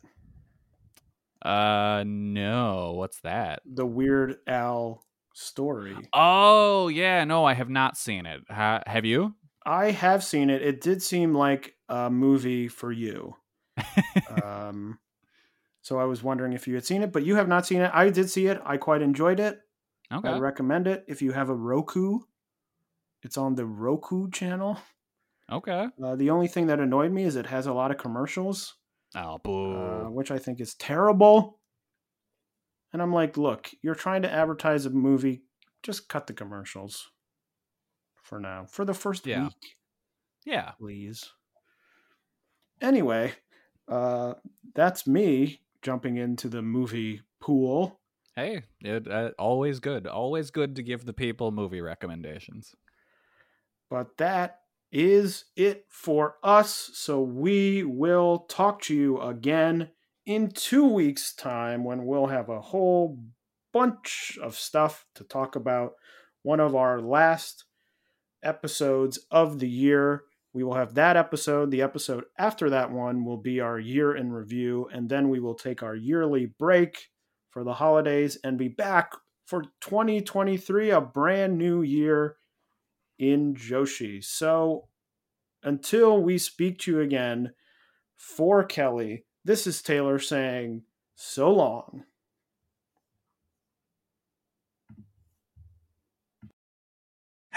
Uh, 1.45 2.03
no. 2.07 2.95
What's 2.97 3.21
that? 3.21 3.63
The 3.65 3.87
Weird 3.87 4.37
Al 4.47 5.05
story. 5.35 5.97
Oh, 6.13 6.89
yeah. 6.89 7.25
No, 7.25 7.45
I 7.45 7.55
have 7.55 7.71
not 7.71 7.97
seen 7.97 8.27
it. 8.27 8.41
Ha- 8.51 8.83
have 8.87 9.05
you? 9.05 9.35
I 9.65 9.93
have 9.93 10.25
seen 10.25 10.51
it. 10.51 10.63
It 10.63 10.81
did 10.81 11.03
seem 11.03 11.35
like 11.35 11.75
a 11.89 12.11
movie 12.11 12.69
for 12.69 12.91
you. 12.91 13.37
um, 14.43 14.99
so 15.83 15.99
I 16.01 16.05
was 16.05 16.23
wondering 16.23 16.55
if 16.55 16.67
you 16.67 16.75
had 16.75 16.85
seen 16.85 17.03
it, 17.03 17.13
but 17.13 17.25
you 17.25 17.37
have 17.37 17.49
not 17.49 17.67
seen 17.67 17.83
it. 17.83 17.91
I 17.95 18.11
did 18.11 18.29
see 18.31 18.47
it. 18.47 18.61
I 18.65 18.77
quite 18.79 19.03
enjoyed 19.03 19.39
it. 19.39 19.61
Okay. 20.13 20.29
I 20.29 20.39
recommend 20.39 20.87
it 20.87 21.05
if 21.07 21.23
you 21.23 21.33
have 21.33 21.51
a 21.51 21.55
Roku. 21.55 22.21
It's 23.23 23.37
on 23.37 23.55
the 23.55 23.67
Roku 23.67 24.31
channel. 24.31 24.79
Okay. 25.51 25.89
Uh, 26.03 26.15
the 26.17 26.31
only 26.31 26.47
thing 26.49 26.67
that 26.67 26.81
annoyed 26.81 27.11
me 27.13 27.25
is 27.25 27.37
it 27.37 27.47
has 27.47 27.67
a 27.67 27.73
lot 27.73 27.91
of 27.91 27.99
commercials, 27.99 28.75
Oh, 29.17 29.39
boo. 29.39 29.75
uh, 29.77 30.11
which 30.11 30.31
I 30.31 30.39
think 30.39 30.61
is 30.61 30.75
terrible. 30.75 31.59
And 32.93 33.01
I'm 33.03 33.13
like, 33.13 33.37
look, 33.37 33.71
you're 33.83 33.95
trying 33.95 34.23
to 34.23 34.31
advertise 34.33 34.87
a 34.87 34.91
movie, 34.91 35.43
just 35.83 36.09
cut 36.09 36.27
the 36.27 36.33
commercials 36.33 37.11
for 38.23 38.39
now, 38.41 38.67
for 38.67 38.85
the 38.85 38.95
first 38.95 39.27
Yeah. 39.27 39.45
week, 39.45 39.77
yeah. 40.45 40.73
please. 40.79 41.25
Anyway, 42.81 43.33
uh, 43.89 44.35
that's 44.75 45.07
me 45.07 45.61
jumping 45.83 46.17
into 46.17 46.49
the 46.49 46.63
movie 46.63 47.23
pool. 47.41 48.01
Hey, 48.37 48.63
it, 48.81 49.09
uh, 49.09 49.31
always 49.39 49.81
good. 49.81 50.07
Always 50.07 50.51
good 50.51 50.77
to 50.77 50.83
give 50.83 51.05
the 51.05 51.13
people 51.13 51.51
movie 51.51 51.81
recommendations. 51.81 52.75
But 53.91 54.17
that 54.19 54.61
is 54.91 55.45
it 55.57 55.85
for 55.89 56.37
us. 56.43 56.91
So 56.95 57.21
we 57.23 57.85
will 57.85 58.47
talk 58.49 58.83
to 58.83 58.95
you 58.95 59.21
again 59.21 59.91
in 60.27 60.51
two 60.51 60.87
weeks' 60.87 61.35
time 61.35 61.85
when 61.85 62.05
we'll 62.05 62.27
have 62.27 62.49
a 62.49 62.61
whole 62.61 63.19
bunch 63.73 64.39
of 64.43 64.57
stuff 64.57 65.07
to 65.15 65.25
talk 65.25 65.57
about. 65.57 65.93
One 66.43 66.61
of 66.61 66.75
our 66.75 67.01
last 67.01 67.65
episodes 68.43 69.19
of 69.31 69.59
the 69.59 69.69
year. 69.69 70.25
We 70.53 70.65
will 70.65 70.75
have 70.75 70.95
that 70.95 71.17
episode. 71.17 71.71
The 71.71 71.83
episode 71.83 72.25
after 72.39 72.71
that 72.71 72.91
one 72.91 73.25
will 73.25 73.37
be 73.37 73.61
our 73.61 73.79
year 73.79 74.17
in 74.17 74.33
review. 74.33 74.89
And 74.93 75.09
then 75.09 75.29
we 75.29 75.41
will 75.41 75.55
take 75.55 75.83
our 75.83 75.95
yearly 75.95 76.47
break 76.47 77.09
for 77.51 77.65
the 77.65 77.75
holidays 77.75 78.39
and 78.43 78.59
be 78.59 78.69
back 78.69 79.13
for 79.47 79.63
2023, 79.81 80.91
a 80.91 81.01
brand 81.01 81.59
new 81.59 81.83
year 81.83 82.37
in 83.19 83.55
Joshi. 83.55 84.23
So 84.25 84.89
until 85.63 86.23
we 86.23 86.39
speak 86.39 86.79
to 86.81 86.93
you 86.93 87.01
again, 87.01 87.53
for 88.17 88.65
Kelly, 88.65 89.25
this 89.45 89.67
is 89.67 89.83
Taylor 89.83 90.19
saying 90.19 90.83
so 91.15 91.53
long. 91.53 92.05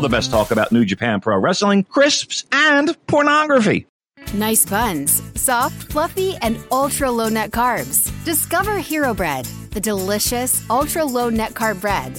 the 0.00 0.08
best 0.08 0.30
talk 0.30 0.50
about 0.50 0.72
New 0.72 0.84
Japan 0.84 1.20
Pro 1.20 1.38
Wrestling, 1.38 1.84
crisps, 1.84 2.44
and 2.52 2.96
pornography. 3.06 3.86
Nice 4.34 4.64
buns, 4.64 5.22
soft, 5.34 5.92
fluffy, 5.92 6.36
and 6.42 6.58
ultra 6.70 7.10
low 7.10 7.28
net 7.28 7.50
carbs. 7.50 8.10
Discover 8.24 8.78
Hero 8.78 9.12
Bread, 9.14 9.46
the 9.72 9.80
delicious 9.80 10.68
ultra 10.70 11.04
low 11.04 11.28
net 11.28 11.52
carb 11.52 11.80
bread 11.80 12.18